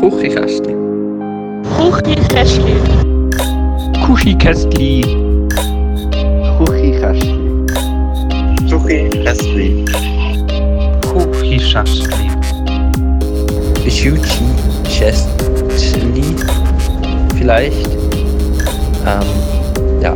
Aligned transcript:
Kuchikästli. 0.00 0.74
Kuchikästli. 1.76 2.74
Kuchikästli. 4.06 5.02
Kuchikästli. 6.58 7.34
Kuchikästli. 8.70 9.84
Kuchikästli. 11.12 12.30
Schuchi 13.90 14.44
Chestli. 14.88 16.24
Vielleicht. 17.36 17.90
Ähm, 19.06 19.28
ja. 20.00 20.14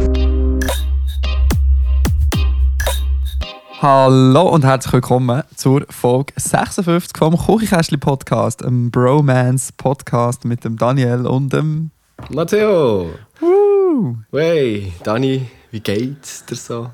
Hallo 3.83 4.49
und 4.49 4.65
herzlich 4.65 4.95
willkommen 4.95 5.43
zur 5.65 5.87
Folge 5.89 6.35
56 6.37 7.17
vom 7.17 7.39
Kuchikästli 7.39 7.97
Podcast, 7.97 8.63
einem 8.63 8.91
Bromance 8.91 9.73
Podcast 9.75 10.45
mit 10.45 10.63
dem 10.63 10.77
Daniel 10.77 11.27
und 11.27 11.55
dem. 11.55 11.91
Matteo! 12.29 13.15
Woo! 13.41 14.19
Hey, 14.31 14.93
Dani, 15.03 15.49
wie 15.71 15.81
geht's 15.81 16.45
dir 16.45 16.57
so? 16.57 16.91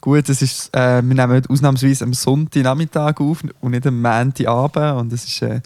Gut, 0.00 0.26
es 0.30 0.40
ist, 0.40 0.74
äh, 0.74 1.02
wir 1.02 1.14
nehmen 1.14 1.32
heute 1.34 1.50
ausnahmsweise 1.50 2.04
am 2.04 2.14
Sonntagnachmittag 2.14 3.20
auf 3.20 3.42
und 3.60 3.72
nicht 3.72 3.86
am 3.86 4.00
Montagabend. 4.00 4.98
Und 4.98 5.12
es 5.12 5.26
ist, 5.26 5.42
äh, 5.42 5.60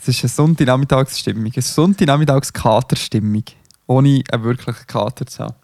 es 0.00 0.08
ist 0.08 0.24
eine 0.24 0.28
Sonntagnachmittagsstimmung, 0.28 1.52
eine 1.54 1.62
Sonntagnachmittagskaterstimmung, 1.62 3.44
ohne 3.86 4.24
einen 4.28 4.42
wirklichen 4.42 4.88
Kater 4.88 5.24
zu 5.26 5.44
haben. 5.44 5.54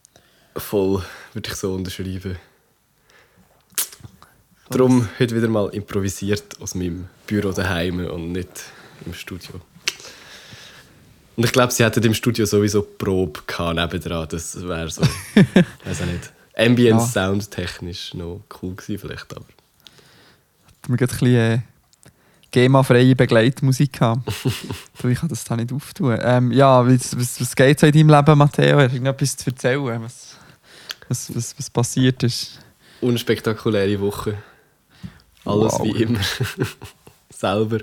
Voll, 0.54 1.02
würde 1.32 1.50
ich 1.50 1.56
so 1.56 1.74
unterschreiben. 1.74 2.36
Darum 4.70 5.08
heute 5.18 5.34
wieder 5.34 5.48
mal 5.48 5.70
improvisiert 5.70 6.60
aus 6.60 6.74
meinem 6.74 7.06
Büro 7.26 7.52
daheim 7.52 8.04
und 8.06 8.32
nicht 8.32 8.48
im 9.06 9.14
Studio. 9.14 9.60
Und 11.36 11.44
ich 11.44 11.52
glaube, 11.52 11.72
sie 11.72 11.84
hatten 11.84 12.04
im 12.04 12.12
Studio 12.12 12.44
sowieso 12.44 12.82
Probe 12.82 13.40
gehabt, 13.46 13.76
nebendran. 13.76 14.28
Das 14.28 14.60
wäre 14.60 14.90
so, 14.90 15.02
weiß 15.84 16.02
auch 16.02 16.06
nicht. 16.06 16.32
Ambient 16.54 17.00
Ja. 17.00 17.06
Sound 17.06 17.50
technisch 17.50 18.12
noch 18.12 18.42
cool 18.60 18.74
gewesen 18.74 18.98
vielleicht, 18.98 19.34
aber 19.34 19.46
Wir 20.86 20.88
haben 20.88 20.92
ein 20.92 20.96
bisschen 20.96 21.34
äh, 21.34 21.60
GEMA-freie 22.50 23.14
Begleitmusik. 23.14 24.02
Aber 24.02 24.22
ich 25.08 25.18
kann 25.18 25.28
das 25.28 25.44
da 25.44 25.56
nicht 25.56 25.72
auftun. 25.72 26.18
Ähm, 26.20 26.52
ja, 26.52 26.86
was, 26.86 27.16
was, 27.16 27.40
was 27.40 27.56
geht 27.56 27.80
so 27.80 27.86
in 27.86 27.92
deinem 27.92 28.10
Leben, 28.10 28.36
Matteo? 28.36 28.78
Hast 28.78 28.90
du 28.90 28.96
irgendetwas 28.96 29.36
zu 29.36 29.50
erzählen? 29.50 30.02
Was, 30.02 30.36
was, 31.08 31.34
was, 31.34 31.54
was 31.56 31.70
passiert 31.70 32.22
ist? 32.22 32.58
unspektakuläre 33.00 34.00
Woche. 34.00 34.38
Alles 35.48 35.72
Wow. 35.74 35.84
wie 35.84 36.02
immer. 36.02 36.20
Selber. 37.30 37.78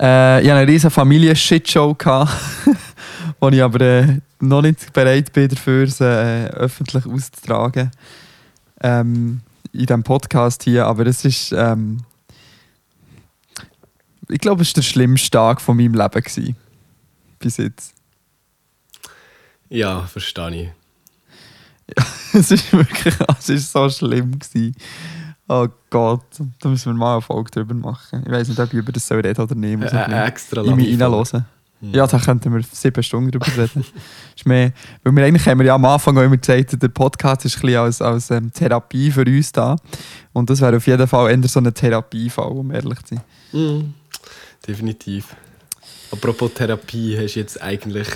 Äh, 0.00 0.42
ich 0.42 0.50
hatte 0.50 0.58
eine 0.60 0.66
riesige 0.68 0.90
Familien-Shitshow, 0.90 1.96
wo 3.40 3.48
ich 3.48 3.62
aber 3.62 3.80
äh, 3.80 4.18
noch 4.40 4.62
nicht 4.62 4.92
bereit 4.92 5.32
bin, 5.32 5.48
dafür 5.48 5.86
sie 5.86 6.04
äh, 6.04 6.46
öffentlich 6.50 7.06
auszutragen. 7.06 7.90
Ähm, 8.80 9.40
in 9.72 9.80
diesem 9.86 10.02
Podcast 10.02 10.64
hier. 10.64 10.86
Aber 10.86 11.06
es 11.06 11.24
ist. 11.24 11.52
Ähm, 11.52 12.02
ich 14.28 14.38
glaube, 14.38 14.62
es 14.62 14.68
war 14.70 14.74
der 14.74 14.82
schlimmste 14.82 15.30
Tag 15.30 15.60
von 15.60 15.76
meinem 15.76 15.94
Leben. 15.94 16.10
Gewesen, 16.22 16.56
bis 17.38 17.56
jetzt. 17.58 17.94
Ja, 19.68 20.02
verstehe 20.06 20.62
ich. 20.62 20.68
es 22.32 22.50
ist 22.50 22.72
wirklich. 22.72 23.14
Es 23.38 23.48
ist 23.48 23.72
so 23.72 23.88
schlimm. 23.88 24.38
Gewesen. 24.38 24.74
Oh 25.46 25.68
Gott, 25.90 26.24
da 26.60 26.68
müssen 26.68 26.92
wir 26.92 26.98
mal 26.98 27.12
eine 27.14 27.22
Folge 27.22 27.50
drüber 27.50 27.74
machen. 27.74 28.22
Ich 28.24 28.32
weiß 28.32 28.48
nicht, 28.48 28.58
ob 28.58 28.68
ich 28.68 28.78
über 28.78 28.92
das 28.92 29.06
soll 29.06 29.20
reden 29.20 29.40
oder 29.42 29.54
nicht. 29.54 29.78
Muss 29.78 29.92
ich 29.92 29.98
ein 29.98 29.98
Ä- 29.98 30.06
bisschen- 30.06 30.26
extra 30.26 30.62
in 30.62 30.76
mich 30.76 30.98
lange 30.98 31.16
reinhören. 31.16 31.44
Ja, 31.92 32.06
da 32.06 32.18
könnten 32.18 32.54
wir 32.54 32.62
sieben 32.72 33.02
Stunden 33.02 33.30
drüber 33.30 33.46
reden. 33.58 33.84
ist 34.34 34.46
mehr, 34.46 34.72
weil 35.02 35.14
wir 35.14 35.24
eigentlich 35.26 35.46
haben 35.46 35.58
wir 35.58 35.66
ja 35.66 35.74
am 35.74 35.84
Anfang 35.84 36.16
auch 36.16 36.22
immer 36.22 36.38
gesagt, 36.38 36.82
der 36.82 36.88
Podcast 36.88 37.44
ist 37.44 37.56
ein 37.56 37.60
bisschen 37.60 37.76
als, 37.78 38.00
als 38.00 38.30
ähm, 38.30 38.50
Therapie 38.50 39.10
für 39.10 39.20
uns 39.26 39.52
da. 39.52 39.76
Und 40.32 40.48
das 40.48 40.62
wäre 40.62 40.78
auf 40.78 40.86
jeden 40.86 41.06
Fall 41.06 41.30
eher 41.30 41.46
so 41.46 41.60
ein 41.60 41.74
Therapiefall, 41.74 42.52
um 42.52 42.70
ehrlich 42.70 43.02
zu 43.02 43.16
sein. 43.16 43.24
Mhm. 43.52 43.94
Definitiv. 44.66 45.36
Apropos 46.10 46.54
Therapie, 46.54 47.18
hast 47.18 47.34
du 47.34 47.40
jetzt 47.40 47.60
eigentlich 47.60 48.08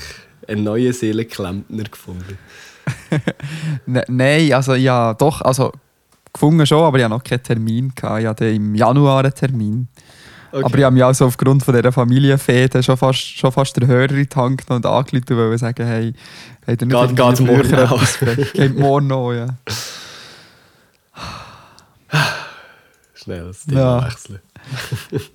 einen 0.47 0.65
neuen 0.65 0.95
Seelenklempner 0.95 1.85
gefunden? 1.85 2.39
Ne, 3.87 4.05
Nein, 4.09 4.53
also 4.53 4.75
ja, 4.75 5.15
doch, 5.15 5.41
also 5.43 5.73
gefunden 6.33 6.67
schon, 6.67 6.83
aber 6.85 6.99
ich 6.99 7.05
hatte 7.05 7.15
noch 7.15 7.25
keinen 7.25 7.43
Termin. 7.43 7.93
Gehabt. 7.95 8.21
Ich 8.21 8.27
hatte 8.27 8.45
im 8.47 8.75
Januar 8.75 9.25
einen 9.25 9.35
Termin. 9.35 9.89
Okay. 10.51 10.65
Aber 10.65 10.79
ich 10.79 10.85
habe 10.85 10.95
mich 10.95 11.05
also 11.05 11.27
aufgrund 11.27 11.63
von 11.63 11.75
dieser 11.75 11.93
Familienfehde 11.93 12.83
schon 12.83 12.97
fast, 12.97 13.21
schon 13.39 13.53
fast 13.53 13.77
der 13.77 13.87
Hörer 13.87 14.07
genommen 14.09 14.57
und 14.71 14.87
angerufen 14.87 15.25
und 15.29 15.37
wollte 15.37 15.59
sagen, 15.59 15.87
hey, 15.87 16.15
habt 16.67 16.81
ihr 16.83 16.87
nicht 16.87 17.17
Geht- 17.17 17.17
geht 17.17 17.47
morgen 17.47 17.65
frei? 18.07 18.35
Geht 18.55 18.79
morgen 18.79 19.07
noch, 19.09 19.33
ja. 19.33 19.49
Schnell 23.15 23.47
das 23.49 23.65
Thema 23.65 23.81
Ja. 23.81 24.07
wechseln. 24.07 24.39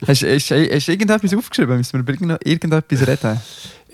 Hast, 0.07 0.23
hast, 0.23 0.51
hast 0.51 0.87
du 0.87 0.91
irgendetwas 0.91 1.33
aufgeschrieben? 1.33 1.77
Müssen 1.77 2.05
wir 2.07 2.13
irgend- 2.13 2.45
irgendetwas 2.47 3.07
reden? 3.07 3.39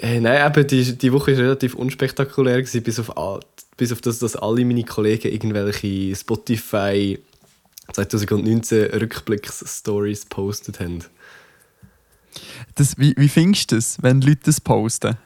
Äh, 0.02 0.22
nein, 0.22 0.50
eben, 0.50 0.66
die, 0.68 0.98
die 0.98 1.12
Woche 1.12 1.34
war 1.34 1.44
relativ 1.44 1.76
unspektakulär, 1.76 2.62
gewesen, 2.62 2.84
bis, 2.84 3.00
auf, 3.00 3.18
all- 3.18 3.42
bis 3.76 3.92
auf 3.92 4.00
das, 4.00 4.20
dass 4.20 4.36
alle 4.38 4.64
meine 4.64 4.86
Kollegen 4.86 5.30
irgendwelche 5.32 6.16
Spotify 6.16 7.20
2019 7.92 8.92
Rückblicks-Stories 8.92 10.26
postet 10.28 10.80
haben. 10.80 11.04
Das, 12.76 12.98
wie, 12.98 13.14
wie 13.18 13.28
findest 13.28 13.72
du 13.72 13.76
das, 13.76 14.02
wenn 14.02 14.22
Leute 14.22 14.42
das 14.46 14.62
posten? 14.62 15.18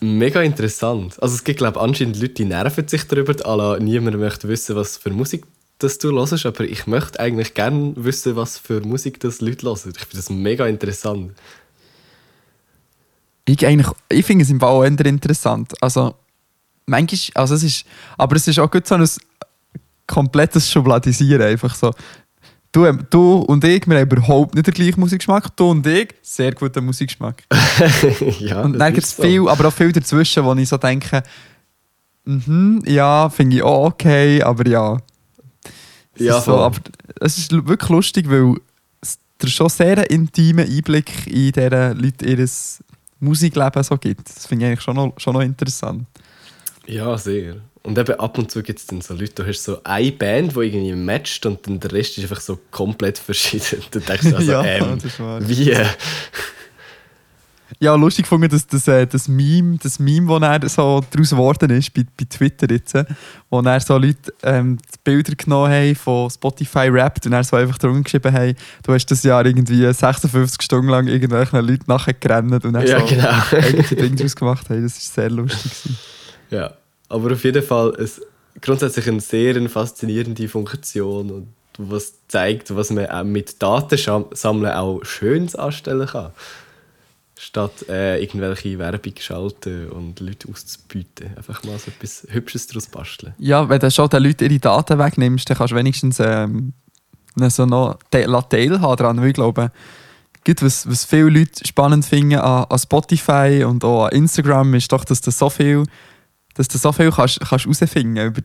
Mega 0.00 0.42
interessant. 0.42 1.22
Also 1.22 1.34
es 1.36 1.44
gibt, 1.44 1.58
glaube 1.58 1.78
ich, 1.78 1.82
anscheinend 1.82 2.18
Leute, 2.18 2.34
die 2.34 2.46
nerven 2.46 2.88
sich 2.88 3.04
darüber. 3.06 3.34
Alla, 3.46 3.78
niemand 3.78 4.18
möchte 4.18 4.48
wissen, 4.48 4.74
was 4.74 4.96
für 4.96 5.10
Musik 5.10 5.44
das 5.78 5.98
du 5.98 6.12
hörst, 6.12 6.44
aber 6.44 6.64
ich 6.64 6.86
möchte 6.86 7.18
eigentlich 7.20 7.54
gerne 7.54 7.94
wissen, 7.96 8.36
was 8.36 8.58
für 8.58 8.80
Musik 8.80 9.18
das 9.20 9.40
Leute 9.40 9.66
hören. 9.66 9.92
Ich 9.96 10.00
finde 10.02 10.16
das 10.16 10.28
mega 10.30 10.66
interessant. 10.66 11.32
Ich, 13.46 13.66
eigentlich- 13.66 13.90
ich 14.08 14.24
finde 14.24 14.44
es 14.44 14.50
im 14.50 14.62
auch 14.62 14.82
eher 14.84 15.06
interessant. 15.06 15.72
Also, 15.80 16.14
manchmal, 16.86 17.18
also 17.42 17.54
es 17.54 17.62
ist, 17.62 17.84
aber 18.18 18.36
es 18.36 18.46
ist 18.48 18.58
auch 18.58 18.70
gut 18.70 18.86
so 18.86 18.94
ein 18.96 19.06
komplettes 20.06 20.70
Schubladisieren. 20.70 21.42
Einfach 21.42 21.74
so. 21.74 21.92
Du, 22.72 22.86
ähm, 22.86 23.04
du 23.10 23.38
und 23.38 23.64
ich, 23.64 23.84
wir 23.88 23.98
haben 23.98 24.08
überhaupt 24.08 24.54
nicht 24.54 24.66
den 24.66 24.74
gleichen 24.74 25.00
Musikgeschmack. 25.00 25.56
Du 25.56 25.70
und 25.70 25.84
ich, 25.86 26.14
sehr 26.22 26.52
guten 26.54 26.84
Musikgeschmack. 26.84 27.42
ja, 28.38 28.62
Und 28.62 28.78
dann 28.78 28.94
gibt 28.94 29.04
es 29.06 29.16
so. 29.16 29.22
viel, 29.24 29.48
aber 29.48 29.68
auch 29.68 29.72
viel 29.72 29.90
dazwischen, 29.90 30.44
wo 30.44 30.54
ich 30.54 30.68
so 30.68 30.76
denke, 30.76 31.22
mhm, 32.24 32.82
ja, 32.86 33.28
finde 33.28 33.56
ich 33.56 33.62
auch 33.62 33.86
okay, 33.86 34.40
aber 34.42 34.68
ja. 34.68 34.98
Es 36.14 36.22
Ja, 36.26 36.38
ist 36.38 36.44
so, 36.44 36.58
aber 36.58 36.78
es 37.20 37.38
ist 37.38 37.52
wirklich 37.52 37.90
lustig, 37.90 38.30
weil 38.30 38.54
es 39.00 39.18
dir 39.42 39.48
schon 39.48 39.68
sehr 39.68 39.96
einen 39.98 40.06
intimen 40.06 40.68
Einblick 40.68 41.26
in 41.26 41.50
diese 41.52 41.92
Leute 41.92 42.24
ihr 42.26 42.38
Musikleben 43.20 43.82
so 43.82 43.96
gibt. 43.96 44.28
Das 44.28 44.46
finde 44.46 44.64
ich 44.64 44.68
eigentlich 44.70 44.82
schon 44.82 44.96
noch, 44.96 45.12
schon 45.18 45.34
noch 45.34 45.42
interessant. 45.42 46.06
Ja, 46.86 47.16
sehr. 47.16 47.56
Und 47.82 47.96
eben 47.96 48.20
ab 48.20 48.36
und 48.36 48.50
zu 48.50 48.62
gibt 48.62 48.78
es 48.78 48.86
dann 48.86 49.00
so 49.00 49.14
Leute, 49.14 49.42
du 49.42 49.46
hast 49.46 49.64
so 49.64 49.78
eine 49.84 50.12
Band, 50.12 50.54
die 50.54 50.60
irgendwie 50.60 50.92
matcht 50.92 51.46
und 51.46 51.66
dann 51.66 51.80
der 51.80 51.92
Rest 51.92 52.18
ist 52.18 52.24
einfach 52.24 52.40
so 52.40 52.58
komplett 52.70 53.16
verschieden. 53.16 53.82
Dann 53.90 54.04
denkst 54.04 54.28
du 54.28 54.36
also, 54.36 54.52
Ja, 54.52 54.64
ähm, 54.64 54.98
wie? 55.40 55.74
Ja, 57.82 57.94
lustig 57.94 58.26
fand 58.26 58.44
ich 58.44 58.50
das, 58.50 58.66
das, 58.66 58.86
äh, 58.88 59.06
das 59.06 59.26
Meme, 59.26 59.78
das 59.82 59.98
Meme, 59.98 60.38
das 60.38 60.62
er 60.62 60.68
so 60.68 61.00
daraus 61.10 61.30
geworden 61.30 61.70
ist, 61.70 61.94
bei, 61.94 62.04
bei 62.14 62.26
Twitter 62.28 62.70
jetzt, 62.70 62.94
wo 63.48 63.60
er 63.60 63.80
so 63.80 63.96
Leute 63.96 64.34
ähm, 64.42 64.76
die 64.76 64.98
Bilder 65.02 65.34
genommen 65.34 65.72
haben 65.72 65.94
von 65.94 66.28
Spotify 66.28 66.88
Rapped 66.88 67.24
und 67.24 67.32
er 67.32 67.42
so 67.42 67.56
einfach 67.56 67.78
drunter 67.78 68.02
geschrieben 68.02 68.34
haben, 68.34 68.54
du 68.82 68.92
hast 68.92 69.06
das 69.06 69.22
Jahr 69.22 69.46
irgendwie 69.46 69.90
56 69.90 70.60
Stunden 70.60 70.90
lang 70.90 71.06
irgendwelchen 71.06 71.66
Leuten 71.66 71.84
nachher 71.86 72.12
gerannt 72.12 72.66
und 72.66 72.74
er 72.74 72.86
Ja, 72.86 73.00
so 73.00 73.06
genau. 73.06 73.42
eigene 73.50 73.82
Dinge 73.84 74.16
daraus 74.16 74.36
gemacht 74.36 74.68
haben. 74.68 74.82
Das 74.82 74.96
war 74.96 75.14
sehr 75.14 75.30
lustig. 75.30 75.72
gewesen. 75.72 75.98
Ja, 76.50 76.74
aber 77.08 77.32
auf 77.32 77.44
jeden 77.44 77.62
Fall 77.62 77.94
es, 77.98 78.20
grundsätzlich 78.60 79.08
eine 79.08 79.20
sehr 79.20 79.68
faszinierende 79.70 80.48
Funktion 80.48 81.30
und 81.30 81.46
was 81.78 82.12
zeigt, 82.28 82.74
was 82.76 82.90
man 82.90 83.32
mit 83.32 83.62
Datensammeln 83.62 84.72
auch 84.74 85.02
Schönes 85.02 85.56
anstellen 85.56 86.06
kann. 86.06 86.32
Statt 87.42 87.88
äh, 87.88 88.22
irgendwelche 88.22 88.78
Werbung 88.78 89.14
schalten 89.18 89.88
und 89.88 90.20
Leute 90.20 90.46
auszubieten. 90.50 91.34
Einfach 91.38 91.64
mal 91.64 91.78
so 91.78 91.90
etwas 91.90 92.26
Hübsches 92.28 92.66
daraus 92.66 92.86
basteln. 92.86 93.32
Ja, 93.38 93.66
wenn 93.66 93.80
du 93.80 93.90
schon 93.90 94.10
den 94.10 94.22
Leuten 94.24 94.44
ihre 94.44 94.58
Daten 94.58 94.98
wegnimmst, 94.98 95.48
dann 95.48 95.56
kannst 95.56 95.72
du 95.72 95.76
wenigstens 95.76 96.20
ähm, 96.20 96.74
so 97.48 97.64
noch 97.64 97.98
te 98.10 98.24
la- 98.26 98.42
teilhaben 98.42 98.96
daran, 98.96 99.20
weil 99.22 99.28
ich 99.28 99.34
glaube, 99.34 99.72
Gut, 100.46 100.62
was, 100.62 100.88
was 100.88 101.04
viele 101.04 101.28
Leute 101.28 101.66
spannend 101.66 102.04
finden 102.04 102.38
an, 102.38 102.64
an 102.64 102.78
Spotify 102.78 103.62
und 103.66 103.84
auch 103.84 104.06
an 104.06 104.12
Instagram, 104.12 104.72
ist 104.74 104.90
doch, 104.90 105.04
dass 105.04 105.20
du 105.20 105.30
so 105.30 105.50
viel, 105.50 105.84
dass 106.54 106.66
du 106.68 106.78
so 106.78 106.92
viel 106.92 107.10
kannst, 107.10 107.40
kannst 107.40 107.66
herausfinden 107.66 108.16
über 108.26 108.40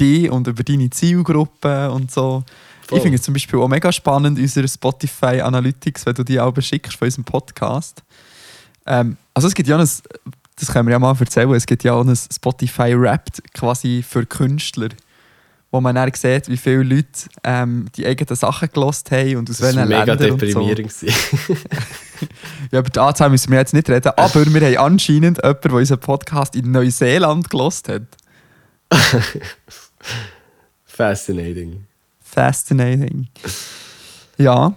dich 0.00 0.28
und 0.28 0.48
über 0.48 0.64
deine 0.64 0.90
Zielgruppe 0.90 1.90
und 1.90 2.10
so. 2.10 2.42
Ich 2.90 3.00
finde 3.00 3.16
es 3.16 3.22
zum 3.22 3.34
Beispiel 3.34 3.58
auch 3.60 3.68
mega 3.68 3.92
spannend, 3.92 4.38
unsere 4.38 4.66
Spotify 4.68 5.40
Analytics, 5.40 6.06
wenn 6.06 6.14
du 6.14 6.24
die 6.24 6.38
auch 6.40 6.52
beschickst 6.52 6.96
von 6.96 7.06
unserem 7.06 7.24
Podcast. 7.24 8.02
Ähm, 8.86 9.16
also 9.34 9.48
es 9.48 9.54
gibt 9.54 9.68
ja 9.68 9.76
ein, 9.76 9.88
das 10.58 10.72
können 10.72 10.86
wir 10.88 10.92
ja 10.92 10.98
mal 10.98 11.14
erzählen, 11.18 11.52
es 11.54 11.66
gibt 11.66 11.84
ja 11.84 11.92
auch 11.92 12.04
ein 12.06 12.16
Spotify 12.16 12.98
Wrapped 12.98 13.42
quasi 13.52 14.02
für 14.06 14.24
Künstler, 14.24 14.88
wo 15.70 15.80
man 15.80 15.94
dann 15.94 16.12
sieht, 16.14 16.48
wie 16.48 16.56
viele 16.56 16.82
Leute 16.82 17.08
ähm, 17.44 17.86
die 17.96 18.06
eigenen 18.06 18.34
Sachen 18.36 18.68
gelost 18.72 19.10
haben 19.10 19.36
und 19.36 19.50
aus 19.50 19.58
Das 19.58 19.74
war 19.74 19.86
welchen 19.86 19.88
mega 19.88 20.12
Ländern 20.14 20.30
und 20.32 20.40
so. 20.40 20.46
deprimierend. 20.46 21.00
gewesen. 21.00 21.56
Ja, 22.72 22.78
über 22.80 22.88
die 22.88 22.98
Anzahl 22.98 23.28
müssen 23.28 23.50
wir 23.52 23.58
jetzt 23.58 23.74
nicht 23.74 23.90
reden, 23.90 24.10
aber 24.16 24.46
wir 24.46 24.60
haben 24.66 24.92
anscheinend 24.92 25.36
jemanden, 25.36 25.60
der 25.62 25.72
unseren 25.72 26.00
Podcast 26.00 26.56
in 26.56 26.70
Neuseeland 26.72 27.50
gelost 27.50 27.90
hat. 27.90 28.04
Fascinating. 30.86 31.86
Fascinating. 32.22 33.28
Ja, 34.38 34.74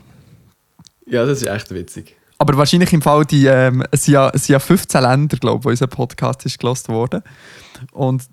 Ja, 1.06 1.26
das 1.26 1.42
ist 1.42 1.48
echt 1.48 1.72
witzig. 1.74 2.16
Aber 2.39 2.57
wahrscheinlich 2.57 2.94
im 2.94 3.01
Fall, 3.01 3.25
die, 3.25 3.45
ähm, 3.47 3.83
es, 3.91 4.06
sind 4.06 4.13
ja, 4.13 4.30
es 4.33 4.45
sind 4.45 4.53
ja 4.53 4.59
15 4.59 5.01
Länder, 5.01 5.38
glaube 5.38 5.59
ich, 5.59 5.65
wo 5.65 5.69
unser 5.69 5.88
Podcast 5.88 6.45
ist 6.45 6.57
gelost 6.57 6.88
worden. 6.88 7.21
Und 7.91 8.24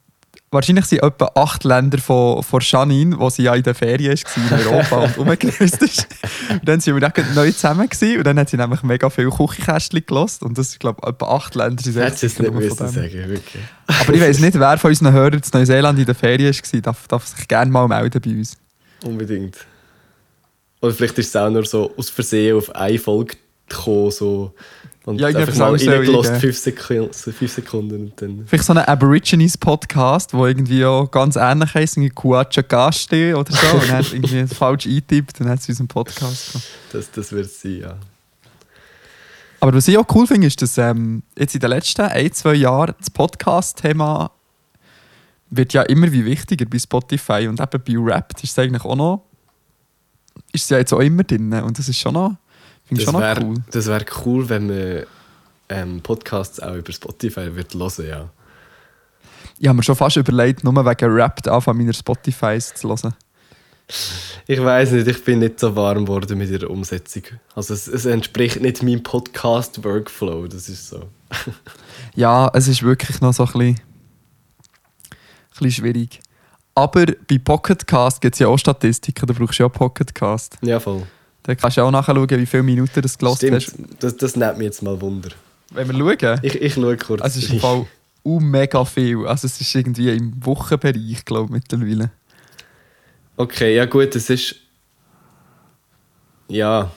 wahrscheinlich 0.53 0.85
sind 0.85 1.03
etwa 1.03 1.29
8 1.35 1.65
Länder 1.65 1.99
von, 1.99 2.41
von 2.45 2.61
Janine, 2.63 3.19
wo 3.19 3.29
sie 3.31 3.43
ja 3.43 3.57
in 3.57 3.65
der 3.65 3.75
Ferien 3.75 4.17
war 4.17 4.59
in 4.61 4.67
Europa 4.67 4.97
und 4.97 5.19
rumgereist 5.19 5.83
ist. 5.83 6.07
Und 6.51 6.69
dann 6.69 6.79
sind 6.79 6.95
wir 6.95 7.01
dann 7.01 7.35
neu 7.35 7.51
zusammen 7.51 7.89
gewesen, 7.89 8.19
und 8.19 8.25
dann 8.25 8.39
hat 8.39 8.49
sie 8.49 8.57
nämlich 8.57 8.85
mega 8.85 9.11
viel 9.11 9.29
Küchenkästchen 9.29 10.07
gelost. 10.07 10.45
Und 10.45 10.57
das, 10.57 10.73
ich 10.73 10.79
glaube, 10.79 11.05
etwa 11.05 11.27
8 11.35 11.57
Länder 11.57 11.83
sind 11.83 11.97
es 11.97 12.23
nicht 12.23 12.37
von 12.37 12.61
dem. 12.61 12.71
sagen, 12.71 13.29
wirklich. 13.29 13.65
Aber 13.89 14.15
ich 14.15 14.21
weiß 14.21 14.39
nicht, 14.39 14.57
wer 14.57 14.79
von 14.79 14.91
unseren 14.91 15.13
Hörern 15.15 15.43
in 15.43 15.51
Neuseeland 15.53 15.99
in 15.99 16.07
der 16.07 16.15
Ferien 16.15 16.55
war. 16.55 16.81
Darf, 16.81 17.09
darf 17.09 17.27
sich 17.27 17.49
gerne 17.49 17.73
mal 17.73 17.89
melden 17.89 18.21
bei 18.25 18.31
uns. 18.31 18.57
Unbedingt. 19.03 19.57
Oder 20.81 20.95
vielleicht 20.95 21.19
ist 21.19 21.29
es 21.29 21.37
auch 21.37 21.51
nur 21.51 21.65
so 21.65 21.93
aus 21.97 22.09
Versehen 22.09 22.57
auf 22.57 22.73
eine 22.73 22.99
Folge 23.01 23.37
gekommen, 23.69 24.11
so. 24.11 24.53
Und 25.05 25.21
Ja, 25.21 25.29
einfach 25.29 25.55
mal 25.55 25.77
reingelassen, 25.77 26.41
fünf, 26.41 26.59
Sekunden, 26.59 27.13
fünf 27.13 27.53
Sekunden 27.53 27.95
und 28.07 28.21
dann... 28.21 28.45
Vielleicht 28.47 28.65
so 28.65 28.73
ein 28.73 28.79
Aborigines-Podcast, 28.79 30.35
wo 30.35 30.47
irgendwie 30.47 30.85
auch 30.85 31.09
ganz 31.09 31.37
ähnlich 31.37 31.75
heisst, 31.75 31.97
irgendwie 31.97 32.11
Kuacha 32.11 32.63
Gasti 32.63 33.33
oder 33.33 33.53
so. 33.53 33.77
und 33.77 33.93
hat 33.93 34.13
irgendwie 34.13 34.47
falsch 34.55 34.87
eingetippt 34.87 35.39
und 35.39 35.47
dann 35.47 35.53
hat 35.53 35.61
es 35.61 35.69
unseren 35.69 35.87
Podcast 35.87 36.53
gehabt. 36.53 36.67
Das, 36.93 37.11
das 37.13 37.31
wird 37.31 37.47
es 37.47 37.61
sein, 37.61 37.79
ja. 37.83 37.97
Aber 39.61 39.75
was 39.75 39.87
ich 39.87 39.97
auch 39.97 40.07
cool 40.15 40.27
finde, 40.27 40.49
ist, 40.49 40.61
dass 40.61 40.77
ähm, 40.77 41.23
jetzt 41.39 41.55
in 41.55 41.61
den 41.61 41.71
letzten 41.71 42.03
ein, 42.03 42.33
zwei 42.33 42.55
Jahren 42.55 42.95
das 42.99 43.11
Podcast-Thema 43.11 44.33
wird 45.51 45.73
ja 45.73 45.83
immer 45.83 46.11
wie 46.11 46.25
wichtiger 46.25 46.67
bei 46.67 46.79
Spotify 46.79 47.47
und 47.49 47.61
eben 47.61 47.83
bei 47.85 48.13
Rap 48.13 48.33
ist 48.43 48.51
es 48.51 48.59
eigentlich 48.59 48.85
auch 48.85 48.97
noch 48.97 49.23
ist 50.53 50.65
es 50.65 50.69
ja 50.71 50.79
jetzt 50.79 50.93
auch 50.93 51.01
immer 51.01 51.23
drin 51.23 51.53
und 51.53 51.79
das 51.79 51.89
ist 51.89 51.99
schon 51.99 52.15
noch, 52.15 52.37
finde 52.87 53.03
ich 53.03 53.07
Das 53.07 53.13
schon 53.13 53.21
wäre 53.21 53.45
cool. 53.45 53.55
wär 53.87 54.05
cool, 54.25 54.49
wenn 54.49 54.67
man 54.67 55.03
ähm, 55.69 56.01
Podcasts 56.01 56.61
auch 56.61 56.75
über 56.75 56.93
Spotify 56.93 57.55
wird 57.55 57.75
hören, 57.75 58.07
ja. 58.07 58.29
Ich 59.59 59.67
habe 59.69 59.77
mir 59.77 59.83
schon 59.83 59.97
fast 59.97 60.17
überlegt, 60.17 60.65
nur 60.65 60.75
wegen 60.75 61.11
Rap 61.13 61.47
anfangen 61.49 61.79
meiner 61.79 61.93
Spotifys 61.95 62.75
zu 62.75 62.89
hören. 62.89 63.15
Ich 64.49 64.61
weiß 64.63 64.93
nicht, 64.93 65.07
ich 65.07 65.25
bin 65.25 65.39
nicht 65.39 65.61
so 65.61 65.75
warm 65.77 66.05
geworden 66.07 66.37
mit 66.39 66.51
ihrer 66.51 66.69
Umsetzung. 66.71 67.23
Also 67.55 67.73
es, 67.73 67.87
es 67.87 68.05
entspricht 68.05 68.61
nicht 68.61 68.83
meinem 68.83 69.03
Podcast-Workflow, 69.03 70.49
das 70.49 70.69
ist 70.69 70.89
so. 70.89 71.09
Ja, 72.15 72.51
es 72.55 72.67
ist 72.67 72.83
wirklich 72.83 73.21
noch 73.21 73.33
so 73.35 73.45
ein 73.45 73.53
bisschen, 73.53 73.69
ein 73.75 73.77
bisschen 75.51 75.71
schwierig. 75.73 76.21
Aber 76.75 77.07
bei 77.07 77.39
Pocketcast 77.39 78.21
gibt 78.21 78.35
es 78.35 78.39
ja 78.41 78.49
auch 78.49 78.59
Statistiken, 78.59 79.27
da 79.27 79.35
brauchst 79.35 79.59
du 79.59 79.63
ja 79.63 79.69
auch 79.69 79.73
Pocketcast. 79.73 80.59
Ja, 80.63 80.81
voll. 80.81 81.03
Da 81.47 81.55
kannst 81.55 81.77
du 81.77 81.83
auch 81.83 81.93
nachschauen, 81.93 82.29
wie 82.29 82.45
viele 82.45 82.65
Minuten 82.65 83.01
du 83.01 83.09
gelost 83.09 83.45
hast. 83.49 83.73
das, 84.01 84.17
das 84.17 84.35
nimmt 84.35 84.59
mich 84.59 84.65
jetzt 84.65 84.83
mal 84.83 85.01
Wunder. 85.01 85.29
Wenn 85.71 85.89
wir 85.89 86.17
schauen, 86.19 86.41
Ich, 86.43 86.61
ich 86.61 86.75
schaue 86.75 86.97
kurz. 86.97 87.23
also 87.23 87.39
es 87.39 87.45
ist 87.45 87.53
im 87.53 87.61
Fall 87.61 87.87
uh, 88.25 88.41
mega 88.41 88.85
viel. 88.85 89.25
Also 89.27 89.47
es 89.47 89.61
ist 89.61 89.73
irgendwie 89.73 90.11
im 90.11 90.45
Wochenbereich, 90.45 91.25
glaube 91.25 91.45
ich, 91.45 91.51
mittlerweile. 91.51 92.11
Okay, 93.37 93.77
ja 93.77 93.85
gut, 93.85 94.17
es 94.17 94.29
ist. 94.29 94.57
Ja, 96.49 96.91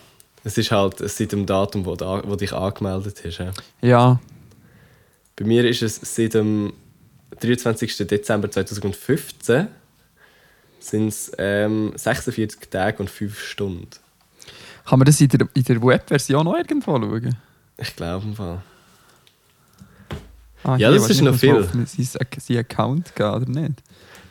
es 0.44 0.58
ist 0.58 0.72
halt 0.72 0.98
seit 0.98 1.32
dem 1.32 1.46
Datum, 1.46 1.86
wo 1.86 1.96
du 1.96 2.06
wo 2.26 2.36
dich 2.36 2.52
angemeldet 2.52 3.22
hast. 3.24 3.38
Ja. 3.38 3.52
Ja, 3.82 4.20
Bei 5.36 5.46
mir 5.46 5.64
ist 5.70 5.84
es 5.84 6.00
seit 6.02 6.34
dem 6.34 6.74
23. 7.40 7.98
Dezember 8.08 8.50
2015 8.50 9.68
sind 10.80 11.08
es 11.10 11.32
ähm, 11.38 11.92
46 11.96 12.70
Tage 12.72 12.98
und 12.98 13.10
5 13.12 13.40
Stunden. 13.40 13.90
Kann 14.86 15.00
man 15.00 15.06
das 15.06 15.22
in 15.22 15.30
der, 15.30 15.48
in 15.54 15.64
der 15.64 15.82
Webversion 15.82 16.46
noch 16.46 16.56
irgendwo 16.56 16.98
schauen? 16.98 17.36
Ich 17.78 17.96
glaube 17.96 18.26
im 18.26 18.36
Fall. 18.36 18.62
Ah, 20.64 20.76
Ja, 20.76 20.90
hier, 20.90 21.00
das 21.00 21.10
ist 21.10 21.22
noch 21.22 21.34
ich 21.36 21.40
viel. 21.40 21.58
auf 21.64 21.70
Sein, 21.72 22.08
sein 22.38 22.58
Account 22.58 23.16
gehen, 23.16 23.30
oder 23.30 23.46
nicht? 23.50 23.82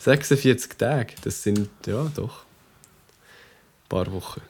46 0.00 0.76
Tage, 0.76 1.14
das 1.22 1.42
sind 1.42 1.68
ja 1.86 2.04
doch 2.14 2.42
ein 2.44 3.88
paar 3.88 4.12
Wochen. 4.12 4.42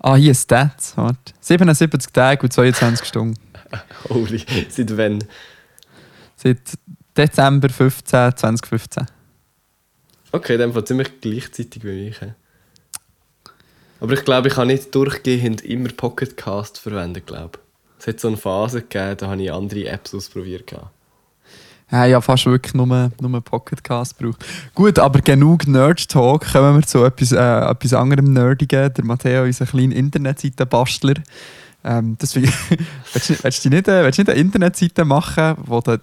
Ah, 0.00 0.14
hier 0.16 0.34
Stats. 0.34 0.96
Warte. 0.96 1.32
77 1.40 2.12
Tage 2.12 2.42
und 2.42 2.52
22 2.52 3.06
Stunden. 3.06 3.38
Holy, 4.08 4.44
seit 4.68 4.96
wann? 4.96 5.24
Seit 6.36 6.58
Dezember 7.16 7.68
15, 7.68 8.36
2015. 8.36 9.06
Okay, 10.32 10.56
dem 10.58 10.72
Fall 10.72 10.84
ziemlich 10.84 11.20
gleichzeitig 11.20 11.82
wie 11.84 12.06
mich. 12.06 12.20
Aber 14.00 14.12
ich 14.12 14.24
glaube, 14.24 14.48
ich 14.48 14.56
habe 14.56 14.66
nicht 14.66 14.94
durchgehend 14.94 15.62
immer 15.62 15.88
Pocketcast 15.88 16.78
verwendet, 16.78 17.26
glaube 17.26 17.58
Es 17.98 18.06
hat 18.06 18.20
so 18.20 18.28
eine 18.28 18.36
Phase 18.36 18.82
gegeben, 18.82 19.16
da 19.18 19.28
habe 19.28 19.42
ich 19.42 19.52
andere 19.52 19.86
Apps 19.86 20.14
ausprobiert. 20.14 20.70
Ja, 21.90 22.04
ja, 22.04 22.20
fast 22.20 22.46
wirklich 22.46 22.74
nur, 22.74 23.12
nur 23.20 23.40
Pocketcast 23.40 24.18
gebraucht. 24.18 24.44
Gut, 24.74 24.98
aber 24.98 25.20
genug 25.20 25.68
Nerd-Talk. 25.68 26.52
Kommen 26.52 26.76
wir 26.76 26.82
zu 26.86 27.04
etwas, 27.04 27.30
äh, 27.30 27.70
etwas 27.70 27.92
anderem 27.92 28.32
Nerdigen. 28.32 28.92
Der 28.92 29.04
Matteo 29.04 29.44
ist 29.44 29.62
ein 29.62 29.68
kleiner 29.68 29.94
Internetseitenbastler. 29.94 31.14
Ähm, 31.84 32.16
willst, 32.20 32.34
du, 32.34 32.42
willst, 33.42 33.64
nicht, 33.66 33.86
äh, 33.86 34.02
willst 34.02 34.18
du 34.18 34.22
nicht 34.22 34.30
eine 34.30 34.40
Internetseite 34.40 35.04
machen, 35.04 35.54
wo 35.64 35.80
du 35.80 35.98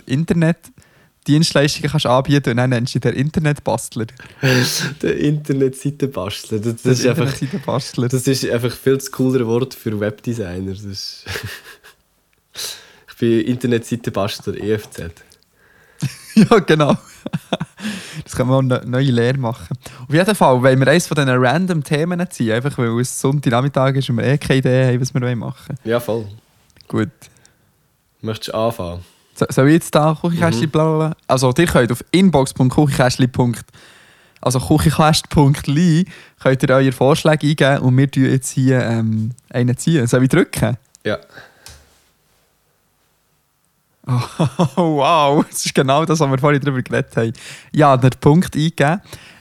Internetdienstleistungen 1.24 1.92
kannst 1.92 2.06
anbieten 2.06 2.50
und 2.52 2.58
dann 2.58 2.70
nennst 2.70 2.96
du 2.96 3.00
dich 3.00 3.12
der 3.12 3.20
Internetbastler? 3.20 4.06
Der 5.02 5.18
Internetseitenbastler, 5.18 6.60
das, 6.60 6.82
das, 6.82 7.00
ist 7.00 7.08
einfach, 7.08 7.24
Internetseitenbastler. 7.24 8.08
das 8.10 8.28
ist 8.28 8.50
einfach 8.50 8.76
viel 8.76 9.00
zu 9.00 9.12
coolere 9.12 9.48
Wort 9.48 9.74
für 9.74 9.98
Webdesigner. 10.00 10.74
Das 10.74 11.24
ich 13.10 13.18
bin 13.18 13.42
Internetseitenbastler 13.42 14.56
EFZ. 14.58 15.02
Ja, 16.36 16.58
genau. 16.58 16.98
Das 18.24 18.36
können 18.36 18.50
wir 18.50 18.56
auch 18.56 18.60
eine 18.60 18.82
neue 18.88 19.12
Lehre 19.12 19.38
machen. 19.38 19.78
Auf 20.08 20.12
jeden 20.12 20.34
Fall, 20.34 20.64
wenn 20.64 20.80
wir 20.80 20.88
eines 20.88 21.06
von 21.06 21.14
diesen 21.14 21.30
random 21.30 21.84
Themen 21.84 22.28
ziehen, 22.32 22.54
einfach 22.54 22.76
weil 22.76 23.00
es 23.00 23.22
Sonntagnachmittag 23.22 23.94
ist 23.98 24.10
und 24.10 24.18
wir 24.18 24.24
eh 24.26 24.40
keine 24.40 24.58
Idee 24.58 24.86
haben, 24.88 25.00
was 25.00 25.14
wir 25.14 25.36
machen 25.36 25.78
wollen. 25.78 25.80
Ja, 25.84 26.00
voll. 26.00 26.26
Gut. 26.88 27.12
Möchtest 28.22 28.50
du 28.50 28.58
anfangen? 28.58 29.06
So, 29.50 29.54
soll 29.54 29.68
ich 29.68 29.74
jetzt 29.76 29.96
da 29.96 30.18
Kuchenkästchen 30.20 30.68
Mhm. 30.68 30.72
bla 30.72 30.84
bla 30.84 31.08
bla? 31.08 31.16
Also, 31.28 31.54
ihr 31.58 31.66
könnt 31.68 31.92
auf 31.92 32.04
inbox.kuchenkästchen. 32.12 33.32
Also 34.42 34.60
kuchenkäst.li 34.60 36.06
könnt 36.42 36.64
ihr 36.64 36.70
eure 36.70 36.92
Vorschläge 36.92 37.48
eingeben 37.48 37.78
und 37.80 37.98
wir 37.98 38.12
tun 38.12 38.26
jetzt 38.26 38.50
hier 38.52 38.82
ähm, 38.82 39.32
einen 39.50 39.78
ziehen. 39.78 40.06
Soll 40.08 40.24
ich 40.24 40.30
drücken? 40.30 40.78
Ja. 41.04 41.18
Oh, 44.76 44.98
wow, 44.98 45.46
das 45.50 45.66
ist 45.66 45.74
genau 45.74 46.04
das, 46.04 46.20
was 46.20 46.30
wir 46.30 46.38
vorhin 46.38 46.60
darüber 46.60 46.82
geredet 46.82 47.16
haben. 47.16 47.32
Ja, 47.72 47.96
der 47.96 48.10
Punkt 48.10 48.54
eingeben. 48.54 49.00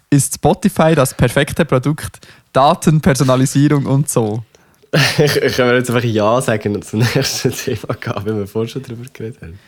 Ist 0.09 0.35
Spotify 0.35 0.95
das 0.95 1.15
perfekte 1.15 1.65
Produkt? 1.65 2.21
Daten, 2.53 3.01
Personalisierung 3.01 3.87
und 3.87 4.09
so. 4.09 4.45
Kann 4.93 5.67
mir 5.67 5.77
jetzt 5.79 5.91
einfach 5.91 6.05
Ja 6.05 6.41
sagen 6.41 6.77
und 6.77 6.85
zum 6.85 7.01
nächsten 7.15 7.51
Thema 7.51 7.95
gehen, 7.95 8.15
wenn 8.25 8.39
wir 8.39 8.47
vorhin 8.47 8.69
schon 8.69 8.83
darüber 8.83 9.05
geredet 9.13 9.43
haben. 9.43 9.59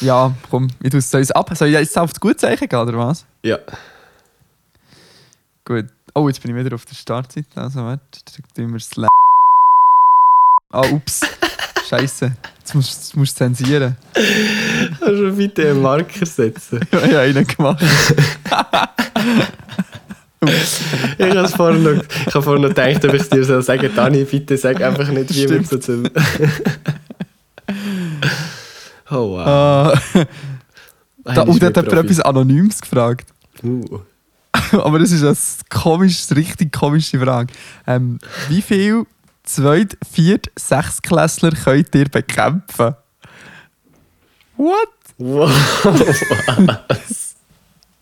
Ja, 0.00 0.34
komm, 0.50 0.68
ich 0.82 0.90
tue 0.90 0.98
es 0.98 1.10
soll 1.10 1.24
ab. 1.32 1.50
Soll 1.54 1.68
ich 1.68 1.74
jetzt 1.74 1.96
auf 1.96 2.12
das 2.12 2.20
Gutzeichen 2.20 2.68
gehen, 2.68 2.78
oder 2.78 2.98
was? 2.98 3.24
Ja. 3.42 3.58
Gut. 5.64 5.86
Oh, 6.14 6.28
jetzt 6.28 6.42
bin 6.42 6.56
ich 6.56 6.64
wieder 6.64 6.74
auf 6.74 6.84
der 6.84 6.94
Startseite. 6.94 7.48
Also, 7.54 7.80
warte, 7.84 8.02
drück 8.24 8.54
tun 8.54 8.68
wir 8.68 8.78
das 8.78 8.88
Sla 8.88 9.08
Ah, 10.70 10.86
ups. 10.90 11.20
Scheiße. 11.88 12.32
Jetzt 12.58 12.74
musst, 12.74 12.90
jetzt 12.90 13.16
musst 13.16 13.40
du 13.40 13.44
zensieren. 13.44 13.96
Kannst 14.12 15.20
du 15.20 15.32
bitte 15.36 15.70
einen 15.70 15.82
Marker 15.82 16.26
setzen? 16.26 16.80
ich 16.90 16.98
habe 16.98 17.20
einen 17.20 17.46
gemacht. 17.46 17.84
Ich 21.16 21.34
habe 21.34 21.48
vorhin 21.48 21.82
noch, 21.82 22.02
ich 22.26 22.34
habe 22.34 22.42
vorhin 22.42 22.62
noch 22.62 22.68
gedacht, 22.68 23.02
ob 23.04 23.14
ich 23.14 23.28
dir 23.30 23.44
soll 23.44 23.62
sagen 23.62 23.90
Dani, 23.94 24.24
bitte 24.24 24.58
sag 24.58 24.82
einfach 24.82 25.08
nicht, 25.08 25.30
wie 25.34 25.44
Stimmt. 25.44 25.68
so 25.68 25.78
zum... 25.78 26.04
oh 29.14 29.36
wow. 29.36 29.46
Ah, 29.46 29.94
da, 31.34 31.42
und 31.42 31.56
ist 31.56 31.62
hat 31.62 31.76
jemand 31.76 31.92
etwas 31.92 32.20
Anonymes 32.20 32.80
gefragt. 32.80 33.26
Uh. 33.62 34.00
aber 34.72 34.98
das 34.98 35.10
ist 35.10 35.24
eine 35.24 35.36
komisch, 35.68 36.26
richtig 36.34 36.72
komische 36.72 37.18
Frage. 37.18 37.52
Ähm, 37.86 38.18
wie 38.48 38.62
viel 38.62 39.06
Zweit-, 39.42 39.96
Viert-, 40.10 40.50
Sechstklässler 40.56 41.50
könnt 41.50 41.94
ihr 41.94 42.08
bekämpfen? 42.08 42.94
What? 44.56 44.88
Wow, 45.18 45.50
was? 46.88 47.34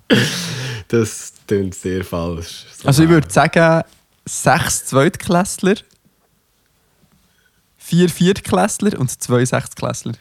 Das 0.88 1.32
klingt 1.46 1.74
sehr 1.74 2.04
falsch. 2.04 2.66
So 2.76 2.86
Also 2.86 3.04
ich 3.04 3.08
würde 3.08 3.30
sagen, 3.30 3.82
sechs 4.26 4.84
Zweitklässler, 4.84 5.76
vier 7.78 8.10
Viertklässler 8.10 9.00
und 9.00 9.10
zwei 9.10 9.42
Sechstklässler. 9.46 10.12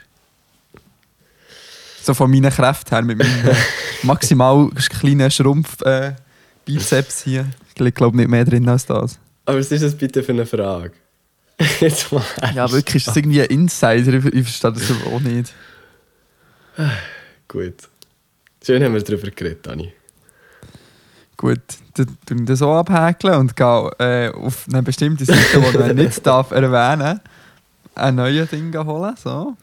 So 2.03 2.13
von 2.13 2.31
meinen 2.31 2.51
Kräften 2.51 2.95
her, 2.95 3.03
mit 3.03 3.17
meinem 3.17 3.55
maximal 4.03 4.69
kleinen 4.69 5.29
Schrumpf 5.29 5.81
äh, 5.81 6.13
hier. 7.23 7.45
Ich 7.75 7.93
glaube 7.93 8.17
nicht 8.17 8.29
mehr 8.29 8.45
drin 8.45 8.67
als 8.69 8.85
das. 8.85 9.19
Aber 9.45 9.59
was 9.59 9.71
ist 9.71 9.83
das 9.83 9.95
bitte 9.95 10.23
für 10.23 10.31
eine 10.31 10.45
Frage? 10.45 10.93
Jetzt 11.79 12.11
mal. 12.11 12.23
Ja, 12.55 12.71
wirklich, 12.71 12.95
ist 12.95 13.07
das 13.07 13.15
irgendwie 13.15 13.41
ein 13.41 13.47
Insider? 13.47 14.13
Ich, 14.13 14.25
ich 14.25 14.43
verstehe 14.43 14.71
das 14.71 14.91
auch 15.05 15.19
nicht. 15.19 15.53
Gut. 17.47 17.89
Schön 18.63 18.83
haben 18.83 18.93
wir 18.93 19.01
darüber 19.01 19.29
geredet, 19.31 19.65
Dani. 19.65 19.91
Gut, 21.37 21.59
dann 21.95 22.17
tun 22.25 22.39
wir 22.39 22.45
das 22.45 22.59
so 22.59 22.71
abhäkeln 22.71 23.33
und 23.33 23.55
gehe 23.55 23.91
äh, 23.97 24.29
auf 24.29 24.67
eine 24.71 24.83
bestimmte 24.83 25.25
Seite, 25.25 25.39
die 25.59 25.77
man 25.77 25.95
nicht 25.95 26.25
darf 26.25 26.51
erwähnen 26.51 26.99
darf, 26.99 27.19
ein 27.95 28.15
neues 28.15 28.49
Ding 28.51 28.71
holen. 28.77 29.15
So. 29.17 29.57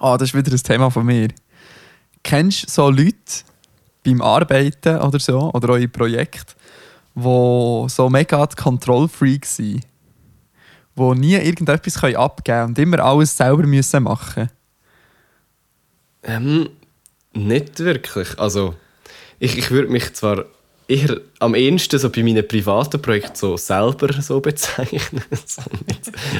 Ah, 0.00 0.16
das 0.16 0.30
ist 0.30 0.34
wieder 0.34 0.50
ein 0.50 0.62
Thema 0.62 0.90
von 0.90 1.04
mir. 1.04 1.28
Kennst 2.22 2.64
du 2.64 2.70
so 2.70 2.88
Leute 2.88 3.44
beim 4.02 4.22
Arbeiten 4.22 4.98
oder 4.98 5.20
so, 5.20 5.50
oder 5.52 5.74
auch 5.74 5.76
in 5.76 5.92
Projekten, 5.92 6.54
die 7.14 7.84
so 7.88 8.08
mega 8.08 8.46
die 8.46 8.56
Kontrollfreaks 8.56 9.56
sind? 9.56 9.84
Die 10.96 11.14
nie 11.14 11.34
irgendetwas 11.34 12.02
abgeben 12.02 12.44
können 12.44 12.68
und 12.68 12.78
immer 12.78 13.00
alles 13.00 13.36
selber 13.36 13.66
müssen 13.66 14.02
machen 14.02 14.50
Ähm, 16.22 16.70
nicht 17.34 17.78
wirklich. 17.80 18.38
Also, 18.38 18.74
ich, 19.38 19.58
ich 19.58 19.70
würde 19.70 19.92
mich 19.92 20.14
zwar 20.14 20.46
eher 20.88 21.20
am 21.38 21.54
ehesten 21.54 21.98
so 21.98 22.10
bei 22.10 22.22
meinen 22.22 22.46
privaten 22.46 23.00
Projekten 23.00 23.36
so 23.36 23.56
selber 23.58 24.12
so 24.20 24.40
bezeichnen. 24.40 25.24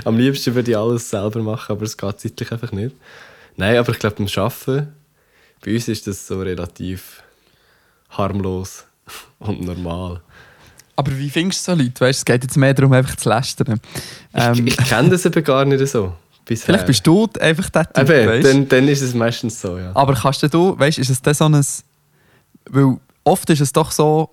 Am 0.04 0.18
liebsten 0.18 0.54
würde 0.54 0.70
ich 0.70 0.76
alles 0.76 1.10
selber 1.10 1.40
machen, 1.40 1.72
aber 1.72 1.84
es 1.84 1.96
geht 1.96 2.20
zeitlich 2.20 2.50
einfach 2.52 2.72
nicht. 2.72 2.96
Nein, 3.60 3.76
aber 3.76 3.92
ich 3.92 3.98
glaube, 3.98 4.16
beim 4.16 4.26
Arbeiten, 4.42 4.88
bei 5.62 5.74
uns 5.74 5.86
ist 5.86 6.06
das 6.06 6.26
so 6.26 6.40
relativ 6.40 7.22
harmlos 8.08 8.84
und 9.38 9.60
normal. 9.60 10.22
Aber 10.96 11.16
wie 11.16 11.28
findest 11.28 11.68
du 11.68 11.72
so 11.72 11.78
Leute? 11.78 12.00
Weißt, 12.00 12.20
es 12.20 12.24
geht 12.24 12.42
jetzt 12.42 12.56
mehr 12.56 12.72
darum, 12.72 12.92
einfach 12.94 13.16
zu 13.16 13.28
lästern. 13.28 13.80
Ähm, 14.34 14.66
ich 14.66 14.78
ich 14.78 14.88
kenne 14.88 15.10
das 15.10 15.26
eben 15.26 15.44
gar 15.44 15.64
nicht 15.66 15.86
so. 15.86 16.14
Bisher. 16.46 16.66
vielleicht 16.66 16.86
bist 16.86 17.06
du 17.06 17.28
einfach 17.38 17.68
der 17.68 17.92
Typ, 17.92 18.10
Eben, 18.10 18.28
weißt? 18.28 18.48
dann, 18.48 18.68
dann 18.68 18.88
ist 18.88 19.02
es 19.02 19.14
meistens 19.14 19.60
so, 19.60 19.78
ja. 19.78 19.92
Aber 19.94 20.14
kannst 20.14 20.42
du, 20.42 20.78
weißt, 20.78 20.98
ist 20.98 21.10
es 21.10 21.20
dann 21.22 21.34
so 21.34 21.44
ein... 21.44 21.64
Weil 22.70 22.96
oft 23.24 23.48
ist 23.50 23.60
es 23.60 23.72
doch 23.72 23.92
so... 23.92 24.30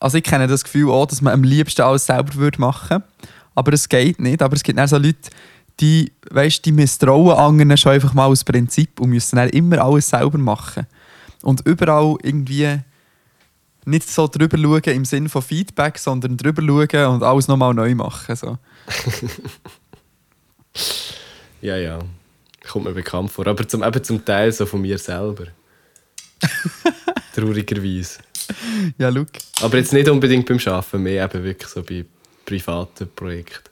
Also 0.00 0.16
ich 0.16 0.24
kenne 0.24 0.46
das 0.46 0.64
Gefühl 0.64 0.90
auch, 0.90 1.06
dass 1.06 1.20
man 1.20 1.34
am 1.34 1.44
liebsten 1.44 1.82
alles 1.82 2.06
selber 2.06 2.34
würde 2.34 2.60
machen 2.60 3.02
aber 3.58 3.72
es 3.72 3.88
geht 3.88 4.20
nicht. 4.20 4.40
Aber 4.40 4.54
es 4.54 4.62
gibt 4.62 4.78
auch 4.78 4.86
so 4.86 4.96
Leute, 4.96 5.30
die, 5.80 6.12
weißt, 6.30 6.64
die 6.64 6.72
misstrauen 6.72 7.36
anderen 7.36 7.76
schon 7.76 7.92
einfach 7.92 8.14
mal 8.14 8.26
aus 8.26 8.44
Prinzip 8.44 9.00
und 9.00 9.10
müssen 9.10 9.36
dann 9.36 9.48
immer 9.50 9.82
alles 9.82 10.08
selber 10.08 10.38
machen. 10.38 10.86
Und 11.42 11.66
überall 11.66 12.16
irgendwie 12.22 12.80
nicht 13.84 14.08
so 14.08 14.26
drüber 14.26 14.58
schauen 14.58 14.94
im 14.96 15.04
Sinne 15.04 15.28
von 15.28 15.42
Feedback, 15.42 15.98
sondern 15.98 16.36
drüber 16.36 16.62
schauen 16.62 17.14
und 17.14 17.22
alles 17.22 17.48
nochmal 17.48 17.74
neu 17.74 17.94
machen. 17.94 18.36
So. 18.36 18.58
Ja, 21.60 21.76
ja. 21.76 21.98
Kommt 22.70 22.84
mir 22.84 22.92
bekannt 22.92 23.30
vor. 23.30 23.46
Aber 23.46 23.66
zum, 23.66 23.82
eben 23.82 24.04
zum 24.04 24.24
Teil 24.24 24.52
so 24.52 24.66
von 24.66 24.80
mir 24.80 24.98
selber. 24.98 25.46
Traurigerweise. 27.34 28.20
Ja, 28.96 29.08
look. 29.08 29.28
Aber 29.60 29.76
jetzt 29.76 29.92
nicht 29.92 30.08
unbedingt 30.08 30.46
beim 30.46 30.58
Arbeiten, 30.58 31.02
mehr 31.02 31.24
eben 31.24 31.44
wirklich 31.44 31.68
so 31.68 31.82
bei 31.82 32.04
privaten 32.44 33.08
Projekten. 33.14 33.70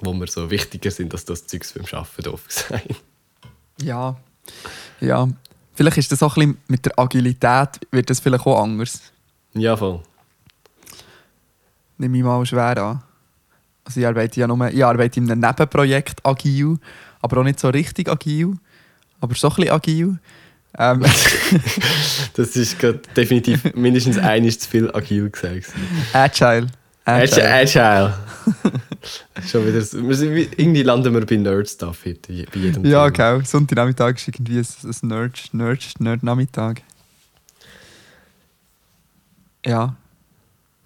Wo 0.00 0.12
mir 0.12 0.26
so 0.26 0.50
wichtiger 0.50 0.90
sind, 0.90 1.12
als 1.12 1.24
das 1.24 1.46
Zeugs 1.46 1.72
beim 1.72 1.84
Arbeiten 1.92 2.22
doof 2.22 2.44
sein. 2.48 2.82
Ja. 3.80 4.16
Ja. 5.00 5.28
Vielleicht 5.74 5.98
ist 5.98 6.12
das 6.12 6.22
auch 6.22 6.36
ein 6.36 6.54
bisschen 6.54 6.62
mit 6.68 6.86
der 6.86 6.98
Agilität, 6.98 7.80
wird 7.90 8.10
das 8.10 8.20
vielleicht 8.20 8.46
auch 8.46 8.62
anders. 8.62 9.00
Ja, 9.54 9.76
voll. 9.76 10.00
Nehme 11.98 12.18
ich 12.18 12.24
mal 12.24 12.44
schwer 12.46 12.76
an. 12.82 13.02
Also 13.84 14.00
ich 14.00 14.06
arbeite 14.06 14.40
ja 14.40 14.46
nur, 14.46 14.68
ich 14.68 14.84
arbeite 14.84 15.20
in 15.20 15.30
einem 15.30 15.40
Nebenprojekt 15.40 16.24
agil, 16.24 16.78
aber 17.20 17.38
auch 17.38 17.44
nicht 17.44 17.60
so 17.60 17.68
richtig 17.68 18.08
agil, 18.08 18.54
aber 19.20 19.34
so 19.34 19.48
ein 19.48 19.54
bisschen 19.56 19.70
agil. 19.70 20.18
Ähm, 20.76 21.04
Das 22.34 22.56
ist 22.56 22.76
definitiv 23.16 23.74
mindestens 23.74 24.18
eines 24.18 24.58
zu 24.58 24.68
viel 24.68 24.90
agil 24.92 25.30
gesagt. 25.30 25.72
agile. 26.12 26.66
Agile. 27.04 27.44
Agile. 27.52 28.14
Schon 29.46 29.66
wieder, 29.66 29.80
irgendwie 30.56 30.82
landen 30.82 31.12
wir 31.12 31.26
bei 31.26 31.36
Nerd-Stuff 31.36 32.04
bei 32.04 32.16
jedem 32.28 32.84
Ja, 32.84 33.10
Thema. 33.10 33.32
genau. 33.34 33.44
Sonntagnachmittag 33.44 34.14
ist 34.16 34.28
irgendwie 34.28 34.58
ein, 34.58 34.66
ein 34.84 35.08
Nerd, 35.08 35.48
Nerd, 35.52 36.00
Nerd-Nachmittag. 36.00 36.82
Ja. 39.66 39.96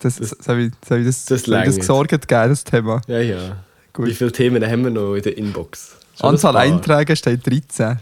Das, 0.00 0.16
Das- 0.16 0.30
soll 0.40 0.58
ich, 0.60 0.72
soll 0.86 1.00
ich 1.00 1.06
das, 1.06 1.24
das 1.26 1.42
soll 1.42 1.64
das 1.64 1.76
gesorgt 1.76 2.10
geben, 2.10 2.48
das 2.50 2.64
Thema? 2.64 3.00
Ja, 3.06 3.18
ja. 3.20 3.56
Gut. 3.92 4.06
Wie 4.08 4.14
viele 4.14 4.30
Themen 4.32 4.64
haben 4.64 4.84
wir 4.84 4.90
noch 4.90 5.14
in 5.14 5.22
der 5.22 5.36
Inbox? 5.36 5.96
Schon 6.20 6.30
Anzahl 6.30 6.56
ein. 6.56 6.74
Einträge 6.74 7.16
steht 7.16 7.46
13. 7.46 7.98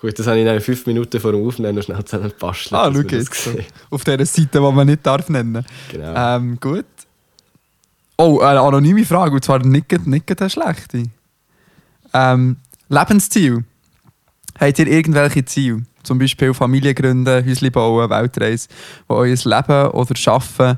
Gut, 0.00 0.18
das 0.18 0.26
habe 0.26 0.38
ich 0.38 0.46
in 0.46 0.60
fünf 0.60 0.86
Minuten 0.86 1.20
vor 1.20 1.32
dem 1.32 1.46
Aufnehmen 1.46 1.74
noch 1.76 1.82
schnell 1.82 2.02
zusammen 2.04 2.30
gebastelt. 2.30 2.72
Ah, 2.72 2.90
schau 2.92 3.00
jetzt. 3.00 3.48
Auf 3.90 4.04
dieser 4.04 4.24
Seite, 4.24 4.48
die 4.54 4.60
man 4.60 4.86
nicht 4.86 5.04
darf 5.04 5.28
nennen 5.28 5.64
Genau. 5.90 6.36
Ähm, 6.36 6.58
gut. 6.60 6.86
Oh, 8.22 8.38
eine 8.40 8.60
anonyme 8.60 9.06
Frage, 9.06 9.34
und 9.34 9.42
zwar 9.42 9.64
nicht, 9.64 10.06
nicht 10.06 10.38
eine 10.38 10.50
schlechte. 10.50 11.04
Ähm, 12.12 12.58
Lebensziel. 12.90 13.64
Habt 14.58 14.78
ihr 14.78 14.88
irgendwelche 14.88 15.42
Ziele? 15.46 15.86
Zum 16.02 16.18
Beispiel 16.18 16.52
Familie 16.52 16.92
gründen, 16.92 17.46
Häusli 17.46 17.70
bauen, 17.70 18.10
Weltreise, 18.10 18.68
die 18.68 19.14
euer 19.14 19.36
Leben 19.44 19.90
oder 19.92 20.16
Schaffen 20.16 20.76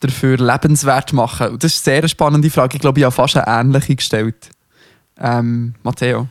dafür 0.00 0.36
lebenswert 0.36 1.14
machen? 1.14 1.58
Das 1.58 1.74
ist 1.74 1.88
eine 1.88 2.00
sehr 2.02 2.08
spannende 2.08 2.50
Frage. 2.50 2.76
Ich 2.76 2.82
glaube, 2.82 3.00
ich 3.00 3.04
habe 3.04 3.14
fast 3.14 3.38
eine 3.38 3.46
ähnliche 3.46 3.96
gestellt. 3.96 4.50
Ähm, 5.18 5.74
Matteo, 5.82 6.28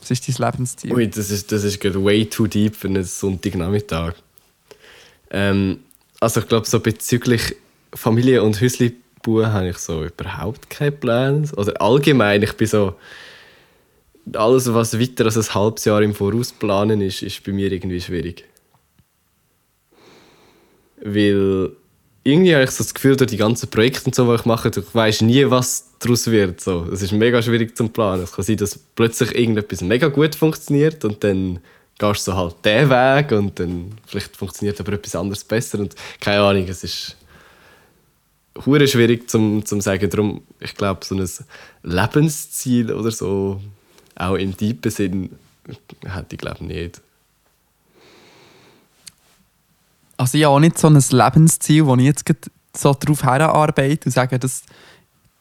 was 0.00 0.10
ist 0.10 0.28
dein 0.28 0.50
Lebensziel? 0.50 0.94
Ui, 0.94 1.08
das 1.08 1.30
ist, 1.30 1.52
das 1.52 1.62
ist 1.62 1.80
gerade 1.80 2.04
way 2.04 2.26
too 2.26 2.48
deep 2.48 2.74
für 2.74 2.88
einen 2.88 3.04
Sonntagnachmittag. 3.04 4.14
Ähm, 5.30 5.78
also 6.18 6.40
ich 6.40 6.48
glaube, 6.48 6.66
so 6.66 6.80
bezüglich 6.80 7.54
Familie 7.94 8.42
und 8.42 8.60
Häusli 8.60 8.96
bauen 9.26 9.52
habe 9.52 9.68
ich 9.68 9.78
so 9.78 10.04
überhaupt 10.04 10.70
keine 10.70 10.92
Pläne. 10.92 11.48
Oder 11.56 11.80
allgemein, 11.80 12.42
ich 12.42 12.52
bin 12.54 12.66
so... 12.66 12.94
Alles, 14.32 14.72
was 14.74 14.98
weiter 14.98 15.26
als 15.26 15.36
ein 15.36 15.54
halbes 15.54 15.84
Jahr 15.84 16.02
im 16.02 16.14
Voraus 16.14 16.52
planen 16.52 17.00
ist, 17.00 17.22
ist 17.22 17.44
bei 17.44 17.52
mir 17.52 17.70
irgendwie 17.70 18.00
schwierig. 18.00 18.44
Weil 21.00 21.70
irgendwie 22.24 22.54
habe 22.54 22.64
ich 22.64 22.70
so 22.72 22.82
das 22.82 22.92
Gefühl, 22.92 23.16
durch 23.16 23.30
die 23.30 23.36
ganzen 23.36 23.70
Projekte 23.70 24.06
und 24.06 24.14
so, 24.16 24.28
die 24.28 24.40
ich 24.40 24.44
mache, 24.44 24.70
du 24.72 24.82
weißt 24.92 25.22
nie, 25.22 25.48
was 25.48 25.92
daraus 26.00 26.28
wird. 26.28 26.60
So. 26.60 26.88
Es 26.92 27.02
ist 27.02 27.12
mega 27.12 27.40
schwierig 27.40 27.76
zu 27.76 27.88
planen. 27.88 28.24
Es 28.24 28.32
kann 28.32 28.44
sein, 28.44 28.56
dass 28.56 28.76
plötzlich 28.76 29.32
irgendetwas 29.32 29.80
mega 29.80 30.08
gut 30.08 30.34
funktioniert 30.34 31.04
und 31.04 31.22
dann 31.22 31.60
gehst 31.98 32.26
du 32.26 32.34
halt 32.34 32.56
den 32.64 32.90
Weg 32.90 33.30
und 33.30 33.60
dann 33.60 33.92
vielleicht 34.06 34.36
funktioniert 34.36 34.80
aber 34.80 34.94
etwas 34.94 35.14
anderes 35.14 35.44
besser 35.44 35.78
und 35.78 35.94
keine 36.20 36.42
Ahnung, 36.42 36.66
es 36.68 36.82
ist 36.82 37.16
hure 38.64 38.86
schwierig 38.86 39.28
zum 39.28 39.64
zum 39.64 39.80
sagen. 39.80 40.08
Darum, 40.10 40.42
ich 40.60 40.74
glaube, 40.74 41.04
so 41.04 41.14
ein 41.14 41.28
Lebensziel 41.82 42.92
oder 42.92 43.10
so, 43.10 43.60
auch 44.14 44.34
im 44.34 44.56
tiefen 44.56 44.90
Sinn, 44.90 45.30
hätte 46.04 46.26
ich 46.34 46.38
glaube 46.38 46.64
nicht. 46.64 47.00
Also 50.16 50.38
habe 50.38 50.54
auch 50.54 50.60
nicht 50.60 50.78
so 50.78 50.88
ein 50.88 50.94
Lebensziel, 50.94 51.86
wo 51.86 51.94
ich 51.96 52.04
jetzt 52.04 52.24
so 52.74 52.94
darauf 52.94 53.22
herarbeite 53.22 54.06
und 54.06 54.12
sage, 54.12 54.38
das, 54.38 54.62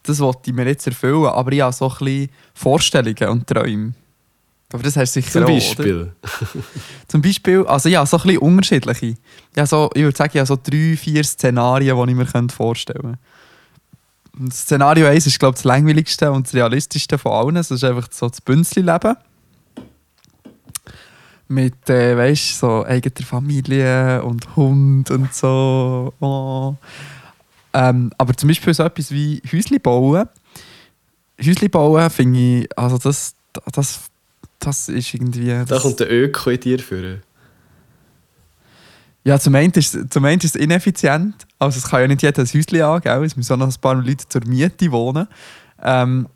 das 0.03 0.19
wollte 0.19 0.49
ich 0.49 0.53
mir 0.53 0.65
jetzt 0.65 0.85
erfüllen. 0.85 1.25
Aber 1.25 1.51
ich 1.51 1.61
habe 1.61 1.73
so 1.73 1.89
ein 1.89 1.97
bisschen 1.97 2.29
Vorstellungen 2.53 3.29
und 3.29 3.47
Träume. 3.47 3.93
Aber 4.75 4.83
das 4.83 4.97
du 5.15 5.21
sicher 5.21 5.31
Zum 5.31 5.43
auch? 5.45 5.47
Beispiel. 5.47 6.11
Zum 7.07 7.21
Beispiel, 7.21 7.65
also 7.65 7.87
ja, 7.87 8.05
so 8.05 8.17
ein 8.17 8.23
bisschen 8.23 8.39
unterschiedliche. 8.39 9.15
Ja, 9.55 9.65
so, 9.65 9.89
ich 9.93 10.03
würde 10.03 10.17
sagen, 10.17 10.31
ich 10.33 10.39
habe 10.39 10.47
so 10.47 10.57
drei, 10.61 10.97
vier 10.97 11.23
Szenarien, 11.23 11.95
die 11.95 12.11
ich 12.11 12.17
mir 12.17 12.49
vorstellen 12.49 13.17
könnte. 14.33 14.53
Szenario 14.53 15.07
1 15.07 15.27
ist, 15.27 15.39
glaube 15.39 15.53
ich, 15.53 15.61
das 15.61 15.63
langweiligste 15.63 16.29
und 16.29 16.45
das 16.45 16.53
realistischste 16.53 17.17
von 17.17 17.31
allen. 17.31 17.55
Das 17.55 17.71
ist 17.71 17.85
einfach 17.85 18.09
so 18.11 18.27
das 18.27 18.41
Bünzli-Leben. 18.41 19.15
mit 21.47 21.89
äh, 21.89 22.17
weißt, 22.17 22.59
so 22.59 22.85
eigener 22.85 23.25
Familie 23.25 24.23
und 24.23 24.57
Hund 24.57 25.09
und 25.09 25.33
so. 25.33 26.13
Oh. 26.19 26.75
Ähm, 27.71 28.11
aber 28.17 28.35
zum 28.35 28.49
Beispiel 28.49 28.73
so 28.73 28.83
etwas 28.83 29.09
wie 29.11 29.41
Häusli 29.49 29.79
bauen. 29.79 30.27
Häusli 31.41 31.69
bauen 31.69 32.09
finde 32.09 32.39
ich, 32.39 32.77
also 32.77 32.97
das, 32.97 33.35
das, 33.71 34.09
das 34.59 34.89
ist 34.89 35.13
irgendwie... 35.13 35.47
Da 35.49 35.65
Das, 35.65 35.81
kommt 35.83 35.99
der 35.99 36.11
Öko 36.11 36.49
in 36.49 36.59
dir 36.59 36.79
führen. 36.79 37.21
ja, 39.23 39.39
zum 39.39 39.55
einen, 39.55 39.71
ist, 39.73 39.97
zum 40.11 40.25
einen 40.25 40.39
ist 40.39 40.55
es 40.55 40.61
ineffizient. 40.61 41.47
Also 41.59 41.77
es 41.79 41.89
kann 41.89 42.01
ja 42.01 42.07
nicht 42.07 42.21
jeder 42.21 42.41
ein 42.41 42.47
Häuschen 42.47 42.81
angeben. 42.81 43.23
Es 43.23 43.35
müssen 43.35 43.53
auch 43.53 43.57
noch 43.57 43.67
ein 43.67 43.81
paar 43.81 43.95
Leute 43.95 44.27
zur 44.27 44.45
Miete 44.45 44.91
wohnen. 44.91 45.27
Ähm, 45.81 46.27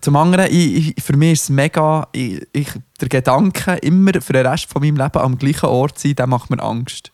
zum 0.00 0.16
anderen, 0.16 0.46
ich, 0.50 0.96
ich, 0.96 1.04
für 1.04 1.16
mich 1.16 1.32
ist 1.32 1.42
es 1.44 1.50
mega... 1.50 2.08
Ich, 2.12 2.68
der 3.00 3.08
Gedanke, 3.08 3.74
immer 3.76 4.12
für 4.20 4.32
den 4.32 4.46
Rest 4.46 4.66
von 4.66 4.82
meinem 4.82 4.96
Leben 4.96 5.18
am 5.18 5.38
gleichen 5.38 5.66
Ort 5.66 5.98
zu 5.98 6.08
sein, 6.08 6.16
der 6.16 6.26
macht 6.26 6.50
mir 6.50 6.62
Angst. 6.62 7.12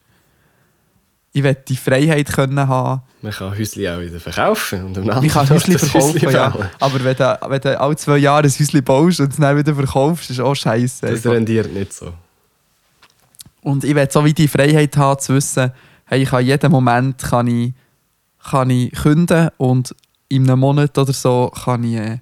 Ich 1.32 1.42
will 1.42 1.56
die 1.68 1.76
Freiheit 1.76 2.32
können 2.32 2.66
haben. 2.66 3.02
Man 3.22 3.32
kann 3.32 3.56
Häusli 3.56 3.88
auch 3.88 4.00
wieder 4.00 4.18
verkaufen. 4.18 4.84
Und 4.84 5.10
am 5.10 5.22
Ich 5.24 5.32
kann 5.32 5.46
das 5.46 5.62
verkaufen, 5.64 6.00
Häusli 6.00 6.32
ja. 6.32 6.52
Aber 6.80 7.04
wenn 7.04 7.16
du, 7.16 7.38
wenn 7.48 7.60
du 7.60 7.80
alle 7.80 7.96
zwei 7.96 8.18
Jahre 8.18 8.48
ein 8.48 8.50
Häuschen 8.50 8.82
baust 8.82 9.20
und 9.20 9.30
es 9.30 9.36
dann 9.36 9.56
wieder 9.56 9.74
verkaufst, 9.74 10.30
ist 10.30 10.40
auch 10.40 10.54
scheiße. 10.54 11.06
Das 11.06 11.24
rendiert 11.26 11.72
nicht 11.72 11.92
so. 11.92 12.12
Und 13.62 13.84
ich 13.84 13.94
will 13.94 14.08
so 14.10 14.24
wie 14.24 14.32
die 14.32 14.48
Freiheit 14.48 14.96
haben, 14.96 15.20
zu 15.20 15.34
wissen, 15.34 15.70
hey, 16.06 16.22
ich 16.22 16.30
kann 16.30 16.44
jeden 16.44 16.72
Moment 16.72 17.18
kann 17.18 17.46
ich, 17.46 17.74
kann 18.50 18.70
ich 18.70 18.92
künden 18.92 19.50
und 19.58 19.94
in 20.28 20.48
einem 20.48 20.60
Monat 20.60 20.96
oder 20.96 21.12
so 21.12 21.52
kann 21.64 21.84
ich, 21.84 21.96
äh, 21.96 22.18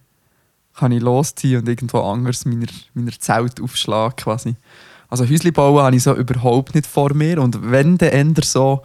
kann 0.74 0.92
ich 0.92 1.00
losziehen 1.00 1.60
und 1.60 1.68
irgendwo 1.68 2.00
anders 2.00 2.44
meiner, 2.44 2.66
meiner 2.94 3.18
Zelt 3.18 3.60
aufschlagen 3.60 4.16
quasi. 4.16 4.56
Also 5.08 5.28
Häusli 5.28 5.50
bauen 5.50 5.82
habe 5.82 5.96
ich 5.96 6.02
so 6.02 6.14
überhaupt 6.14 6.74
nicht 6.74 6.86
vor 6.86 7.14
mir 7.14 7.40
und 7.40 7.70
wenn 7.70 7.96
der 7.98 8.12
Ender 8.12 8.42
so 8.44 8.82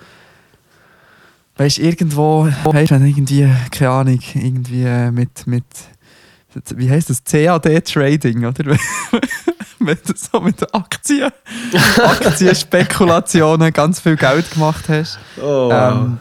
weißt 1.58 1.80
irgendwo 1.80 2.48
weißt, 2.64 2.92
wenn 2.92 3.06
irgendwie 3.06 3.50
keine 3.72 3.92
Ahnung 3.92 4.20
irgendwie 4.34 4.84
äh, 4.84 5.12
mit 5.12 5.46
mit 5.46 5.66
wie 6.76 6.90
heißt 6.90 7.10
das 7.10 7.24
CAD 7.24 7.86
Trading 7.86 8.46
oder 8.46 8.64
mit 9.80 10.18
so 10.18 10.40
mit 10.40 10.74
Aktien 10.74 11.32
Aktienspekulationen 11.98 13.74
ganz 13.74 14.00
viel 14.00 14.16
Geld 14.16 14.50
gemacht 14.52 14.86
hast 14.88 15.20
Oh, 15.42 15.70
ähm, 15.72 16.20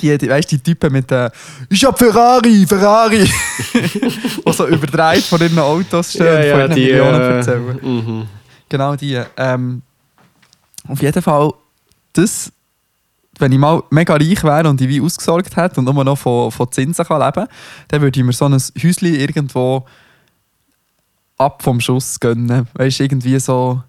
die, 0.00 0.16
die, 0.18 0.28
weißt, 0.28 0.50
die 0.50 0.58
Typen 0.58 0.92
mit 0.92 1.10
der 1.10 1.30
«Ich 1.68 1.84
hab 1.84 1.98
Ferrari, 1.98 2.66
Ferrari!» 2.66 3.24
die 3.72 4.52
so 4.52 4.66
überdreht 4.66 5.22
von 5.22 5.40
ihren 5.40 5.58
Autos 5.58 6.10
stehen 6.10 6.26
und 6.26 6.50
von 6.50 6.60
ihren 6.60 6.74
Millionen 6.74 7.20
äh, 7.20 7.36
erzählen. 7.36 7.78
mhm. 7.80 8.28
Genau 8.68 8.96
die. 8.96 9.20
Ähm, 9.36 9.82
auf 10.88 11.00
jeden 11.00 11.22
Fall, 11.22 11.52
das, 12.12 12.52
wenn 13.38 13.52
ich 13.52 13.58
mal 13.58 13.82
mega 13.90 14.14
reich 14.14 14.44
wäre 14.44 14.68
und 14.68 14.80
ich 14.80 14.88
wie 14.88 15.00
ausgesorgt 15.00 15.56
hätte 15.56 15.80
und 15.80 15.86
nur 15.86 16.04
noch 16.04 16.18
von, 16.18 16.50
von 16.50 16.70
Zinsen 16.70 17.04
kann 17.04 17.20
leben 17.20 17.48
dann 17.88 18.02
würde 18.02 18.20
ich 18.20 18.26
mir 18.26 18.32
so 18.32 18.46
ein 18.46 18.52
Häuschen 18.52 19.14
irgendwo 19.14 19.84
ab 21.36 21.62
vom 21.62 21.80
Schuss 21.80 22.20
gönnen. 22.20 22.68
Weißt 22.74 23.00
du, 23.00 23.04
irgendwie 23.04 23.38
so 23.40 23.82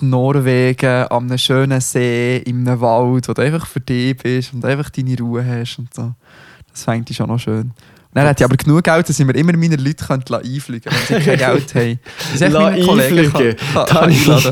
in 0.00 0.10
Norwegen, 0.10 1.06
an 1.06 1.24
einem 1.24 1.38
schönen 1.38 1.80
See, 1.80 2.38
in 2.38 2.66
einem 2.68 2.80
Wald, 2.80 3.28
wo 3.28 3.32
du 3.32 3.42
einfach 3.42 3.66
für 3.66 3.80
dich 3.80 4.16
bist 4.16 4.52
und 4.52 4.64
einfach 4.64 4.90
deine 4.90 5.16
Ruhe 5.18 5.44
hast 5.44 5.78
und 5.78 5.92
so. 5.94 6.14
Das 6.70 6.84
fände 6.84 7.10
ich 7.10 7.16
schon 7.16 7.28
noch 7.28 7.38
schön. 7.38 7.72
Dann 8.18 8.26
hätte 8.26 8.42
ich 8.42 8.46
aber 8.46 8.56
genug 8.56 8.82
Geld, 8.82 9.08
dass 9.08 9.20
ich 9.20 9.24
mir 9.24 9.36
immer 9.36 9.56
meine 9.56 9.76
Leute 9.76 10.04
könnte 10.04 10.38
einfliegen 10.38 10.90
könnte, 10.90 11.08
wenn 11.08 11.22
sie 11.22 11.24
kein 11.24 11.38
Geld 11.38 11.72
haben. 11.76 12.00
Das 12.32 12.40
ist 12.40 12.56
einfliegen. 12.56 13.56
kann, 13.72 13.86
kann 13.86 14.10
Dani. 14.10 14.42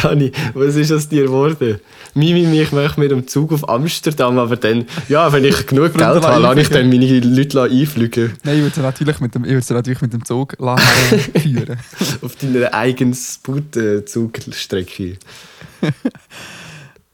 Dani, 0.00 0.30
was 0.54 0.76
ist 0.76 0.92
aus 0.92 1.08
dir 1.08 1.24
geworden? 1.24 1.80
Mimi, 2.14 2.46
mich 2.46 2.70
möchte 2.70 3.00
mit 3.00 3.10
dem 3.10 3.26
Zug 3.26 3.52
auf 3.52 3.68
Amsterdam, 3.68 4.38
aber 4.38 4.54
dann, 4.54 4.84
ja, 5.08 5.32
wenn 5.32 5.44
ich 5.44 5.66
genug 5.66 5.94
Geld 5.94 6.04
habe, 6.04 6.40
lasse 6.40 6.60
ich 6.60 6.68
dann 6.68 6.88
meine 6.88 7.18
Leute 7.18 7.62
einfliegen. 7.62 8.34
Nein, 8.44 8.58
ich 8.58 8.62
würde 8.62 8.76
sie 8.76 8.82
natürlich 8.82 9.18
mit 9.18 9.34
dem, 9.34 9.44
ich 9.44 9.50
würde 9.50 9.74
natürlich 9.74 10.02
mit 10.02 10.12
dem 10.12 10.24
Zug 10.24 10.56
führen. 10.56 11.76
Auf 12.22 12.36
deiner 12.36 12.72
eigenen 12.74 13.12
Spoot-Zugstrecke. 13.12 15.16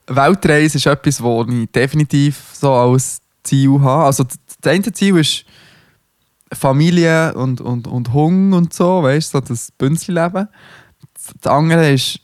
Weltreise 0.08 0.76
ist 0.76 0.84
etwas, 0.84 1.16
das 1.16 1.46
ich 1.48 1.70
definitiv 1.70 2.36
so 2.52 2.70
als 2.70 3.22
Ziel 3.42 3.80
habe. 3.80 4.04
Also 4.04 4.24
das 4.24 4.36
eine 4.70 4.92
Ziel 4.92 5.16
ist 5.16 5.46
Familie 6.52 7.34
und, 7.34 7.60
und, 7.60 7.86
und 7.86 8.12
Hunger 8.12 8.56
und 8.56 8.72
so, 8.72 9.02
weißt 9.02 9.34
du, 9.34 9.38
so 9.38 9.44
das 9.44 9.70
Bünzli-Leben. 9.72 10.48
Das 11.40 11.52
andere 11.52 11.92
ist 11.92 12.20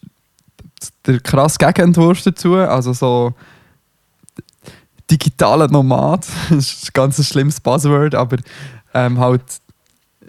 der 1.06 1.20
krasse 1.20 1.58
Gegenentwurf 1.58 2.22
dazu, 2.22 2.56
also 2.56 2.92
so 2.92 3.34
digitaler 5.10 5.68
Nomad. 5.68 6.26
Das 6.50 6.72
ist 6.72 6.88
ein 6.88 6.90
ganz 6.92 7.26
schlimmes 7.26 7.60
Buzzword, 7.60 8.14
aber 8.14 8.36
ähm, 8.94 9.18
halt 9.18 9.42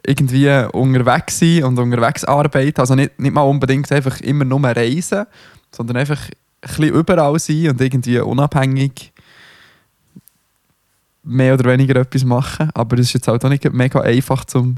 irgendwie 0.05 0.49
unterwegs 0.71 1.39
sein 1.39 1.63
und 1.63 1.77
unterwegs 1.77 2.23
arbeiten. 2.23 2.79
Also 2.79 2.95
nicht, 2.95 3.19
nicht 3.19 3.33
mal 3.33 3.41
unbedingt 3.41 3.91
einfach 3.91 4.19
immer 4.21 4.45
nur 4.45 4.63
reisen, 4.63 5.25
sondern 5.71 5.97
einfach 5.97 6.19
ein 6.21 6.67
bisschen 6.67 6.93
überall 6.93 7.37
sein 7.39 7.69
und 7.69 7.81
irgendwie 7.81 8.19
unabhängig 8.19 9.11
mehr 11.29 11.53
oder 11.53 11.69
weniger 11.71 11.95
etwas 11.95 12.25
machen. 12.25 12.69
Aber 12.73 12.95
das 12.95 13.07
ist 13.07 13.13
jetzt 13.13 13.27
halt 13.27 13.45
auch 13.45 13.49
nicht 13.49 13.71
mega 13.71 14.01
einfach 14.01 14.45
zum 14.45 14.75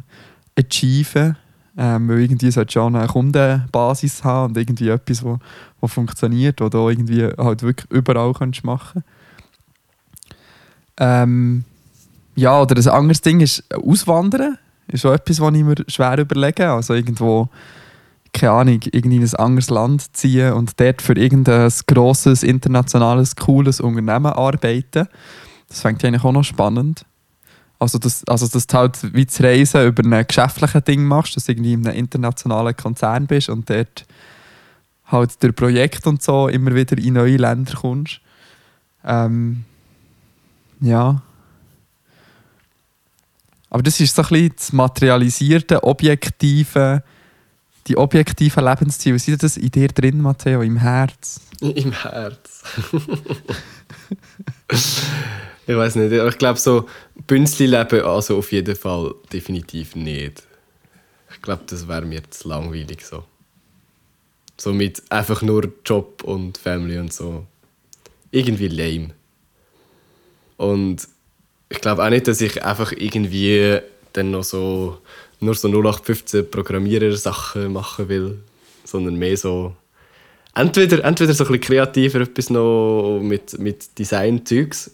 Achieven. 0.57 1.37
Ähm, 1.77 2.09
weil 2.09 2.19
irgendwie 2.19 2.51
sollte 2.51 2.73
schon 2.73 2.97
eine 2.97 3.07
Kundenbasis 3.07 4.25
haben 4.25 4.49
und 4.49 4.57
irgendwie 4.57 4.89
etwas, 4.89 5.23
wo, 5.23 5.39
wo 5.79 5.87
funktioniert, 5.87 6.59
wo 6.59 6.67
du 6.67 6.89
irgendwie 6.89 7.29
halt 7.37 7.63
wirklich 7.63 7.89
überall 7.89 8.33
kannst 8.33 8.65
machen 8.65 9.05
ähm, 10.97 11.63
Ja, 12.35 12.61
oder 12.61 12.75
ein 12.75 12.87
anderes 12.89 13.21
Ding 13.21 13.39
ist 13.39 13.63
Auswandern. 13.73 14.57
Ist 14.89 15.05
auch 15.05 15.13
etwas, 15.13 15.39
was 15.39 15.53
ich 15.53 15.63
mir 15.63 15.75
schwer 15.87 16.17
überlege. 16.17 16.69
Also 16.69 16.93
irgendwo, 16.93 17.47
keine 18.33 18.51
Ahnung, 18.51 18.79
irgendwie 18.91 19.15
in 19.15 19.23
ein 19.23 19.35
anderes 19.35 19.69
Land 19.69 20.13
ziehen 20.17 20.51
und 20.51 20.77
dort 20.77 21.01
für 21.01 21.13
irgendein 21.13 21.71
grosses, 21.87 22.43
internationales, 22.43 23.37
cooles 23.37 23.79
Unternehmen 23.79 24.33
arbeiten. 24.33 25.07
Das 25.71 25.79
fängt 25.79 26.03
eigentlich 26.03 26.23
auch 26.25 26.33
noch 26.33 26.43
spannend. 26.43 27.05
Also, 27.79 27.97
dass, 27.97 28.27
also, 28.27 28.45
dass 28.45 28.67
du 28.67 28.77
halt 28.77 29.15
wie 29.15 29.25
zu 29.25 29.41
reisen 29.41 29.87
über 29.87 30.03
ein 30.03 30.27
geschäftliches 30.27 30.83
Ding 30.83 31.05
machst, 31.05 31.35
dass 31.35 31.45
du 31.45 31.53
irgendwie 31.53 31.73
in 31.73 31.87
einem 31.87 31.97
internationalen 31.97 32.75
Konzern 32.75 33.25
bist 33.25 33.49
und 33.49 33.69
dort 33.69 34.05
halt 35.05 35.41
durch 35.41 35.55
Projekt 35.55 36.05
und 36.07 36.21
so 36.21 36.49
immer 36.49 36.75
wieder 36.75 36.97
in 36.97 37.13
neue 37.13 37.37
Länder 37.37 37.73
kommst. 37.73 38.19
Ähm, 39.05 39.63
ja. 40.81 41.21
Aber 43.69 43.81
das 43.81 43.99
ist 44.01 44.13
so 44.13 44.23
ein 44.23 44.27
bisschen 44.27 44.53
das 44.57 44.73
materialisierte, 44.73 45.83
objektive, 45.83 47.01
die 47.87 47.97
objektiven 47.97 48.65
Lebensziele. 48.65 49.15
Was 49.15 49.27
ist 49.27 49.41
das 49.41 49.55
in 49.55 49.71
dir 49.71 49.87
drin, 49.87 50.19
Matteo, 50.21 50.61
im 50.61 50.77
Herz? 50.77 51.39
Im 51.61 51.93
Herz. 51.93 52.63
ich 55.71 55.77
weiß 55.77 55.95
nicht, 55.95 56.19
aber 56.19 56.29
ich 56.29 56.37
glaube 56.37 56.59
so 56.59 56.87
Bünzli-Leben 57.27 58.01
also 58.01 58.37
auf 58.37 58.51
jeden 58.51 58.75
Fall 58.75 59.13
definitiv 59.31 59.95
nicht. 59.95 60.43
Ich 61.33 61.41
glaube, 61.41 61.63
das 61.67 61.87
wäre 61.87 62.05
mir 62.05 62.21
zu 62.29 62.49
langweilig 62.49 63.05
so. 63.05 63.23
So 64.57 64.73
mit 64.73 65.01
einfach 65.09 65.41
nur 65.41 65.71
Job 65.85 66.23
und 66.23 66.57
Family 66.57 66.99
und 66.99 67.11
so. 67.13 67.45
Irgendwie 68.31 68.67
lame. 68.67 69.11
Und 70.57 71.07
ich 71.69 71.81
glaube 71.81 72.03
auch 72.03 72.09
nicht, 72.09 72.27
dass 72.27 72.41
ich 72.41 72.63
einfach 72.63 72.91
irgendwie 72.91 73.79
dann 74.13 74.31
noch 74.31 74.43
so 74.43 74.99
nur 75.39 75.55
so 75.55 75.67
0815 75.69 76.51
Programmierer-Sachen 76.51 77.73
machen 77.73 78.09
will, 78.09 78.39
sondern 78.83 79.15
mehr 79.15 79.37
so 79.37 79.75
entweder, 80.53 81.03
entweder 81.03 81.33
so 81.33 81.43
ein 81.43 81.47
bisschen 81.47 81.61
kreativer 81.61 82.21
etwas 82.21 82.49
noch 82.49 83.19
mit, 83.21 83.57
mit 83.57 83.97
Design-Zeugs 83.97 84.91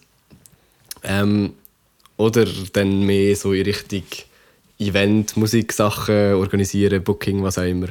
ähm, 1.07 1.53
oder 2.17 2.45
dann 2.73 3.01
mehr 3.01 3.35
so 3.35 3.53
in 3.53 3.63
Richtung 3.63 4.03
Event, 4.79 5.37
Musiksachen 5.37 6.35
organisieren, 6.35 7.03
Booking, 7.03 7.41
was 7.41 7.57
auch 7.57 7.63
immer. 7.63 7.87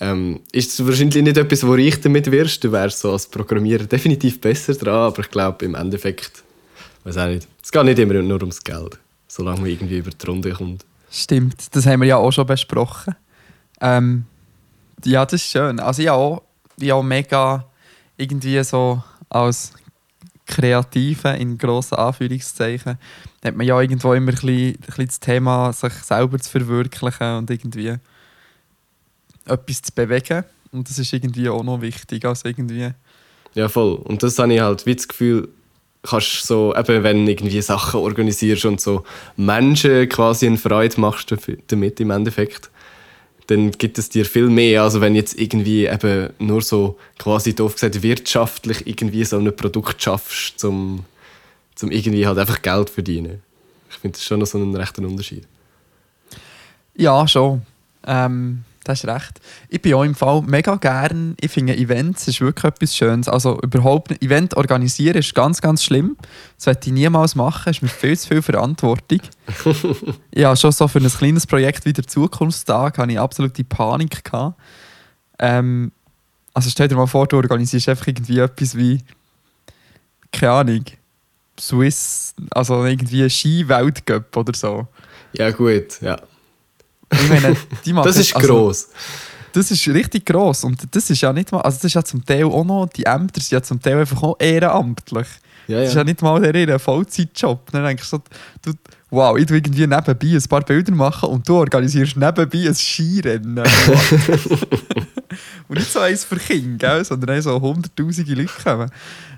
Ähm, 0.00 0.40
ist 0.52 0.86
wahrscheinlich 0.86 1.22
nicht 1.22 1.36
etwas, 1.36 1.66
wo 1.66 1.74
ich 1.74 2.00
damit 2.00 2.30
wirst. 2.30 2.62
Du 2.62 2.70
wärst 2.70 3.00
so 3.00 3.12
als 3.12 3.26
Programmierer 3.26 3.84
definitiv 3.84 4.40
besser 4.40 4.74
dran, 4.74 4.94
aber 4.94 5.22
ich 5.22 5.30
glaube 5.30 5.64
im 5.64 5.74
Endeffekt, 5.74 6.44
weiß 7.02 7.16
auch 7.16 7.26
nicht. 7.26 7.48
Es 7.62 7.72
geht 7.72 7.84
nicht 7.84 7.98
immer 7.98 8.14
nur 8.14 8.40
ums 8.40 8.62
Geld, 8.62 8.98
solange 9.26 9.62
man 9.62 9.70
irgendwie 9.70 9.98
über 9.98 10.10
die 10.10 10.26
Runde 10.26 10.52
kommt. 10.52 10.84
Stimmt, 11.10 11.74
das 11.74 11.86
haben 11.86 12.00
wir 12.00 12.08
ja 12.08 12.16
auch 12.16 12.30
schon 12.30 12.46
besprochen. 12.46 13.16
Ähm, 13.80 14.24
ja, 15.04 15.24
das 15.24 15.42
ist 15.42 15.50
schön. 15.50 15.80
Also 15.80 16.02
ja, 16.02 16.12
auch, 16.12 16.42
ja 16.78 17.02
mega 17.02 17.64
irgendwie 18.16 18.62
so 18.62 19.02
als 19.28 19.72
Kreative 20.48 21.28
in 21.36 21.58
grossen 21.58 21.98
Anführungszeichen 21.98 22.98
hat 23.44 23.56
man 23.56 23.66
ja 23.66 23.80
irgendwo 23.80 24.14
immer 24.14 24.32
ein 24.32 24.34
bisschen, 24.34 24.70
ein 24.70 24.78
bisschen 24.80 25.06
das 25.06 25.20
Thema, 25.20 25.72
sich 25.72 25.92
selber 25.92 26.38
zu 26.38 26.50
verwirklichen 26.50 27.36
und 27.36 27.50
irgendwie 27.50 27.94
etwas 29.44 29.82
zu 29.82 29.92
bewegen. 29.94 30.44
Und 30.72 30.88
das 30.88 30.98
ist 30.98 31.12
irgendwie 31.12 31.48
auch 31.48 31.62
noch 31.62 31.80
wichtig. 31.80 32.24
Also 32.24 32.48
irgendwie, 32.48 32.90
Ja, 33.54 33.68
voll. 33.68 33.94
Und 33.94 34.22
das 34.22 34.38
habe 34.38 34.52
ich 34.54 34.60
halt 34.60 34.84
wie 34.86 34.96
das 34.96 35.06
Gefühl, 35.06 35.48
kannst 36.02 36.46
so, 36.46 36.74
eben 36.74 37.02
wenn 37.02 37.26
du 37.26 37.32
irgendwie 37.32 37.60
Sachen 37.60 38.00
organisierst 38.00 38.64
und 38.64 38.80
so 38.80 39.04
Menschen 39.36 40.08
quasi 40.08 40.46
eine 40.46 40.56
Freude 40.56 41.00
machst 41.00 41.34
damit 41.68 42.00
im 42.00 42.10
Endeffekt, 42.10 42.70
dann 43.48 43.70
gibt 43.72 43.98
es 43.98 44.10
dir 44.10 44.26
viel 44.26 44.48
mehr, 44.48 44.82
also 44.82 45.00
wenn 45.00 45.14
jetzt 45.14 45.38
irgendwie 45.38 45.86
eben 45.86 46.30
nur 46.38 46.60
so 46.60 46.98
quasi 47.18 47.54
doof 47.54 47.74
gesagt 47.74 48.02
wirtschaftlich 48.02 48.86
irgendwie 48.86 49.24
so 49.24 49.38
ein 49.38 49.56
Produkt 49.56 50.02
schaffst, 50.02 50.60
zum, 50.60 51.04
zum 51.74 51.90
irgendwie 51.90 52.26
halt 52.26 52.38
einfach 52.38 52.60
Geld 52.60 52.90
verdienen. 52.90 53.42
Ich 53.90 53.96
finde 53.96 54.18
das 54.18 54.24
schon 54.24 54.40
noch 54.40 54.46
so 54.46 54.58
einen 54.58 54.76
rechten 54.76 55.04
Unterschied. 55.06 55.46
ja, 56.94 57.26
schon. 57.26 57.62
Ähm, 58.06 58.64
das 58.88 59.04
ist 59.04 59.10
recht. 59.10 59.40
Ich 59.68 59.82
bin 59.82 59.94
auch 59.94 60.02
im 60.02 60.14
Fall 60.14 60.42
mega 60.42 60.76
gern. 60.76 61.36
Ich 61.40 61.50
finde 61.50 61.76
Events 61.76 62.26
ist 62.26 62.40
wirklich 62.40 62.64
etwas 62.64 62.96
Schönes. 62.96 63.28
Also 63.28 63.60
überhaupt 63.60 64.10
ein 64.10 64.20
Event 64.22 64.56
organisieren 64.56 65.16
ist 65.16 65.34
ganz, 65.34 65.60
ganz 65.60 65.84
schlimm. 65.84 66.16
Das 66.56 66.66
werde 66.66 66.80
ich 66.84 66.92
niemals 66.92 67.34
machen. 67.34 67.70
ist 67.70 67.82
mir 67.82 67.88
viel 67.88 68.18
zu 68.18 68.28
viel 68.28 68.42
Verantwortung. 68.42 69.20
habe 70.44 70.56
schon 70.56 70.72
so 70.72 70.88
für 70.88 70.98
ein 70.98 71.08
kleines 71.08 71.46
Projekt 71.46 71.84
wie 71.84 71.92
der 71.92 72.06
Zukunftstag 72.06 72.98
habe 72.98 73.12
ich 73.12 73.20
absolute 73.20 73.64
Panik 73.64 74.24
gehabt. 74.24 74.58
Ähm, 75.38 75.92
also 76.54 76.70
stell 76.70 76.88
dir 76.88 76.96
mal 76.96 77.06
vor, 77.06 77.26
du 77.26 77.36
organisierst 77.36 77.88
einfach 77.88 78.06
irgendwie 78.06 78.38
etwas 78.38 78.76
wie 78.76 79.00
keine 80.32 80.52
Ahnung 80.52 80.84
Swiss, 81.60 82.34
also 82.50 82.84
irgendwie 82.84 83.28
Ski-Weltcup 83.28 84.36
oder 84.36 84.54
so. 84.54 84.88
Ja 85.32 85.50
gut, 85.50 86.00
ja. 86.00 86.18
Ich 87.12 87.28
meine, 87.28 87.56
die 87.84 87.92
machen 87.92 88.06
Das 88.06 88.16
ist 88.16 88.34
also, 88.34 88.46
gross. 88.46 88.88
Das 89.52 89.70
ist 89.70 89.88
richtig 89.88 90.26
gross 90.26 90.64
und 90.64 90.94
das 90.94 91.10
ist 91.10 91.20
ja 91.20 91.32
nicht 91.32 91.50
mal, 91.52 91.62
also 91.62 91.76
das 91.76 91.84
ist 91.84 91.94
ja 91.94 92.04
zum 92.04 92.24
Teil 92.24 92.44
auch 92.44 92.64
noch, 92.64 92.86
die 92.86 93.04
Ämter 93.04 93.40
sind 93.40 93.52
ja 93.52 93.62
zum 93.62 93.80
Teil 93.80 93.98
einfach 93.98 94.22
auch 94.22 94.36
ehrenamtlich. 94.38 95.26
Ja, 95.68 95.80
Das 95.80 95.88
ist 95.88 95.94
ja 95.94 96.00
ja. 96.00 96.04
nicht 96.04 96.22
mal 96.22 96.40
der 96.40 96.54
ihr 96.54 96.78
Vollzeitjob. 96.78 97.70
Dann 97.72 97.84
denkst 97.84 98.10
du 98.10 98.20
du, 98.62 98.72
wow, 99.10 99.36
ich 99.36 99.46
tu 99.46 99.54
irgendwie 99.54 99.86
nebenbei 99.86 100.12
ein 100.12 100.42
paar 100.48 100.62
Bilder 100.62 100.92
machen 100.92 101.28
und 101.28 101.46
du 101.46 101.56
organisierst 101.56 102.16
nebenbei 102.16 102.68
ein 102.68 102.74
Skirennen. 102.74 103.58
und 105.68 105.78
nicht 105.78 105.92
so 105.92 106.00
eins 106.00 106.24
für 106.24 106.36
Kinder, 106.36 106.94
gell, 106.94 107.04
sondern 107.04 107.42
so 107.42 107.60
hunderttausende 107.60 108.34
Leute 108.34 108.52
kommen. 108.64 108.90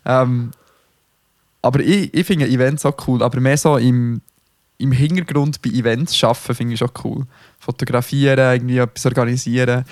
Ähm, 0.05 0.53
aber 1.63 1.81
ich, 1.81 2.15
ich 2.15 2.27
finde 2.27 2.49
Events 2.49 2.87
auch 2.87 2.97
cool, 3.09 3.23
aber 3.23 3.41
mehr 3.41 3.57
so 3.57 3.77
im, 3.77 4.21
im 4.81 4.93
Hintergrund 4.93 5.61
bei 5.63 5.71
Events 5.71 6.23
arbeiten 6.25 6.55
finde 6.55 6.75
ich 6.75 6.79
schon 6.79 6.91
cool. 7.05 7.27
Fotografieren, 7.59 8.39
irgendwie 8.39 8.79
etwas 8.79 9.07
organisieren. 9.07 9.85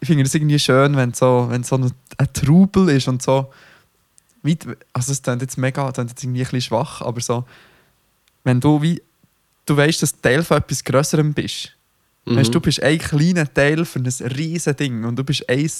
Ich 0.00 0.06
finde 0.06 0.24
es 0.24 0.34
irgendwie 0.34 0.58
schön, 0.58 0.96
wenn 0.96 1.14
so, 1.14 1.46
wenn 1.50 1.62
so 1.62 1.76
ein, 1.76 1.92
ein 2.16 2.32
Trubel 2.32 2.88
ist 2.90 3.08
und 3.08 3.22
so. 3.22 3.50
Also 4.92 5.12
es 5.12 5.22
klingt 5.22 5.42
jetzt 5.42 5.58
mega, 5.58 5.88
es 5.88 5.94
klingt 5.94 6.10
jetzt 6.10 6.22
irgendwie 6.22 6.40
ein 6.40 6.44
bisschen 6.44 6.60
schwach, 6.62 7.02
aber 7.02 7.20
so, 7.20 7.44
wenn 8.44 8.60
du 8.60 8.80
wie, 8.82 9.02
du 9.66 9.76
weißt, 9.76 10.02
dass 10.02 10.12
du 10.12 10.20
Teil 10.22 10.42
von 10.42 10.58
etwas 10.58 10.82
Größerem 10.82 11.34
bist. 11.34 11.72
Mhm. 12.32 12.36
Weißt, 12.36 12.54
du 12.54 12.60
bist 12.60 12.82
ein 12.82 12.98
kleiner 12.98 13.52
Teil 13.52 13.84
für 13.84 13.98
ein 14.00 14.06
riesen 14.36 14.76
Ding 14.76 15.04
und 15.04 15.16
du 15.18 15.24
bist 15.24 15.48
ein 15.48 15.70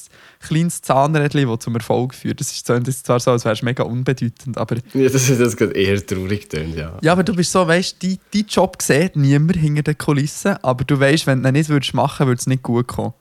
kleines 0.41 0.81
Zahnrädchen, 0.83 1.49
das 1.49 1.59
zum 1.61 1.75
Erfolg 1.75 2.15
führt. 2.15 2.41
Das 2.41 2.51
ist 2.51 2.67
so- 2.67 2.79
das 2.79 2.89
ist 2.89 3.07
zwar 3.07 3.21
so, 3.21 3.33
als 3.33 3.45
wärst 3.45 3.63
du 3.63 3.67
mega 3.67 3.83
unbedeutend, 3.83 4.57
aber 4.57 4.77
Ja, 4.95 5.09
das 5.09 5.29
ist 5.29 5.41
das 5.41 5.57
gerade 5.57 5.73
eher 5.75 6.05
traurig 6.07 6.49
tönt, 6.49 6.75
ja. 6.77 6.97
ja, 7.03 7.13
aber 7.13 7.23
du 7.25 7.35
bist 7.35 7.53
so, 7.53 7.67
weißt, 7.67 8.03
du, 8.03 8.17
dein 8.33 8.47
Job 8.47 8.81
sieht 8.81 9.17
niemand 9.17 9.57
hinter 9.57 9.83
den 9.83 9.99
Kulissen, 9.99 10.57
aber 10.63 10.85
du 10.85 10.99
weißt, 10.99 11.27
wenn 11.27 11.43
du 11.43 11.49
ihn 11.49 11.53
nicht 11.53 11.69
würdest 11.69 11.95
machen, 11.95 12.27
würde 12.27 12.39
es 12.41 12.47
nicht 12.47 12.63
gut 12.63 12.87
kommen. 12.87 13.15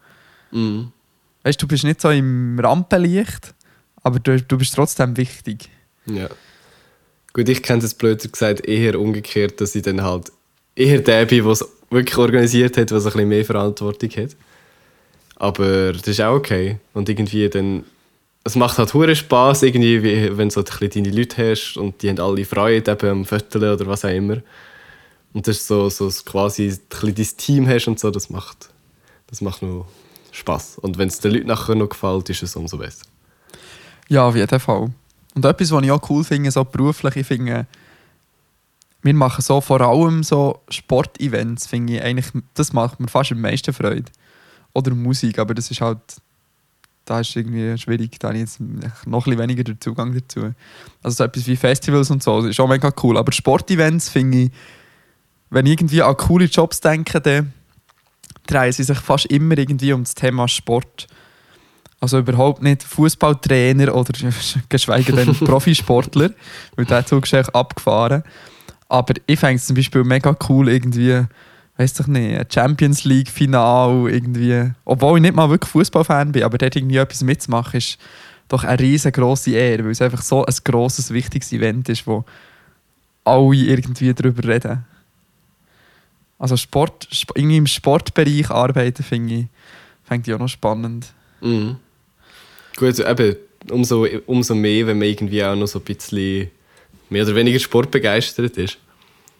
Mhm. 0.51 0.91
Weißt, 1.43 1.61
du 1.61 1.67
bist 1.67 1.83
nicht 1.83 2.01
so 2.01 2.09
im 2.09 2.59
Rampenlicht, 2.59 3.53
aber 4.03 4.19
du, 4.19 4.41
du 4.41 4.57
bist 4.57 4.73
trotzdem 4.75 5.17
wichtig. 5.17 5.69
Ja. 6.05 6.29
Gut, 7.33 7.49
ich 7.49 7.61
kenne 7.61 7.83
es 7.83 7.93
blöder 7.93 8.27
gesagt 8.29 8.65
eher 8.67 8.99
umgekehrt, 8.99 9.59
dass 9.61 9.75
ich 9.75 9.83
dann 9.83 10.01
halt 10.01 10.31
eher 10.75 10.99
der 10.99 11.25
bin, 11.25 11.43
der 11.43 11.51
es 11.51 11.65
wirklich 11.89 12.17
organisiert 12.17 12.77
hat, 12.77 12.89
so 12.89 12.95
ein 12.95 13.03
bisschen 13.03 13.27
mehr 13.27 13.45
Verantwortung 13.45 14.09
hat. 14.11 14.35
Aber 15.35 15.93
das 15.93 16.07
ist 16.07 16.21
auch 16.21 16.35
okay. 16.35 16.77
Und 16.93 17.09
irgendwie 17.09 17.49
dann... 17.49 17.85
Es 18.43 18.55
macht 18.55 18.77
halt 18.77 18.93
hure 18.93 19.13
Spass 19.13 19.61
irgendwie, 19.61 20.01
wie, 20.03 20.37
wenn 20.37 20.47
du 20.47 20.53
so 20.53 20.63
deine 20.63 21.09
Leute 21.09 21.51
hast 21.51 21.75
und 21.75 22.01
die 22.01 22.09
haben 22.09 22.19
alle 22.19 22.45
Freude 22.45 22.91
eben 22.91 23.09
am 23.09 23.25
Fötteln 23.25 23.73
oder 23.73 23.85
was 23.87 24.05
auch 24.05 24.09
immer. 24.09 24.37
Und 25.33 25.47
das 25.47 25.57
ist 25.57 25.67
so, 25.67 25.89
so 25.89 26.09
quasi 26.23 26.79
dein 26.89 27.15
Team 27.15 27.67
hast 27.67 27.87
und 27.89 27.99
so, 27.99 28.09
das 28.09 28.29
macht, 28.29 28.69
das 29.27 29.41
macht 29.41 29.61
nur 29.61 29.85
Spass. 30.31 30.77
Und 30.77 30.97
wenn 30.97 31.09
es 31.09 31.19
den 31.19 31.33
Leuten 31.33 31.47
nachher 31.47 31.75
noch 31.75 31.89
gefällt, 31.89 32.29
ist 32.29 32.41
es 32.41 32.55
umso 32.55 32.77
besser. 32.77 33.05
Ja, 34.07 34.25
auf 34.25 34.35
jeden 34.35 34.59
Fall. 34.61 34.91
Und 35.35 35.45
etwas, 35.45 35.71
was 35.71 35.83
ich 35.83 35.91
auch 35.91 36.09
cool 36.09 36.23
finde, 36.23 36.49
so 36.49 36.63
beruflich, 36.63 37.17
ich 37.17 37.27
finde, 37.27 37.67
wir 39.07 39.13
machen 39.13 39.41
so 39.41 39.61
vor 39.61 39.81
allem 39.81 40.21
so 40.21 40.59
Sportevents, 40.69 41.65
finde 41.65 41.95
ich 41.95 42.03
eigentlich, 42.03 42.27
das 42.53 42.73
macht 42.73 42.99
mir 42.99 43.07
fast 43.07 43.31
am 43.31 43.41
meisten 43.41 43.73
Freude. 43.73 44.11
Oder 44.73 44.93
Musik, 44.93 45.39
aber 45.39 45.53
das 45.53 45.71
ist 45.71 45.81
halt, 45.81 45.99
da 47.05 47.21
ist 47.21 47.35
irgendwie 47.35 47.77
schwierig, 47.77 48.19
da 48.19 48.27
habe 48.27 48.37
ich 48.37 48.41
jetzt 48.41 48.59
noch 48.59 49.25
ein 49.25 49.31
bisschen 49.31 49.39
weniger 49.39 49.63
den 49.63 49.79
Zugang 49.79 50.13
dazu. 50.13 50.53
Also 51.01 51.15
so 51.15 51.23
etwas 51.23 51.47
wie 51.47 51.55
Festivals 51.55 52.11
und 52.11 52.21
so, 52.21 52.41
das 52.41 52.51
ist 52.51 52.59
auch 52.59 52.67
mega 52.67 52.91
cool. 53.01 53.17
Aber 53.17 53.31
Sportevents 53.31 54.09
finde 54.09 54.37
ich, 54.37 54.51
wenn 55.49 55.65
ich 55.65 55.71
irgendwie 55.73 56.01
an 56.01 56.17
coole 56.17 56.45
Jobs 56.45 56.81
denke, 56.81 57.21
dann 57.21 57.53
drehen 58.45 58.73
sie 58.73 58.83
sich 58.83 58.99
fast 58.99 59.27
immer 59.27 59.57
irgendwie 59.57 59.93
um 59.93 60.03
das 60.03 60.15
Thema 60.15 60.47
Sport. 60.49 61.07
Also 61.99 62.19
überhaupt 62.19 62.61
nicht 62.61 62.83
Fußballtrainer 62.83 63.95
oder 63.95 64.11
geschweige 64.69 65.13
denn 65.13 65.33
Profisportler, 65.33 66.31
weil 66.75 66.85
der 66.85 67.05
Zug 67.05 67.31
ist 67.31 67.55
abgefahren. 67.55 68.23
Aber 68.89 69.13
ich 69.25 69.39
fände 69.39 69.55
es 69.55 69.65
zum 69.65 69.75
Beispiel 69.75 70.03
mega 70.03 70.35
cool, 70.47 70.69
irgendwie, 70.69 71.21
weiß 71.77 71.99
ich 71.99 72.07
nicht, 72.07 72.53
Champions 72.53 73.03
League 73.03 73.29
Final 73.29 74.09
irgendwie. 74.09 74.71
Obwohl 74.85 75.17
ich 75.17 75.21
nicht 75.23 75.35
mal 75.35 75.49
wirklich 75.49 75.69
Fußballfan 75.71 76.31
bin, 76.31 76.43
aber 76.43 76.57
dort 76.57 76.75
irgendwie 76.75 76.97
etwas 76.97 77.21
mitzumachen, 77.23 77.77
ist 77.77 77.97
doch 78.47 78.63
eine 78.63 78.79
riesengroße 78.79 79.51
Ehre, 79.51 79.83
weil 79.83 79.91
es 79.91 80.01
einfach 80.01 80.21
so 80.21 80.45
ein 80.45 80.53
grosses, 80.63 81.11
wichtiges 81.11 81.51
Event 81.51 81.89
ist, 81.89 82.07
wo 82.07 82.23
alle 83.25 83.55
irgendwie 83.55 84.13
darüber 84.13 84.47
reden. 84.47 84.85
Also 86.39 86.55
Sport, 86.55 87.07
Sp- 87.11 87.33
irgendwie 87.35 87.57
im 87.57 87.67
Sportbereich 87.67 88.49
arbeiten, 88.49 89.03
finde 89.03 89.33
ich, 89.33 89.45
fände 90.05 90.29
ich 90.29 90.33
auch 90.35 90.39
noch 90.39 90.47
spannend. 90.47 91.07
Mhm. 91.41 91.75
Gut, 92.77 92.99
eben, 92.99 93.35
umso, 93.71 94.05
umso 94.27 94.55
mehr, 94.55 94.87
wenn 94.87 94.99
man 94.99 95.07
irgendwie 95.09 95.43
auch 95.43 95.55
noch 95.55 95.65
so 95.67 95.79
ein 95.79 95.85
bisschen 95.85 96.49
mehr 97.09 97.23
oder 97.23 97.35
weniger 97.35 97.59
sportbegeistert 97.59 98.57
ist. 98.57 98.77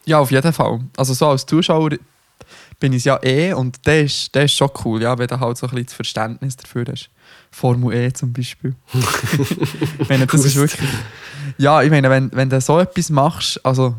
Ja, 0.06 0.20
auf 0.20 0.32
jeden 0.32 0.54
Fall. 0.54 0.80
Also 0.96 1.14
so 1.14 1.28
als 1.28 1.46
Zuschauer 1.46 1.92
bin 2.80 2.94
ich 2.94 3.00
es 3.00 3.06
ja 3.06 3.20
eh 3.24 3.54
und 3.54 3.86
der 3.86 4.04
ist, 4.04 4.34
der 4.34 4.46
ist 4.46 4.54
schon 4.54 4.70
cool, 4.86 5.02
ja, 5.02 5.18
wenn 5.18 5.28
du 5.28 5.40
halt 5.40 5.58
so 5.58 5.68
ein 5.68 5.72
bisschen 5.72 5.86
das 5.88 5.94
Verständnis 5.94 6.56
dafür 6.56 6.86
hast. 6.90 7.10
Formel 7.52 7.94
E 7.94 8.14
zum 8.14 8.34
Beispiel. 8.34 8.76
ich 10.00 10.10
meine, 10.10 10.28
das 10.28 10.46
ist 10.46 10.56
wirklich... 10.56 10.90
Ja, 11.58 11.82
ich 11.82 11.90
meine, 11.90 12.10
wenn, 12.10 12.32
wenn 12.34 12.50
du 12.50 12.62
so 12.62 12.80
etwas 12.80 13.10
machst, 13.10 13.66
also 13.66 13.96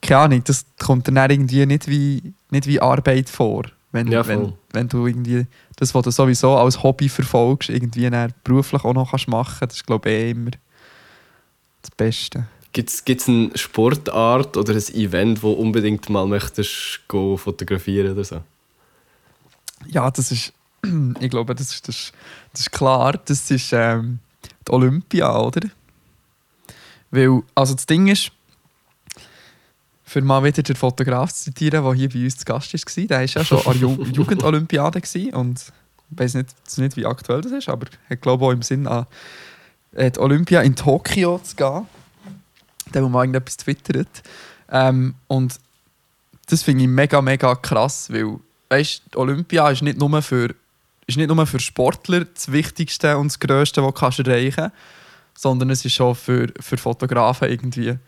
keine 0.00 0.20
Ahnung, 0.20 0.44
das 0.44 0.64
kommt 0.78 1.08
dann 1.08 1.30
irgendwie 1.30 1.64
nicht 1.66 1.88
wie, 1.88 2.34
nicht 2.50 2.66
wie 2.66 2.80
Arbeit 2.80 3.28
vor. 3.28 3.64
Wenn, 3.92 4.08
Ja, 4.08 4.26
wenn, 4.26 4.54
wenn 4.72 4.88
du 4.88 5.06
irgendwie 5.06 5.46
das, 5.76 5.94
was 5.94 6.02
du 6.04 6.10
sowieso 6.10 6.56
als 6.56 6.82
Hobby 6.82 7.08
verfolgst, 7.08 7.68
irgendwie 7.68 8.10
beruflich 8.44 8.84
auch 8.84 8.94
noch 8.94 9.10
kannst 9.10 9.28
machen 9.28 9.56
kannst, 9.60 9.62
das 9.62 9.76
ist 9.78 9.86
glaube 9.86 10.10
ich 10.10 10.16
eh 10.16 10.30
immer 10.30 10.50
das 11.82 11.90
Beste. 11.90 12.46
Gibt 12.72 12.90
es 12.90 13.28
eine 13.28 13.50
Sportart 13.54 14.56
oder 14.56 14.72
ein 14.72 14.94
Event, 14.94 15.42
wo 15.42 15.52
unbedingt 15.52 16.08
mal 16.08 16.26
möchtest 16.26 17.00
go 17.08 17.36
fotografieren 17.36 18.12
oder 18.12 18.24
so? 18.24 18.42
Ja, 19.88 20.10
das 20.10 20.32
ist, 20.32 20.52
ich 21.20 21.30
glaube, 21.30 21.54
das 21.54 21.70
ist, 21.70 21.88
das 21.88 22.12
das 22.52 22.62
ist 22.62 22.72
klar, 22.72 23.18
das 23.24 23.50
ist 23.50 23.72
ähm, 23.72 24.18
die 24.66 24.72
Olympia, 24.72 25.38
oder? 25.38 25.62
Weil, 27.10 27.42
also 27.54 27.74
das 27.74 27.86
Ding 27.86 28.08
ist, 28.08 28.30
für 30.04 30.20
mal 30.20 30.44
wieder 30.44 30.62
den 30.62 30.76
Fotograf 30.76 31.32
zu 31.32 31.44
zitieren, 31.44 31.82
der 31.84 31.94
hier 31.94 32.08
bei 32.10 32.24
uns 32.24 32.36
zu 32.36 32.44
Gast 32.44 32.72
war, 32.72 33.06
der 33.06 33.18
war 33.18 33.24
ja 33.24 33.44
schon 33.44 33.58
an 33.58 33.64
der 33.64 33.74
Ju 33.74 34.04
Jugendolympiade 34.12 35.00
und 35.32 35.72
ich 36.10 36.18
weiß 36.18 36.34
nicht, 36.34 36.50
nicht, 36.76 36.96
wie 36.96 37.06
aktuell 37.06 37.40
das 37.40 37.52
ist, 37.52 37.68
aber 37.70 37.86
ich 38.10 38.20
glaube 38.20 38.44
auch 38.44 38.50
im 38.50 38.60
Sinn 38.60 38.86
an 38.86 39.06
die 39.92 40.18
Olympia 40.18 40.60
in 40.60 40.76
Tokio 40.76 41.38
zu 41.38 41.56
gehen. 41.56 41.86
Der, 42.92 43.02
wo 43.02 43.08
mal 43.08 43.22
irgendetwas 43.22 43.56
twittert. 43.56 44.22
Ähm, 44.70 45.14
und 45.28 45.58
das 46.46 46.62
finde 46.62 46.84
ich 46.84 46.90
mega, 46.90 47.20
mega 47.22 47.54
krass, 47.54 48.10
weil 48.10 48.38
weißt, 48.68 49.16
Olympia 49.16 49.70
ist 49.70 49.82
nicht 49.82 49.98
nur 49.98 50.22
für, 50.22 50.54
ist 51.06 51.18
nicht 51.18 51.28
nur 51.28 51.46
für 51.46 51.60
Sportler 51.60 52.24
das 52.24 52.50
Wichtigste 52.50 53.18
und 53.18 53.28
das 53.28 53.38
Größte, 53.38 53.82
was 53.82 54.16
du 54.16 54.22
erreichen 54.22 54.54
kannst, 54.56 54.76
sondern 55.34 55.70
es 55.70 55.84
ist 55.84 56.00
auch 56.00 56.14
für, 56.14 56.52
für 56.58 56.76
Fotografen 56.76 57.48
irgendwie 57.48 57.98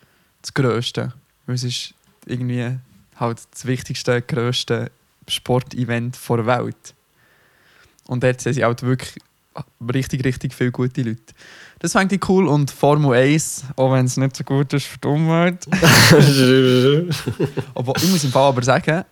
das 0.40 0.54
Größte. 0.54 1.12
Weil 1.46 1.54
es 1.54 1.64
ist 1.64 1.94
irgendwie 2.26 2.78
halt 3.16 3.40
das 3.50 3.66
wichtigste, 3.66 4.22
größte 4.22 4.90
Sportevent 5.28 6.18
der 6.28 6.46
Welt. 6.46 6.94
Und 8.06 8.22
dort 8.22 8.40
sind 8.40 8.54
sie 8.54 8.64
halt 8.64 8.82
wirklich 8.82 9.14
richtig, 9.92 10.24
richtig 10.24 10.54
viele 10.54 10.72
gute 10.72 11.02
Leute. 11.02 11.34
Das 11.78 11.92
fände 11.92 12.14
ich 12.14 12.28
cool. 12.28 12.46
Und 12.46 12.70
Formel 12.70 13.14
1, 13.16 13.64
auch 13.76 13.92
wenn 13.92 14.06
es 14.06 14.16
nicht 14.16 14.36
so 14.36 14.44
gut 14.44 14.72
ist 14.72 14.86
für 14.86 14.98
die 14.98 15.08
Umwelt. 15.08 15.66
Aber 17.74 17.92
ich 17.96 18.10
muss 18.10 18.24
im 18.24 18.30
Fall 18.30 18.48
aber 18.48 18.62
sagen, 18.62 19.04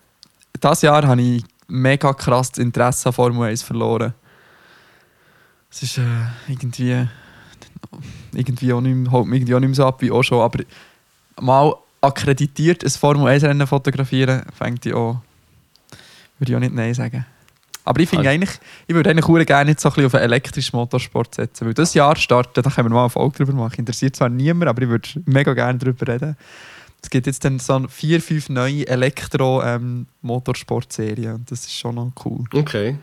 dieses 0.61 0.81
Jahr 0.81 1.05
habe 1.05 1.21
ich 1.21 1.43
mega 1.67 2.13
krass 2.13 2.51
das 2.51 2.59
Interesse 2.59 3.09
an 3.09 3.13
Formel 3.13 3.49
1 3.49 3.63
verloren. 3.63 4.13
Es 5.69 5.83
ist 5.83 5.97
äh, 5.97 6.01
irgendwie, 6.47 7.07
irgendwie 8.33 8.73
auch 8.73 8.81
nicht, 8.81 8.95
mich 8.95 9.11
irgendwie 9.11 9.55
auch 9.55 9.59
nicht 9.59 9.69
mehr 9.69 9.75
so 9.75 9.85
ab 9.85 10.01
wie 10.01 10.11
auch 10.11 10.23
schon. 10.23 10.41
Aber 10.41 10.63
mal 11.41 11.73
akkreditiert 12.01 12.83
ein 12.83 12.89
Formel 12.89 13.27
1 13.27 13.43
Rennen 13.43 13.65
fotografieren, 13.67 14.43
fängt 14.53 14.85
ich 14.85 14.93
auch, 14.93 15.17
würde 16.37 16.51
ich 16.51 16.55
auch 16.55 16.59
nicht 16.59 16.73
Nein 16.73 16.93
sagen. 16.93 17.25
Aber 17.85 17.99
ich 18.01 18.09
finde 18.09 18.29
Ah. 18.29 18.31
eigentlich, 18.31 18.51
ich 18.87 18.95
würde 18.95 19.09
eigentlich 19.09 19.45
gerne 19.47 19.71
jetzt 19.71 19.81
so 19.81 19.89
ein 19.89 19.95
bisschen 19.95 20.05
auf 20.07 20.15
einen 20.15 20.23
elektrischen 20.23 20.75
Motorsport 20.77 21.35
setzen. 21.35 21.67
Weil 21.67 21.73
das 21.73 21.93
Jahr 21.93 22.15
startet, 22.15 22.65
da 22.65 22.69
können 22.69 22.87
wir 22.89 22.93
mal 22.95 23.01
eine 23.01 23.09
Folge 23.09 23.37
drüber 23.43 23.51
machen. 23.53 23.79
Interessiert 23.79 24.15
zwar 24.15 24.29
niemand, 24.29 24.69
aber 24.69 24.81
ich 24.83 24.87
würde 24.89 25.09
mega 25.25 25.53
gerne 25.53 25.79
darüber 25.79 26.07
reden. 26.07 26.37
Es 27.01 27.09
gibt 27.09 27.27
jetzt 27.27 27.43
dann 27.43 27.59
so 27.59 27.85
vier, 27.89 28.21
fünf 28.21 28.47
neue 28.47 28.87
Elektro-Motorsport-Serien. 28.87 31.35
und 31.35 31.51
das 31.51 31.59
ist 31.61 31.73
schon 31.77 31.95
noch 31.95 32.11
cool. 32.25 32.45
Okay. 32.53 32.97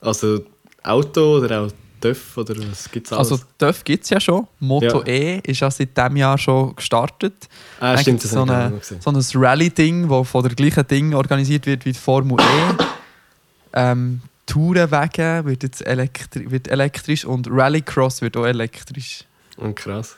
Also 0.00 0.40
Auto 0.82 1.38
oder 1.38 1.62
auch 1.62 1.70
TÜV 2.00 2.36
oder 2.36 2.54
was 2.70 2.88
gibt 2.90 3.06
es? 3.08 3.12
Also 3.12 3.38
TÜV 3.58 3.82
gibt 3.84 4.04
es 4.04 4.10
ja 4.10 4.20
schon. 4.20 4.46
Moto 4.60 5.00
Ja. 5.04 5.06
E 5.06 5.40
ist 5.44 5.60
ja 5.60 5.70
seit 5.70 5.96
diesem 5.96 6.16
Jahr 6.16 6.38
schon 6.38 6.74
gestartet. 6.76 7.48
ah, 7.80 7.96
stimmt, 7.98 8.22
das 8.22 8.30
so 8.30 8.42
eine, 8.42 8.80
so 8.80 9.10
ein 9.10 9.20
Rallye-Ding, 9.44 10.08
das 10.08 10.28
von 10.28 10.42
der 10.44 10.54
gleichen 10.54 10.86
Ding 10.86 11.14
organisiert 11.14 11.66
wird 11.66 11.84
wie 11.84 11.92
die 11.92 11.98
Formel 11.98 12.38
E. 12.40 12.44
ähm, 13.72 14.22
Tourenwege 14.46 15.42
wird 15.44 15.62
jetzt 15.62 15.86
elektri 15.86 16.50
wird 16.50 16.68
elektrisch 16.68 17.24
und 17.24 17.48
Rallycross 17.50 18.22
wird 18.22 18.36
auch 18.36 18.46
elektrisch. 18.46 19.24
Oh, 19.58 19.72
krass. 19.72 20.16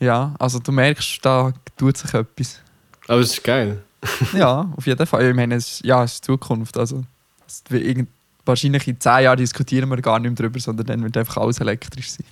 Ja, 0.00 0.34
also 0.38 0.58
du 0.58 0.72
merkst, 0.72 1.18
da 1.22 1.52
tut 1.76 1.96
sich 1.96 2.12
etwas. 2.14 2.60
Aber 3.06 3.20
es 3.20 3.32
ist 3.32 3.44
geil. 3.44 3.82
ja, 4.32 4.70
auf 4.76 4.86
jeden 4.86 5.06
Fall. 5.06 5.28
Ich 5.28 5.34
meine, 5.34 5.56
es 5.56 5.74
ist, 5.74 5.84
ja, 5.84 6.04
es 6.04 6.14
ist 6.14 6.24
Zukunft. 6.24 6.76
Also, 6.76 7.04
es 7.46 7.62
wird 7.68 8.06
wahrscheinlich 8.44 8.86
in 8.88 9.00
10 9.00 9.24
Jahren 9.24 9.36
diskutieren 9.36 9.88
wir 9.88 10.00
gar 10.00 10.18
nicht 10.18 10.30
mehr 10.30 10.36
drüber, 10.36 10.60
sondern 10.60 10.86
dann 10.86 11.02
wird 11.02 11.16
einfach 11.16 11.38
alles 11.38 11.60
elektrisch 11.60 12.10
sein. 12.10 12.26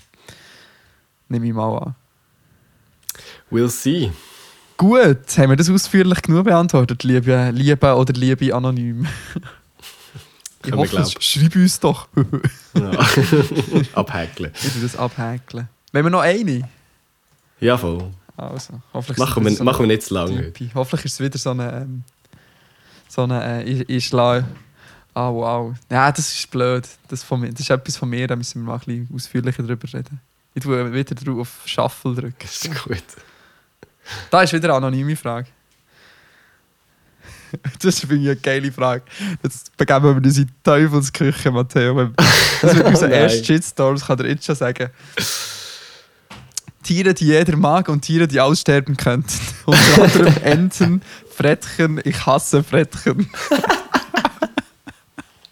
Nehme 1.29 1.47
ich 1.47 1.53
mal 1.53 1.79
an. 1.79 1.95
We'll 3.51 3.69
see. 3.69 4.13
Gut, 4.77 5.39
haben 5.39 5.51
wir 5.51 5.57
das 5.57 5.71
ausführlich 5.71 6.21
genug 6.23 6.45
beantwortet, 6.45 7.05
liebe, 7.05 7.51
liebe 7.53 7.95
oder 7.95 8.13
liebe 8.13 8.55
Anonym? 8.55 9.07
Ich 10.65 10.73
hoffe, 10.73 10.97
es 10.97 11.11
glauben. 11.11 11.21
schreib 11.21 11.57
uns 11.57 11.81
doch. 11.81 12.09
Ja. 12.75 12.91
Abhäkeln. 13.95 14.53
Ich 14.55 14.83
das 14.83 14.97
abhäkeln. 14.97 15.69
Wenn 15.93 16.05
wir 16.05 16.11
noch 16.11 16.21
eine? 16.21 16.69
Ja, 17.61 17.79
voll. 17.79 18.11
Also, 18.37 18.81
hoffentlich 18.93 19.19
Machen 19.19 19.45
wir, 19.45 19.53
so 19.53 19.63
machen 19.63 19.81
wir 19.81 19.87
nicht 19.87 20.03
zu 20.03 20.15
lange. 20.15 20.53
Hoffentlich 20.75 21.05
ist 21.05 21.15
es 21.15 21.21
wieder 21.21 21.39
so 21.39 21.51
eine. 21.51 21.83
Ähm, 21.83 22.03
so 23.09 23.23
eine. 23.23 23.63
Äh, 23.63 23.63
ich, 23.63 23.89
ich 23.89 24.07
schlage. 24.07 24.45
Ah, 25.15 25.31
wow. 25.31 25.75
Ja, 25.91 26.11
das 26.11 26.35
ist 26.35 26.51
blöd. 26.51 26.89
Das, 27.09 27.23
von 27.23 27.41
mir, 27.41 27.53
das 27.53 27.61
ist 27.61 27.71
etwas 27.71 27.97
von 27.97 28.09
mir, 28.09 28.27
da 28.27 28.35
müssen 28.35 28.63
wir 28.63 28.67
mal 28.67 28.75
ein 28.75 28.81
bisschen 28.81 29.09
ausführlicher 29.15 29.63
drüber 29.63 29.93
reden. 29.93 30.21
Ich 30.55 30.63
tue 30.63 30.93
wieder 30.93 31.15
drauf 31.15 31.39
auf 31.39 31.63
Shuffle 31.67 32.15
drücken. 32.15 32.35
Das 32.41 32.65
ist 32.65 32.85
gut. 32.85 33.03
Da 34.31 34.43
ist 34.43 34.53
wieder 34.53 34.69
eine 34.69 34.87
anonyme 34.87 35.17
Frage. 35.17 35.49
Das 37.83 38.01
finde 38.01 38.17
ich 38.17 38.27
eine 38.27 38.37
geile 38.37 38.73
Frage. 38.73 39.03
Jetzt 39.43 39.77
begeben 39.77 40.05
wir 40.05 40.17
uns 40.17 40.39
in 40.39 40.47
die 40.47 40.53
Teufelsküche, 40.63 41.51
Matteo. 41.51 42.11
Das 42.61 42.77
wird 42.77 42.87
unser 42.87 43.09
Nein. 43.09 43.23
erster 43.23 43.45
Shitstorm, 43.45 43.95
das 43.97 44.07
kann 44.07 44.19
er 44.19 44.27
jetzt 44.27 44.45
schon 44.45 44.55
sagen. 44.55 44.91
Tiere, 46.83 47.15
die 47.15 47.27
jeder 47.27 47.57
mag 47.57 47.89
und 47.89 48.03
Tiere, 48.03 48.29
die 48.29 48.41
aussterben 48.41 48.97
könnten. 48.97 49.33
Unter 49.65 50.03
anderem 50.03 50.35
Enten, 50.43 51.03
Frettchen. 51.35 52.01
Ich 52.05 52.27
hasse 52.27 52.63
Frettchen. 52.63 53.31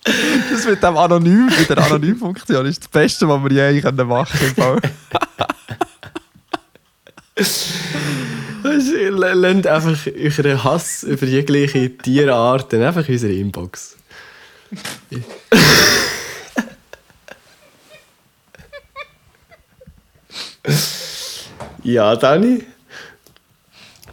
Das 0.05 0.67
mit 0.67 0.83
dem 0.83 0.97
Anonym, 0.97 1.47
mit 1.47 1.71
der 1.71 1.79
Anonymfunktion 1.79 2.67
ist 2.67 2.83
das 2.83 2.89
Beste, 2.89 3.29
was 3.29 3.43
wir 3.45 3.73
je 3.73 3.81
machen 4.05 4.55
können. 4.55 4.81
Weisst 8.73 8.93
du, 8.93 8.97
l- 8.97 9.35
Lasst 9.35 9.67
einfach 9.67 10.07
euren 10.07 10.65
Hass 10.65 11.03
über 11.03 11.27
jegliche 11.27 11.97
Tierarten 11.97 12.83
einfach 12.83 13.07
in 13.07 13.15
unsere 13.15 13.33
Inbox. 13.33 13.97
ja, 21.83 22.17
Dani. 22.17 22.65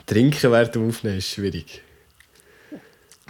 Trinken 0.06 0.52
während 0.52 0.76
dem 0.76 0.90
Aufnehmen 0.90 1.18
ist 1.20 1.30
schwierig. 1.30 1.82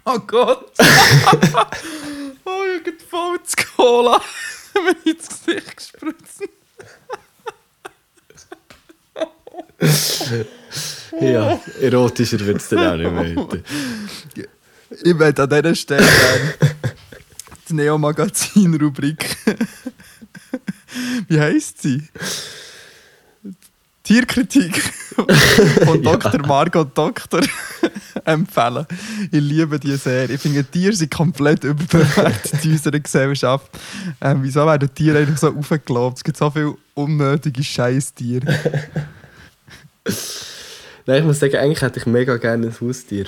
Oh 0.05 0.17
Gott! 0.19 0.71
oh, 0.79 2.63
ich 2.73 2.87
habe 2.87 2.97
voll 3.09 3.43
zu 3.43 3.55
Cola 3.75 4.21
mir 4.75 4.95
ins 5.11 5.27
Gesicht 5.27 5.77
gespritzt. 5.77 6.43
Ja, 11.21 11.59
erotischer 11.81 12.39
wird 12.39 12.57
es 12.57 12.69
dann 12.69 12.79
auch 12.79 12.95
nicht 12.95 13.11
mehr 13.11 13.35
heute. 13.35 13.63
Ich 15.03 15.13
möchte 15.13 15.43
an 15.43 15.49
dieser 15.49 15.75
Stelle 15.75 16.07
die 17.67 17.73
Neo-Magazin-Rubrik. 17.73 19.37
Wie 21.27 21.39
heisst 21.39 21.81
sie? 21.81 22.03
Tierkritik 24.03 24.81
von 25.13 25.27
Ja. 26.03 26.17
Dr. 26.17 26.47
Margot 26.47 26.97
Doktor 26.97 27.41
empfehlen. 28.25 28.87
Ich 29.31 29.39
liebe 29.39 29.79
die 29.79 29.95
sehr. 29.97 30.27
Ich 30.29 30.41
finde, 30.41 30.63
Tiere 30.63 30.93
sind 30.93 31.11
komplett 31.11 31.63
überbewertet 31.63 32.63
in 32.63 32.71
unserer 32.71 32.99
Gesellschaft. 32.99 33.69
Ähm, 34.19 34.39
wieso 34.41 34.65
werden 34.65 34.89
Tiere 34.95 35.19
eigentlich 35.19 35.37
so 35.37 35.55
aufgelobt? 35.55 36.17
Es 36.17 36.23
gibt 36.23 36.37
so 36.37 36.49
viele 36.49 36.75
unnötige 36.95 37.63
Scheißtiere. 37.63 38.47
Nein, 41.09 41.21
ich 41.21 41.25
muss 41.25 41.39
sagen, 41.39 41.55
eigentlich 41.55 41.81
hätte 41.81 41.97
ich 41.99 42.05
mega 42.05 42.37
gerne 42.37 42.67
ein 42.67 42.75
Haustier. 42.79 43.25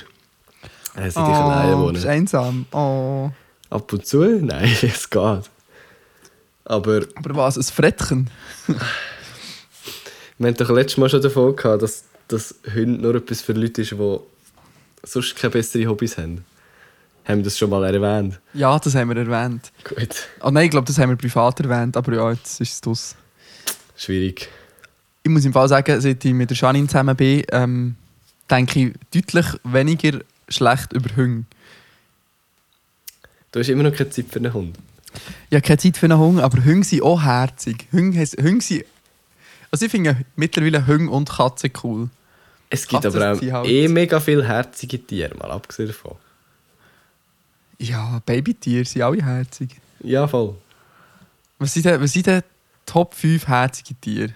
Äh, 0.94 1.10
seit 1.10 1.28
ich 1.28 1.34
alleine 1.34 1.76
Oh, 1.76 1.90
bist 1.90 2.06
einsam. 2.06 2.64
Oh. 2.70 3.28
Ab 3.70 3.92
und 3.92 4.06
zu? 4.06 4.20
Nein, 4.22 4.70
es 4.82 5.10
geht. 5.10 5.50
Aber 6.64 7.00
Aber 7.16 7.34
was, 7.34 7.56
ein 7.56 7.64
Frettchen? 7.64 8.30
wir 10.38 10.46
haben 10.46 10.56
doch 10.56 10.70
letztes 10.70 10.96
Mal 10.96 11.08
schon 11.10 11.22
davon 11.22 11.56
gehabt, 11.56 11.82
dass, 11.82 12.04
dass 12.28 12.54
Hunde 12.72 13.02
nur 13.02 13.16
etwas 13.16 13.40
für 13.40 13.52
Leute 13.52 13.82
ist, 13.82 13.90
die 13.90 14.18
sonst 15.02 15.34
keine 15.34 15.50
besseren 15.50 15.88
Hobbys 15.88 16.16
haben. 16.18 16.44
Haben 17.24 17.38
wir 17.38 17.44
das 17.46 17.58
schon 17.58 17.68
mal 17.68 17.82
erwähnt? 17.84 18.38
Ja, 18.54 18.78
das 18.78 18.94
haben 18.94 19.08
wir 19.08 19.16
erwähnt. 19.16 19.72
Gut. 19.82 20.28
Oh 20.40 20.50
nein, 20.50 20.66
ich 20.66 20.70
glaube, 20.70 20.86
das 20.86 20.98
haben 20.98 21.10
wir 21.10 21.16
privat 21.16 21.58
erwähnt, 21.58 21.96
aber 21.96 22.14
ja, 22.14 22.30
jetzt 22.30 22.60
ist 22.60 22.74
es 22.74 22.80
das. 22.80 23.16
Schwierig. 23.96 24.48
Ich 25.22 25.30
muss 25.30 25.44
im 25.44 25.52
Fall 25.52 25.68
sagen, 25.68 26.00
seit 26.00 26.24
ich 26.24 26.32
mit 26.32 26.50
der 26.50 26.56
Janine 26.56 26.86
zusammen 26.88 27.16
bin, 27.16 27.44
ähm, 27.52 27.96
denke 28.50 28.80
ich 28.80 28.92
deutlich 29.22 29.46
weniger 29.64 30.20
schlecht 30.48 30.92
über 30.92 31.14
Hunde. 31.16 31.44
Du 33.52 33.60
hast 33.60 33.68
immer 33.68 33.82
noch 33.84 33.94
keine 33.94 34.10
Zeit 34.10 34.26
für 34.28 34.38
einen 34.38 34.52
Hund. 34.52 34.76
Habe 35.50 35.60
keine 35.60 35.78
Zeit 35.78 35.96
für 35.96 36.06
einen 36.06 36.18
Hund, 36.18 36.40
aber 36.40 36.64
Hunde 36.64 36.84
sind 36.86 37.02
auch 37.02 37.22
herzig. 37.22 37.86
Hunde, 37.92 38.18
Hunde 38.18 38.60
sind... 38.62 38.84
Also 39.70 39.86
ich 39.86 39.90
finde 39.90 40.16
mittlerweile 40.36 40.86
Hunde 40.86 41.10
und 41.10 41.28
Katzen 41.28 41.70
cool. 41.82 42.08
Es 42.68 42.86
gibt 42.86 43.02
Katzen 43.02 43.22
aber 43.22 43.36
auch 43.36 43.40
halt- 43.40 43.68
eh 43.68 43.88
mega 43.88 44.18
viele 44.20 44.44
herzige 44.46 45.04
Tiere, 45.06 45.34
mal 45.36 45.50
abgesehen 45.50 45.88
davon. 45.88 46.16
Ja, 47.78 48.20
Babytiere 48.24 48.84
sind 48.84 49.02
alle 49.02 49.22
herzig. 49.22 49.76
Ja, 50.00 50.26
voll. 50.26 50.54
Was 51.58 51.74
sind 51.74 51.84
denn, 51.86 52.00
was 52.00 52.12
sind 52.12 52.26
denn 52.26 52.42
Top 52.86 53.14
5 53.14 53.46
herzige 53.46 53.94
Tiere? 54.00 54.32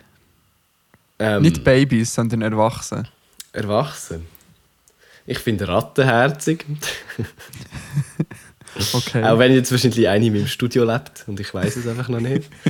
Ähm, 1.19 1.43
Nicht 1.43 1.65
Babys, 1.65 2.15
sondern 2.15 2.43
Erwachsene. 2.43 3.05
Erwachsen. 3.53 4.27
Ich 5.27 5.39
finde 5.39 5.67
Ratten 5.69 6.05
herzig. 6.05 6.65
Okay. 8.93 9.23
Auch 9.25 9.39
wenn 9.39 9.53
jetzt 9.55 9.71
wahrscheinlich 9.71 10.07
eine 10.07 10.27
in 10.27 10.35
meinem 10.35 10.47
Studio 10.47 10.85
lebt 10.85 11.25
und 11.27 11.41
ich 11.41 11.53
weiß 11.55 11.77
es 11.77 11.87
einfach 11.87 12.09
noch 12.09 12.21
nicht. 12.21 12.51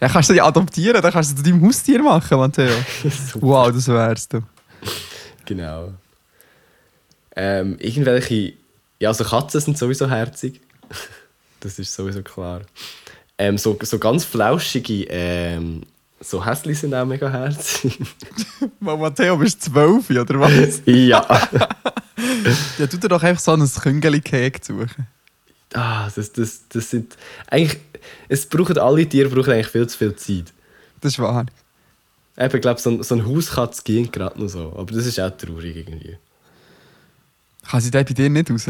Ja, 0.00 0.08
kannst 0.08 0.28
du 0.28 0.32
die 0.32 0.40
adoptieren, 0.40 1.02
dann 1.02 1.12
kannst 1.12 1.32
du 1.32 1.36
zu 1.36 1.42
deinem 1.42 1.60
Haustier 1.66 2.00
machen, 2.00 2.38
Matteo. 2.38 2.70
Wow, 3.34 3.72
das 3.72 3.88
wärst 3.88 4.32
du. 4.32 4.42
Genau. 5.44 5.92
Ähm, 7.34 7.76
irgendwelche. 7.80 8.52
Ja, 9.00 9.08
also 9.08 9.24
Katzen 9.24 9.60
sind 9.60 9.76
sowieso 9.76 10.08
herzig. 10.08 10.60
das 11.58 11.80
ist 11.80 11.92
sowieso 11.92 12.22
klar. 12.22 12.60
Ähm, 13.38 13.58
so, 13.58 13.76
so 13.82 13.98
ganz 13.98 14.24
flauschige, 14.24 15.02
ähm, 15.08 15.82
so 16.20 16.44
Häsli 16.44 16.74
sind 16.74 16.94
auch 16.94 17.04
mega 17.06 17.28
herzig. 17.30 17.98
Matteo, 18.80 19.36
bist 19.36 19.66
du 19.66 19.70
zwölf, 19.70 20.10
oder 20.10 20.40
was? 20.40 20.82
ja. 20.86 21.24
ja, 22.78 22.86
tu 22.86 22.96
dir 22.96 23.08
doch 23.08 23.22
einfach 23.22 23.40
so 23.42 23.52
ein 23.52 23.66
Küngeli-Cake 23.68 24.60
suchen. 24.64 25.06
Ah, 25.74 26.08
das, 26.14 26.32
das, 26.32 26.62
das 26.68 26.90
sind. 26.90 27.16
Eigentlich, 27.48 27.78
es 28.28 28.46
brauchen 28.46 28.78
alle 28.78 29.06
Tiere 29.06 29.28
brauchen 29.28 29.52
eigentlich 29.52 29.68
viel 29.68 29.86
zu 29.86 29.98
viel 29.98 30.16
Zeit. 30.16 30.52
Das 31.00 31.12
ist 31.12 31.18
wahr. 31.18 31.44
Eben, 32.36 32.54
ich 32.56 32.62
glaube, 32.62 32.80
so, 32.80 32.90
ein- 32.90 33.02
so 33.02 33.14
ein 33.14 33.26
Hauskatz 33.26 33.84
geht 33.84 34.12
gerade 34.12 34.40
noch 34.40 34.48
so. 34.48 34.72
Aber 34.76 34.92
das 34.92 35.06
ist 35.06 35.18
auch 35.20 35.30
traurig 35.30 35.76
irgendwie. 35.76 36.16
Kann 37.68 37.80
sie 37.80 37.90
da 37.90 38.02
bei 38.02 38.14
dir 38.14 38.30
nicht 38.30 38.50
raus? 38.50 38.66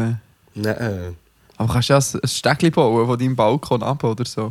Nein. 0.55 1.15
Aber 1.55 1.73
kannst 1.73 1.89
du 1.89 1.93
ja 1.93 1.99
ein 1.99 2.27
Stegli 2.27 2.69
bauen 2.69 3.05
von 3.05 3.17
deinem 3.17 3.35
Balkon 3.35 3.81
ab 3.83 4.03
oder 4.03 4.25
so? 4.25 4.49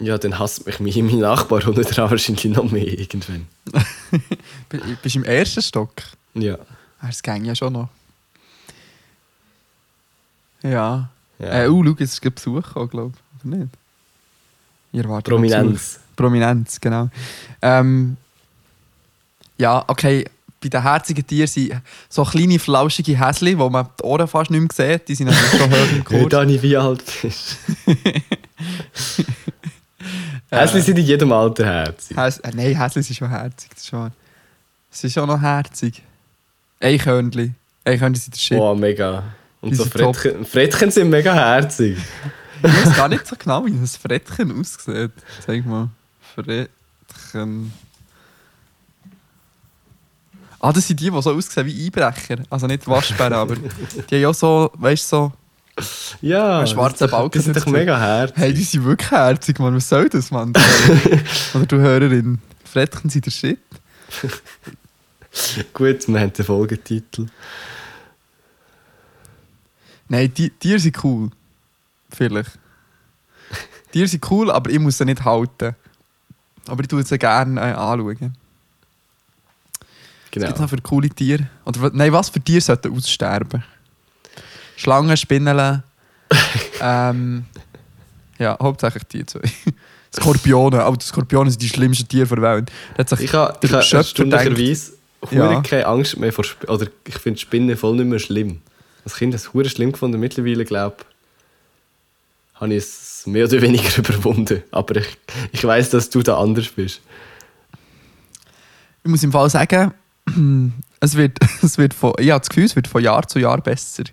Ja, 0.00 0.16
dann 0.16 0.38
hasst 0.38 0.64
mich 0.66 0.78
mein, 0.80 1.06
mein 1.06 1.18
Nachbar 1.18 1.66
und 1.66 1.74
dran 1.76 2.10
wahrscheinlich 2.10 2.44
noch 2.46 2.70
mehr 2.70 2.86
irgendwann. 2.86 3.46
B- 4.68 4.78
Bist 5.02 5.14
du 5.16 5.18
im 5.20 5.24
ersten 5.24 5.60
Stock? 5.62 5.92
Ja. 6.34 6.56
Ah, 7.00 7.08
Das 7.08 7.22
ging 7.22 7.44
ja 7.44 7.54
schon 7.56 7.72
noch. 7.72 7.88
Ja. 10.62 11.08
ja. 11.38 11.64
Äh, 11.64 11.68
oh, 11.68 11.82
schau, 11.84 11.90
jetzt 11.98 12.12
ist 12.14 12.20
gerade 12.22 12.34
Besuch 12.34 12.62
gekommen, 12.62 12.90
glaube 12.90 13.12
ich. 13.16 13.46
Oder 13.46 13.56
nicht? 13.56 13.70
Ihr 14.92 15.02
Besuch. 15.02 15.22
Prominenz. 15.24 16.00
Prominenz, 16.16 16.80
genau. 16.80 17.08
Ähm, 17.62 18.16
ja, 19.56 19.84
okay. 19.88 20.24
Bei 20.60 20.68
den 20.68 20.82
herzigen 20.82 21.24
Tieren 21.24 21.46
sind 21.46 21.80
so 22.08 22.24
kleine, 22.24 22.58
flauschige 22.58 23.16
Häsli, 23.24 23.56
wo 23.56 23.70
man 23.70 23.88
die 24.00 24.02
Ohren 24.04 24.26
fast 24.26 24.50
nicht 24.50 24.60
mehr 24.76 24.90
sieht. 24.98 25.06
Die 25.08 25.14
sind 25.14 25.28
natürlich 25.28 25.60
schon 25.60 25.70
hoch 25.72 25.92
im 25.92 26.04
Kurs. 26.04 26.28
Dani, 26.30 26.60
wie 26.60 26.76
alt 26.76 27.04
bist 27.22 27.56
du? 27.86 27.94
Häsli 30.50 30.80
sind 30.80 30.98
in 30.98 31.04
jedem 31.04 31.32
Alter 31.32 31.66
herzig. 31.66 32.16
Häs 32.16 32.38
äh, 32.38 32.50
nein, 32.54 32.80
Häsli 32.80 33.02
sind 33.02 33.16
schon 33.16 33.28
herzig. 33.28 33.70
Das 33.70 33.80
ist 33.80 33.88
schon, 33.88 34.10
sie 34.90 35.06
ist 35.08 35.12
schon 35.12 35.28
noch 35.28 35.40
herzig. 35.40 36.02
Eichhörnchen. 36.80 37.54
Eichhörnchen 37.84 38.20
sind 38.22 38.34
der 38.34 38.40
Shit. 38.40 38.58
Boah, 38.58 38.74
mega. 38.74 39.24
Und 39.60 39.70
Die 39.70 39.74
so 39.76 39.84
sind 39.84 39.94
top. 39.96 40.16
Frettchen, 40.16 40.44
Frettchen 40.44 40.90
sind 40.90 41.10
mega 41.10 41.34
herzig. 41.34 41.98
Ich 42.60 42.74
weiß 42.74 42.96
gar 42.96 43.08
nicht 43.08 43.24
so 43.24 43.36
genau, 43.38 43.64
wie 43.66 43.70
das 43.70 43.96
Frettchen 43.96 44.58
aussieht. 44.58 45.12
Zeig 45.46 45.64
mal. 45.64 45.90
Frettchen. 46.34 47.72
Ah, 50.58 50.72
das 50.72 50.88
sind 50.88 50.98
die, 50.98 51.08
die 51.08 51.22
so 51.22 51.32
aussehen 51.32 51.66
wie 51.66 51.84
Einbrecher. 51.86 52.38
Also 52.50 52.66
nicht 52.66 52.84
Waschbären, 52.88 53.34
aber 53.34 53.54
die 53.54 54.14
haben 54.16 54.22
ja 54.22 54.32
so, 54.34 54.72
weißt 54.74 55.04
du, 55.04 55.16
so. 55.16 55.32
Ja, 56.20 56.60
Ein 56.60 56.66
schwarzer 56.66 57.08
das 57.08 57.36
ist 57.36 57.48
doch- 57.48 57.54
Balken 57.64 57.72
mega 57.72 57.98
herzig. 57.98 58.36
Hey, 58.36 58.52
die 58.54 58.62
sind 58.64 58.84
wirklich 58.84 59.10
herzig, 59.10 59.58
Mann. 59.58 59.74
Was 59.76 59.88
soll 59.88 60.08
das, 60.08 60.30
Mann? 60.30 60.52
Oder 61.54 61.66
du 61.66 61.76
Hörerin. 61.78 62.38
Frettchen 62.64 63.10
sind 63.10 63.26
der 63.26 63.30
Shit. 63.30 63.58
Gut, 65.72 66.08
wir 66.08 66.20
haben 66.20 66.32
den 66.32 66.44
Folgetitel. 66.44 67.26
Nein, 70.08 70.32
die 70.34 70.50
Tiere 70.50 70.78
sind 70.78 71.02
cool. 71.04 71.30
Vielleicht. 72.10 72.58
Tiere 73.92 74.08
sind 74.08 74.28
cool, 74.30 74.50
aber 74.50 74.70
ich 74.70 74.78
muss 74.78 74.98
sie 74.98 75.04
nicht 75.04 75.24
halten. 75.24 75.74
Aber 76.66 76.82
ich 76.82 76.88
tue 76.88 77.02
sie 77.04 77.18
gerne 77.18 77.60
äh, 77.60 77.64
anschauen. 77.74 78.16
Was 78.20 78.30
Genau. 80.30 80.46
gibt 80.46 80.56
es 80.56 80.60
noch 80.60 80.68
für 80.70 80.80
coole 80.82 81.08
Tiere? 81.08 81.48
Oder, 81.64 81.90
nein, 81.94 82.12
was 82.12 82.28
für 82.28 82.40
Tiere 82.40 82.60
sollten 82.60 82.94
aussterben? 82.94 83.64
Schlangen, 84.78 85.16
Spinnen, 85.16 85.82
ähm, 86.80 87.44
ja, 88.38 88.56
hauptsächlich 88.60 89.02
die 89.04 89.26
zwei. 89.26 89.40
Skorpione, 90.14 90.82
aber 90.82 90.96
die 90.96 91.04
Skorpione 91.04 91.50
sind 91.50 91.60
die 91.62 91.68
schlimmsten 91.68 92.06
Tiere 92.06 92.28
der 92.28 92.42
Welt. 92.42 92.72
Ich 93.20 93.34
habe 93.34 93.58
ich 93.60 93.72
ha 93.72 93.80
erstaunlicherweise 93.80 94.92
Ja. 95.30 95.60
keine 95.62 95.86
Angst 95.86 96.16
mehr 96.16 96.32
vor 96.32 96.44
Spinnen. 96.44 96.74
Oder 96.74 96.86
ich 97.06 97.18
finde 97.18 97.40
Spinnen 97.40 97.76
voll 97.76 97.96
nicht 97.96 98.06
mehr 98.06 98.18
schlimm. 98.18 98.60
Als 99.04 99.16
Kind 99.16 99.34
habe 99.34 99.62
ich 99.62 99.72
schlimm 99.72 99.92
gefunden. 99.92 100.20
Mittlerweile, 100.20 100.64
glaube 100.64 100.96
ich, 101.00 102.60
habe 102.60 102.74
ich 102.74 102.84
es 102.84 103.22
mehr 103.26 103.46
oder 103.46 103.60
weniger 103.60 103.98
überwunden. 103.98 104.62
Aber 104.70 104.96
ich, 104.96 105.18
ich 105.52 105.64
weiß, 105.64 105.90
dass 105.90 106.08
du 106.08 106.22
da 106.22 106.38
anders 106.38 106.68
bist. 106.68 107.00
Ich 109.02 109.10
muss 109.10 109.22
im 109.22 109.32
Fall 109.32 109.50
sagen, 109.50 109.92
es 111.00 111.16
wird, 111.16 111.38
es 111.62 111.76
wird 111.78 111.94
von, 111.94 112.12
ich 112.18 112.30
habe 112.30 112.40
das 112.40 112.48
Gefühl, 112.48 112.64
es 112.64 112.76
wird 112.76 112.86
von 112.86 113.02
Jahr 113.02 113.26
zu 113.26 113.38
Jahr 113.40 113.60
besser. 113.60 114.04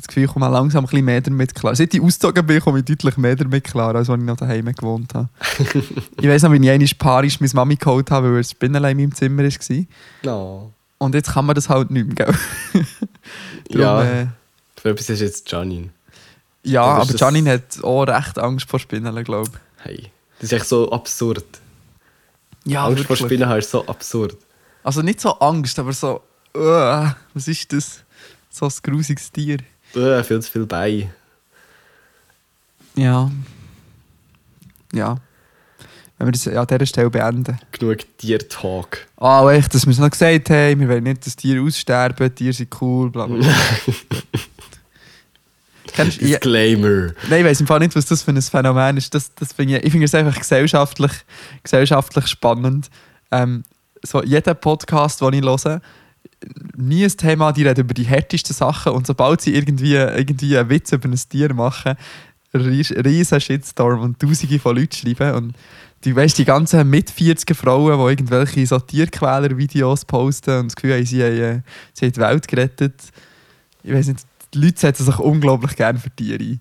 Das 0.00 0.06
Gefühl, 0.08 0.24
ich 0.24 0.30
komme 0.30 0.48
langsam 0.48 0.84
ein 0.84 0.88
bisschen 0.88 1.04
mehr 1.04 1.20
damit 1.20 1.54
klar. 1.54 1.76
Seit 1.76 1.92
ich 1.92 2.00
ausgezogen 2.00 2.46
bin, 2.46 2.60
komme 2.60 2.78
ich 2.78 2.86
deutlich 2.86 3.18
mehr 3.18 3.36
damit 3.36 3.64
klar, 3.64 3.94
als 3.94 4.08
als 4.08 4.18
ich 4.18 4.26
noch 4.26 4.36
daheim 4.38 4.64
gewohnt 4.72 5.12
habe. 5.12 5.28
ich 6.20 6.26
weiss 6.28 6.42
noch, 6.42 6.52
wie 6.52 6.56
ich 6.56 6.70
einmal 6.70 6.88
parisch 6.98 7.38
meine 7.38 7.52
Mami 7.52 7.76
geholt 7.76 8.10
habe, 8.10 8.30
weil 8.32 8.38
ein 8.38 8.44
Spinnenlein 8.44 8.98
in 8.98 9.04
meinem 9.10 9.14
Zimmer 9.14 9.42
war. 9.44 9.84
No. 10.22 10.72
Und 10.96 11.14
jetzt 11.14 11.32
kann 11.32 11.44
man 11.44 11.54
das 11.54 11.68
halt 11.68 11.90
nicht 11.90 12.06
mehr, 12.06 12.14
gell? 12.26 12.34
Darum, 13.70 13.80
Ja, 13.80 14.04
äh, 14.22 14.26
für 14.76 14.90
etwas 14.90 15.10
ist 15.10 15.20
jetzt 15.20 15.50
Janine. 15.52 15.90
ja 16.62 16.82
Aber 16.82 17.04
das- 17.12 17.20
Janine 17.20 17.52
hat 17.52 17.84
auch 17.84 18.04
recht 18.04 18.38
Angst 18.38 18.68
vor 18.70 18.80
Spinnen, 18.80 19.22
glaube 19.24 19.50
ich. 19.52 19.84
Hey. 19.84 20.10
Das 20.38 20.44
ist 20.44 20.52
echt 20.52 20.66
so 20.66 20.90
absurd. 20.90 21.44
Ja, 22.64 22.86
Angst 22.86 23.04
vor 23.04 23.10
wirklich. 23.10 23.26
Spinnen 23.26 23.48
haben 23.48 23.58
ist 23.58 23.70
so 23.70 23.86
absurd. 23.86 24.36
Also 24.82 25.02
nicht 25.02 25.20
so 25.20 25.30
Angst, 25.40 25.78
aber 25.78 25.92
so, 25.92 26.22
uh, 26.56 27.10
was 27.34 27.48
ist 27.48 27.70
das? 27.72 28.02
So 28.50 28.66
ein 28.66 28.72
grusiges 28.82 29.30
Tier. 29.30 29.58
Äh, 29.94 30.22
viel 30.22 30.40
zu 30.40 30.50
viel 30.50 30.66
bei. 30.66 31.10
Ja. 32.96 33.30
Ja. 34.92 35.16
Wenn 36.18 36.26
wir 36.26 36.32
das 36.32 36.46
an 36.48 36.66
dieser 36.66 36.86
Stelle 36.86 37.08
beenden. 37.08 37.58
Genug 37.72 37.98
Tier-Talk. 38.18 39.06
Ah, 39.16 39.42
oh, 39.42 39.48
echt, 39.48 39.74
dass 39.74 39.86
wir 39.86 39.92
es 39.92 39.98
noch 39.98 40.10
gesagt 40.10 40.50
haben, 40.50 40.80
wir 40.80 40.88
wollen 40.88 41.04
nicht, 41.04 41.24
dass 41.24 41.34
Tiere 41.34 41.64
aussterben, 41.64 42.34
Tiere 42.34 42.52
sind 42.52 42.70
cool, 42.80 43.10
bla 43.10 43.26
bla. 43.26 43.38
Kennst 45.92 46.20
Disclaimer. 46.20 47.12
nein, 47.28 47.40
ich 47.40 47.46
weiss 47.46 47.60
im 47.60 47.66
Fall 47.66 47.80
nicht, 47.80 47.96
was 47.96 48.06
das 48.06 48.22
für 48.22 48.32
ein 48.32 48.42
Phänomen 48.42 48.96
ist. 48.98 49.14
Das, 49.14 49.34
das 49.34 49.52
finde 49.52 49.78
ich, 49.78 49.84
ich 49.84 49.90
finde 49.90 50.04
es 50.04 50.14
einfach 50.14 50.38
gesellschaftlich, 50.38 51.12
gesellschaftlich 51.62 52.26
spannend. 52.26 52.90
Ähm, 53.30 53.64
so 54.02 54.22
jeder 54.22 54.54
Podcast, 54.54 55.20
den 55.20 55.32
ich 55.32 55.42
höre, 55.42 55.80
nie 56.76 57.04
ein 57.04 57.16
Thema, 57.16 57.52
die 57.52 57.66
reden 57.66 57.82
über 57.82 57.94
die 57.94 58.04
härtesten 58.04 58.54
Sachen 58.54 58.92
und 58.92 59.06
sobald 59.06 59.40
sie 59.40 59.54
irgendwie, 59.54 59.94
irgendwie 59.94 60.56
einen 60.56 60.70
Witz 60.70 60.92
über 60.92 61.08
ein 61.08 61.18
Tier 61.28 61.52
machen, 61.54 61.96
ries- 62.54 62.94
riesen 63.04 63.40
Shitstorm 63.40 64.00
und 64.00 64.18
tausende 64.18 64.58
von 64.58 64.76
Leuten 64.76 64.94
schreiben 64.94 65.34
und 65.34 65.54
die, 66.04 66.16
weißt, 66.16 66.38
die 66.38 66.46
ganzen 66.46 66.88
mit 66.88 67.10
40 67.10 67.54
Frauen, 67.54 67.98
die 67.98 68.10
irgendwelche 68.10 68.66
so 68.66 68.78
Tierquäler-Videos 68.78 70.06
posten 70.06 70.60
und 70.60 70.66
das 70.68 70.76
Gefühl 70.76 70.94
haben, 70.94 71.04
sie 71.04 71.22
haben, 71.22 71.36
äh, 71.36 71.62
sie 71.92 72.06
haben 72.06 72.12
die 72.12 72.20
Welt 72.20 72.48
gerettet. 72.48 72.94
Ich 73.82 73.92
weiß 73.92 74.08
nicht, 74.08 74.20
die 74.54 74.58
Leute 74.58 74.80
setzen 74.80 75.04
sich 75.04 75.18
unglaublich 75.18 75.76
gerne 75.76 75.98
für 75.98 76.10
Tiere 76.10 76.42
ein. 76.42 76.60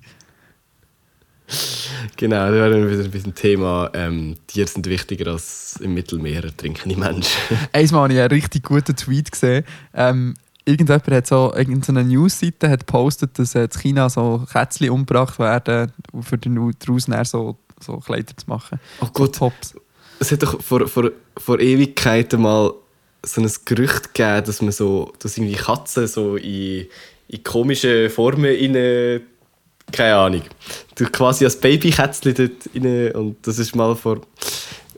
Genau, 2.18 2.48
da 2.48 2.54
wären 2.54 2.88
wir 2.88 3.00
wieder 3.00 3.10
bei 3.10 3.20
dem 3.20 3.34
Thema, 3.36 3.90
ähm, 3.94 4.36
Tiere 4.48 4.68
sind 4.68 4.86
wichtiger 4.88 5.32
als 5.32 5.80
im 5.82 5.94
Mittelmeer 5.94 6.44
ertrinkende 6.44 6.98
Menschen. 6.98 7.40
Einmal 7.74 8.04
habe 8.04 8.14
ich 8.14 8.20
einen 8.20 8.30
richtig 8.32 8.64
guten 8.64 8.96
Tweet 8.96 9.32
gesehen. 9.32 9.64
Ähm, 9.94 10.36
irgendjemand 10.66 11.08
hat 11.08 11.28
so 11.28 11.54
irgendeine 11.56 12.04
Newsseite 12.04 12.70
hat 12.70 12.86
gepostet, 12.86 13.40
dass 13.40 13.56
äh, 13.56 13.64
in 13.64 13.70
China 13.70 14.10
so 14.10 14.46
Kätzchen 14.52 14.90
umgebracht 14.90 15.40
werden, 15.40 15.92
für 16.22 16.38
den 16.38 16.56
daraus 16.80 17.06
dann 17.06 17.26
so, 17.26 17.58
so 17.80 17.98
Kleider 17.98 18.36
zu 18.36 18.46
machen. 18.48 18.80
Oh 19.02 19.06
So 19.06 19.12
Gott, 19.14 19.36
Tops. 19.36 19.76
es 20.20 20.32
hat 20.32 20.44
doch 20.44 20.62
vor, 20.62 20.88
vor, 20.88 21.12
vor 21.38 21.60
Ewigkeiten 21.60 22.42
mal 22.42 22.74
so 23.26 23.42
ein 23.42 23.52
Gerücht 23.66 24.14
gegeben, 24.14 24.46
dass 24.46 24.62
man 24.62 24.72
so, 24.72 25.14
dass 25.20 25.38
irgendwie 25.38 25.56
Katzen 25.56 26.08
so 26.08 26.36
in, 26.38 26.88
in 27.28 27.44
komische 27.44 28.10
Formen 28.10 28.46
rein, 28.46 29.22
keine 29.92 30.16
Ahnung, 30.16 30.44
du 30.96 31.06
quasi 31.06 31.46
als 31.46 31.60
Babykätzchen 31.60 32.34
dort 32.34 32.52
rein 32.76 33.12
und 33.14 33.48
das 33.48 33.60
ist 33.60 33.76
mal 33.76 33.96
vor 33.96 34.22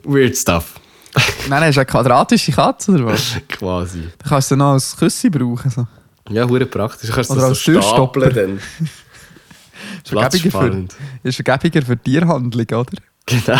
weird 0.04 0.36
stuff, 0.36 0.74
Nein, 1.48 1.64
hast 1.64 1.76
du 1.76 1.80
eine 1.80 1.86
quadratische 1.86 2.52
Katze 2.52 2.92
oder 2.92 3.06
was? 3.06 3.36
quasi. 3.48 4.00
Dann 4.00 4.28
kannst 4.28 4.50
du 4.50 4.56
noch 4.56 4.72
als 4.72 4.96
Küsse 4.96 5.30
brauchen. 5.30 5.70
So. 5.70 5.86
Ja, 6.30 6.48
hure 6.48 6.66
praktisch. 6.66 7.10
Du 7.10 7.14
kannst 7.14 7.30
Oder 7.30 7.40
das 7.40 7.50
als 7.50 7.64
so 7.64 7.82
stapeln 7.82 8.34
dann. 8.34 8.60
Vergebiger 10.04 10.50
für, 10.50 10.86
ist 11.22 11.36
vergebiger 11.36 11.82
für 11.84 11.96
Tierhandlung, 11.98 12.66
oder? 12.66 12.84
Genau. 13.26 13.58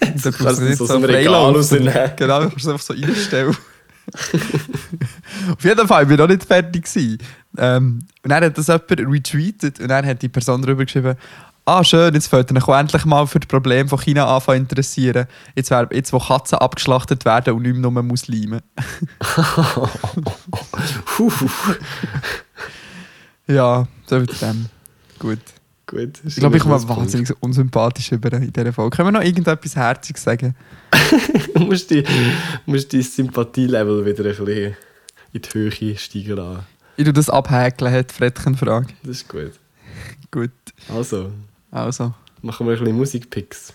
Da 0.00 0.30
kannst 0.30 0.36
du 0.36 0.44
du 0.44 0.62
nicht 0.62 0.78
so 0.78 0.86
so 0.86 0.94
dem 0.94 1.04
Regal 1.04 1.54
rausnehmen. 1.54 2.12
Genau, 2.16 2.40
du 2.40 2.48
kannst 2.48 2.66
es 2.66 2.68
einfach 2.68 2.84
so 2.84 2.94
reinstellen. 2.94 3.56
Auf 5.52 5.64
jeden 5.64 5.88
Fall, 5.88 6.04
ich 6.04 6.10
war 6.10 6.16
noch 6.16 6.28
nicht 6.28 6.44
fertig. 6.44 6.84
gewesen. 6.84 7.18
Ähm, 7.58 8.00
und 8.22 8.30
dann 8.30 8.44
hat 8.44 8.58
das 8.58 8.68
jemand 8.68 8.90
retweetet 8.90 9.80
und 9.80 9.88
dann 9.88 10.06
hat 10.06 10.22
die 10.22 10.28
Person 10.28 10.62
darüber 10.62 10.84
geschrieben, 10.84 11.16
ah 11.64 11.84
schön, 11.84 12.14
jetzt 12.14 12.28
fällt 12.28 12.50
euch 12.52 12.68
endlich 12.68 13.04
mal 13.04 13.26
für 13.26 13.40
das 13.40 13.48
Problem 13.48 13.88
von 13.88 13.98
China 13.98 14.34
anfangen 14.34 14.68
zu 14.68 14.74
interessieren. 14.74 15.26
Jetzt, 15.54 15.70
wär, 15.70 15.88
jetzt 15.92 16.12
wo 16.12 16.18
Katzen 16.18 16.58
abgeschlachtet 16.58 17.24
werden 17.24 17.54
und 17.54 17.62
nicht 17.62 17.76
mehr 17.76 17.90
nur 17.90 18.02
Muslime. 18.02 18.60
Ja, 23.48 23.86
so 24.06 24.18
mit 24.18 24.42
dem. 24.42 24.66
Gut. 25.18 25.38
Gut. 25.86 26.20
Ich 26.24 26.34
glaube, 26.36 26.56
ich 26.56 26.62
komme 26.64 26.88
wahnsinnig 26.88 27.30
unsympathisch 27.40 28.10
über 28.10 28.32
in 28.32 28.52
dieser 28.52 28.72
Folge. 28.72 28.96
Können 28.96 29.08
wir 29.08 29.12
noch 29.20 29.24
irgendetwas 29.24 29.76
Herziges 29.76 30.22
sagen? 30.22 30.56
Du 31.54 31.60
musst 31.62 32.92
dein 32.92 33.02
Sympathielevel 33.02 34.04
wieder 34.04 34.24
ein 34.24 34.36
bisschen 34.36 34.76
in 35.32 35.42
die 35.42 35.48
Höhe 35.52 35.96
steigen 35.96 36.36
lassen. 36.36 36.66
Ich 36.96 37.04
tu 37.04 37.12
das 37.12 37.28
abhäkeln, 37.30 37.92
hat 37.92 38.10
Frettchen 38.12 38.56
Frage. 38.56 38.88
Das 39.02 39.16
ist 39.18 39.28
gut. 39.28 39.52
Gut, 40.30 40.50
Also, 40.88 41.30
also. 41.70 42.14
machen 42.42 42.66
wir 42.66 42.74
ein 42.74 42.78
bisschen 42.80 42.96
Musikpicks. 42.96 43.72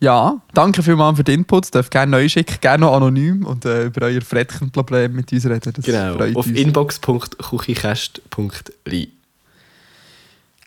Ja, 0.00 0.40
danke 0.52 0.82
vielmals 0.82 1.16
für 1.16 1.22
den 1.24 1.40
Input. 1.40 1.66
Ihr 1.66 1.70
dürft 1.70 1.92
gerne 1.92 2.10
neu 2.10 2.28
schicken, 2.28 2.56
gerne 2.60 2.84
noch 2.84 2.94
anonym 2.96 3.46
und 3.46 3.64
äh, 3.64 3.84
über 3.84 4.06
euer 4.06 4.20
Frettchenproblem 4.20 5.14
mit 5.14 5.32
uns 5.32 5.46
reden. 5.46 5.72
Das 5.72 5.84
Genau, 5.84 6.16
auf 6.34 6.46
inbox.kuchikäst.li. 6.48 9.12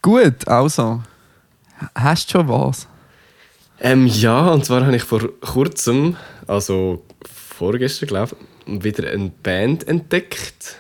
Gut, 0.01 0.47
also. 0.47 1.03
Hast 1.93 2.29
du 2.29 2.31
schon 2.31 2.47
was? 2.47 2.87
Ähm, 3.81 4.07
ja, 4.07 4.47
und 4.51 4.63
zwar 4.63 4.85
habe 4.85 4.95
ich 4.95 5.03
vor 5.03 5.21
kurzem, 5.41 6.15
also 6.47 7.03
vorgestern 7.29 8.07
glaube 8.07 8.37
ich, 8.65 8.83
wieder 8.83 9.11
eine 9.11 9.31
Band 9.43 9.85
entdeckt, 9.87 10.77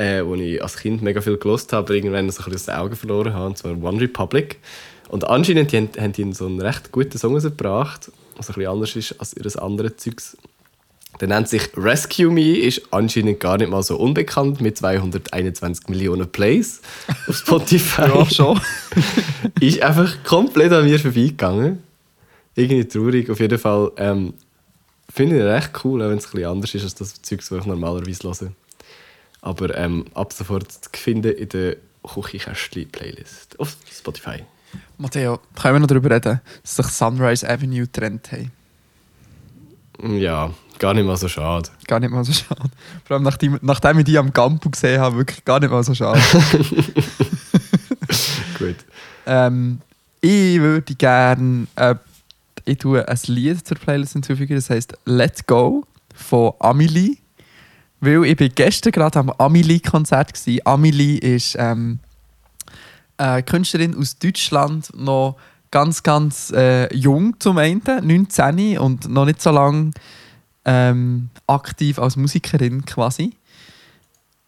äh, 0.00 0.24
wo 0.24 0.34
ich 0.34 0.62
als 0.62 0.78
Kind 0.78 1.02
mega 1.02 1.20
viel 1.20 1.36
gelost 1.36 1.72
habe, 1.72 1.84
aber 1.84 1.94
irgendwann 1.94 2.30
so 2.30 2.42
ein 2.42 2.50
bisschen 2.50 2.54
aus 2.54 2.64
den 2.64 2.74
Augen 2.74 2.96
verloren 2.96 3.34
habe, 3.34 3.46
und 3.46 3.58
zwar 3.58 3.72
One 3.82 4.00
Republic. 4.00 4.58
Und 5.08 5.24
anscheinend 5.24 5.72
die 5.72 5.76
haben, 5.76 5.90
haben 5.98 6.12
die 6.12 6.32
so 6.32 6.46
einen 6.46 6.60
recht 6.60 6.90
guten 6.90 7.18
Song 7.18 7.34
rausgebracht, 7.34 8.10
was 8.36 8.48
ein 8.48 8.54
bisschen 8.54 8.70
anders 8.70 8.96
ist 8.96 9.20
als 9.20 9.34
ihr 9.34 9.62
anderes 9.62 9.98
Zeugs. 9.98 10.36
Der 11.20 11.28
nennt 11.28 11.48
sich 11.48 11.68
Rescue 11.76 12.30
Me, 12.30 12.56
ist 12.56 12.80
anscheinend 12.92 13.40
gar 13.40 13.58
nicht 13.58 13.70
mal 13.70 13.82
so 13.82 13.98
unbekannt, 13.98 14.62
mit 14.62 14.78
221 14.78 15.88
Millionen 15.88 16.30
Plays 16.30 16.80
auf 17.26 17.36
Spotify 17.36 18.02
Ja, 18.02 18.24
schon. 18.24 18.60
ist 19.60 19.82
einfach 19.82 20.16
komplett 20.24 20.72
an 20.72 20.84
mir 20.84 20.98
vorbeigegangen. 20.98 21.82
Irgendwie 22.54 22.86
traurig. 22.86 23.28
Auf 23.28 23.40
jeden 23.40 23.58
Fall 23.58 23.92
ähm, 23.98 24.32
finde 25.12 25.36
ich 25.36 25.42
ihn 25.42 25.48
recht 25.48 25.72
cool, 25.84 26.02
auch 26.02 26.08
wenn 26.08 26.16
es 26.16 26.26
ein 26.26 26.30
bisschen 26.32 26.50
anders 26.50 26.74
ist 26.74 26.84
als 26.84 26.94
das 26.94 27.20
Zeug, 27.20 27.40
das 27.40 27.50
ich 27.50 27.66
normalerweise 27.66 28.22
höre. 28.22 28.52
Aber 29.42 29.76
ähm, 29.76 30.04
ab 30.14 30.32
sofort 30.32 30.70
zu 30.70 30.90
finden 30.92 31.32
in 31.32 31.48
der 31.48 31.76
Küchenkästchen-Playlist 32.02 33.58
auf 33.58 33.76
Spotify. 33.90 34.44
Matteo, 34.98 35.40
können 35.60 35.74
wir 35.74 35.80
noch 35.80 35.86
darüber 35.88 36.10
reden, 36.10 36.40
dass 36.62 36.76
sich 36.76 36.86
Sunrise 36.86 37.48
Avenue 37.48 37.80
getrennt 37.82 38.30
haben? 38.32 38.52
Ja, 40.18 40.50
gar 40.78 40.94
nicht 40.94 41.04
mal 41.04 41.16
so 41.16 41.28
schade. 41.28 41.68
Gar 41.86 42.00
nicht 42.00 42.10
mal 42.10 42.24
so 42.24 42.32
schade. 42.32 42.70
Vor 43.04 43.16
allem 43.16 43.24
nachdem, 43.24 43.58
nachdem 43.62 43.98
ich 43.98 44.04
die 44.04 44.18
am 44.18 44.32
Campo 44.32 44.70
gesehen 44.70 45.00
habe, 45.00 45.16
wirklich 45.16 45.44
gar 45.44 45.60
nicht 45.60 45.70
mal 45.70 45.82
so 45.82 45.94
schade. 45.94 46.20
Gut. 48.58 48.76
ähm, 49.26 49.80
ich 50.20 50.60
würde 50.60 50.94
gerne 50.94 51.66
äh, 51.76 51.94
ich 52.64 52.78
tue 52.78 53.06
ein 53.06 53.18
Lied 53.26 53.66
zur 53.66 53.76
Playlist 53.76 54.12
hinzufügen, 54.12 54.54
das 54.54 54.70
heisst 54.70 54.96
Let 55.04 55.46
Go 55.46 55.84
von 56.14 56.52
Amelie. 56.60 57.16
Weil 58.00 58.24
ich 58.24 58.36
bin 58.36 58.52
gestern 58.54 58.92
gerade 58.92 59.18
am 59.18 59.30
Amelie-Konzert 59.30 60.46
war. 60.46 60.74
Amelie 60.74 61.18
ist 61.18 61.56
ähm, 61.58 61.98
eine 63.18 63.42
Künstlerin 63.42 63.94
aus 63.96 64.18
Deutschland, 64.18 64.90
noch 64.96 65.36
ganz, 65.70 66.02
ganz 66.02 66.50
äh, 66.50 66.92
jung 66.94 67.38
zum 67.38 67.58
einen, 67.58 67.82
19 67.84 68.78
und 68.78 69.08
noch 69.08 69.26
nicht 69.26 69.42
so 69.42 69.50
lange 69.50 69.90
ähm, 70.64 71.28
aktiv 71.46 71.98
als 71.98 72.16
Musikerin 72.16 72.84
quasi. 72.84 73.34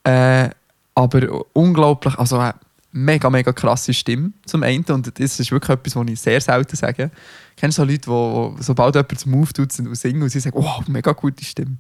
Äh, 0.05 0.51
aber 0.95 1.45
unglaublich, 1.53 2.19
also 2.19 2.39
eine 2.39 2.55
mega, 2.93 3.31
mega 3.31 3.53
krasse 3.53 3.95
Stimme 3.95 4.33
zum 4.45 4.63
einen 4.63 4.85
und 4.85 5.19
das 5.19 5.41
ist 5.41 5.51
wirklich 5.51 5.71
etwas, 5.71 5.97
was 5.97 6.09
ich 6.09 6.21
sehr 6.21 6.41
selten 6.41 6.77
sage. 6.77 7.11
Kennst 7.57 7.79
du 7.79 7.83
so 7.83 7.89
Leute, 7.89 8.07
wo 8.09 8.57
sobald 8.61 8.95
jemand 8.95 9.19
zum 9.19 9.33
Move 9.33 9.53
tut 9.53 9.79
und 9.79 9.95
singen 9.97 10.23
und 10.23 10.29
sie 10.29 10.41
sagen, 10.41 10.57
wow, 10.57 10.87
mega 10.89 11.13
gute 11.13 11.45
Stimme. 11.45 11.77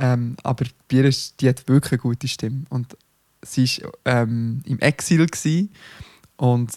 Ähm, 0.00 0.36
aber 0.42 0.64
ist, 0.90 1.40
die 1.40 1.48
hat 1.48 1.68
wirklich 1.68 1.92
eine 1.92 2.00
gute 2.00 2.26
Stimme 2.26 2.64
und 2.70 2.96
sie 3.42 3.66
war 3.82 3.92
ähm, 4.06 4.62
im 4.64 4.78
Exil 4.80 5.26
und 6.36 6.70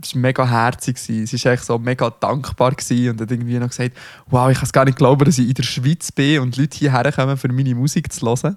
es 0.00 0.14
war 0.14 0.20
mega 0.20 0.48
herzig. 0.48 0.98
Sie 0.98 1.24
war 1.24 1.52
echt 1.52 1.64
so 1.64 1.78
mega 1.78 2.08
dankbar 2.08 2.70
und 2.70 3.20
hat 3.20 3.30
irgendwie 3.30 3.58
noch 3.58 3.68
gesagt, 3.68 3.96
wow, 4.26 4.50
ich 4.50 4.56
kann 4.56 4.64
es 4.64 4.72
gar 4.72 4.84
nicht 4.84 4.96
glauben, 4.96 5.24
dass 5.24 5.38
ich 5.38 5.48
in 5.48 5.54
der 5.54 5.62
Schweiz 5.62 6.12
bin 6.12 6.40
und 6.40 6.56
Leute 6.56 6.78
hierher 6.78 7.10
kommen, 7.12 7.36
für 7.36 7.52
meine 7.52 7.74
Musik 7.74 8.12
zu 8.12 8.26
hören. 8.26 8.56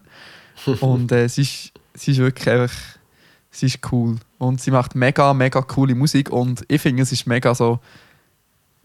und 0.81 1.11
äh, 1.11 1.27
sie, 1.27 1.41
ist, 1.41 1.71
sie 1.93 2.11
ist 2.11 2.17
wirklich 2.17 2.49
einfach, 2.49 2.75
sie 3.51 3.65
ist 3.65 3.79
cool. 3.91 4.17
Und 4.37 4.61
sie 4.61 4.71
macht 4.71 4.95
mega, 4.95 5.33
mega 5.33 5.61
coole 5.63 5.95
Musik 5.95 6.29
und 6.29 6.63
ich 6.67 6.81
finde, 6.81 7.03
es 7.03 7.11
ist 7.11 7.25
mega 7.25 7.53
so, 7.55 7.79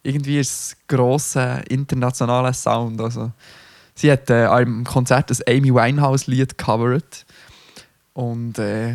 irgendwie 0.02 0.38
ist 0.38 0.50
es 0.50 0.76
grosser 0.88 1.70
internationaler 1.70 2.52
Sound. 2.52 3.00
Also, 3.00 3.30
sie 3.94 4.10
hat 4.12 4.30
äh, 4.30 4.44
am 4.44 4.84
Konzert 4.84 5.30
das 5.30 5.46
Amy 5.46 5.74
Winehouse-Lied 5.74 6.58
covered 6.58 7.24
und 8.14 8.58
äh, 8.58 8.94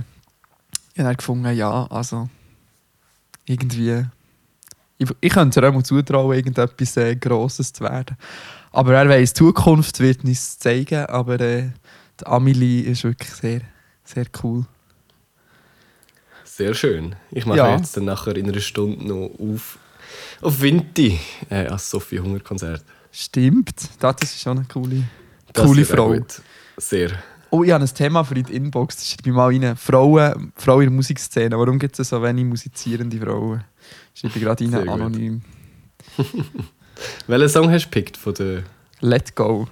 ich 0.94 1.04
habe 1.04 1.16
gefunden, 1.16 1.56
ja, 1.56 1.86
also 1.92 2.30
irgendwie. 3.46 4.06
Ich, 4.98 5.10
ich 5.22 5.32
könnte 5.32 5.60
es 5.60 5.64
ihr 5.64 5.70
auch 5.70 5.74
mal 5.74 5.84
zutrauen, 5.84 6.36
irgendetwas 6.36 6.98
äh, 6.98 7.16
Grosses 7.16 7.72
zu 7.72 7.84
werden. 7.84 8.18
Aber 8.72 8.92
wer 8.92 9.08
weiß, 9.08 9.34
die 9.34 9.38
Zukunft 9.38 10.00
wird 10.00 10.24
uns 10.24 10.58
zeigen. 10.58 11.06
Aber 11.06 11.40
äh, 11.40 11.70
die 12.20 12.26
Amelie 12.26 12.82
ist 12.82 13.04
wirklich 13.04 13.30
sehr, 13.32 13.62
sehr 14.04 14.26
cool. 14.44 14.66
Sehr 16.44 16.74
schön. 16.74 17.16
Ich 17.30 17.46
mache 17.46 17.60
Ja. 17.60 17.76
jetzt 17.76 17.96
dann 17.96 18.06
nachher 18.06 18.36
in 18.36 18.50
einer 18.50 18.60
Stunde 18.60 19.06
noch 19.08 19.30
auf, 19.40 19.78
auf 20.42 20.62
Vinti 20.62 21.20
äh, 21.50 21.68
als 21.68 21.92
Sophie 21.92 22.20
Hunger 22.20 22.40
Konzert. 22.40 22.84
Stimmt, 23.20 23.74
das 24.00 24.16
ist 24.22 24.40
schon 24.42 24.60
eine 24.60 24.68
coole, 24.72 25.04
Das 25.52 25.66
coole 25.66 25.86
Frau. 25.86 26.10
gut. 26.14 26.40
Sehr. 26.78 27.10
Oh, 27.50 27.64
ich 27.64 27.72
habe 27.72 27.84
ein 27.84 27.92
Thema 27.92 28.24
für 28.24 28.36
die 28.36 28.54
Inbox. 28.56 28.98
Das 28.98 29.10
schreibe 29.10 29.30
ich 29.30 29.36
mal 29.36 29.48
rein. 29.48 29.76
Frauen, 29.76 30.54
Frauen 30.56 30.82
in 30.84 30.90
der 30.90 30.96
Musikszene. 30.96 31.58
Warum 31.58 31.80
gibt 31.80 31.98
es 31.98 32.10
so 32.10 32.22
wenig 32.22 32.46
musizierende 32.46 33.18
Frauen? 33.18 33.64
Schreibe 34.14 34.38
ich 34.38 34.44
gerade 34.44 34.68
Sehr 34.68 34.78
rein, 34.80 34.86
gut. 34.86 34.94
anonym. 34.94 35.42
Welchen 37.28 37.50
Song 37.50 37.72
hast 37.72 37.86
du 37.86 37.90
gepickt 37.90 38.18
von 38.18 38.36
der 38.36 38.64
Let 39.00 39.36
go. 39.36 39.68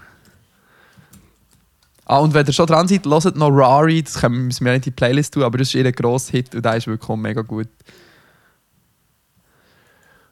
Ah, 2.06 2.18
und 2.20 2.34
wenn 2.34 2.48
ihr 2.48 2.54
schon 2.54 2.66
dran 2.66 2.88
seid, 2.88 3.06
hört 3.06 3.36
noch 3.36 3.50
Rari. 3.52 4.02
Das 4.02 4.16
können, 4.22 4.48
müssen 4.48 4.66
wir 4.66 4.74
nicht 4.74 4.88
in 4.88 4.92
die 4.92 4.96
Playlist 4.96 5.36
tun, 5.36 5.44
aber 5.44 5.60
das 5.60 5.68
ist 5.68 5.76
ihr 5.76 5.92
grosser 5.92 6.32
Hit 6.32 6.56
und 6.56 6.66
der 6.66 6.78
ist 6.78 6.88
wirklich 6.88 7.16
mega 7.18 7.42
gut. 7.44 7.68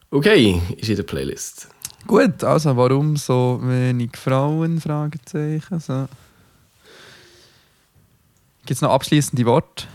Okay, 0.10 0.60
ist 0.78 0.90
in 0.90 0.96
der 0.96 1.04
Playlist. 1.04 1.68
Gut, 2.06 2.44
also 2.44 2.76
warum 2.76 3.16
so 3.16 3.60
wenig 3.64 4.18
Frauen? 4.18 4.82
Fragezeichen. 4.82 5.80
So. 5.80 6.08
Gibt 8.66 8.78
es 8.78 8.82
noch 8.82 8.92
abschließende 8.92 9.46
Worte? 9.46 9.86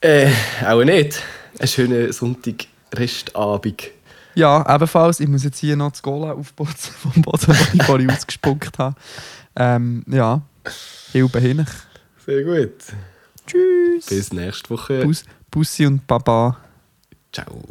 Äh, 0.00 0.30
auch 0.66 0.82
nicht. 0.84 1.22
Einen 1.58 1.68
schönen 1.68 2.12
Sonntag-Restabend. 2.12 3.90
Ja, 4.34 4.74
ebenfalls. 4.74 5.20
Ich 5.20 5.28
muss 5.28 5.44
jetzt 5.44 5.58
hier 5.58 5.76
noch 5.76 5.92
das 5.92 6.02
Gola 6.02 6.32
aufputzen 6.32 6.94
vom 7.12 7.22
Boden, 7.22 7.46
den 7.46 7.80
ich 7.80 7.82
vorhin 7.84 8.10
ausgespuckt 8.10 8.78
habe. 8.78 8.96
Ähm, 9.56 10.04
ja, 10.08 10.42
Hilfe 11.12 11.40
hin. 11.40 11.66
Sehr 12.24 12.42
gut. 12.44 12.82
Tschüss. 13.46 14.06
Bis 14.06 14.32
nächste 14.32 14.70
Woche. 14.70 15.04
Bus, 15.04 15.24
Bussi 15.50 15.86
und 15.86 16.06
Baba. 16.06 16.56
Ciao. 17.32 17.62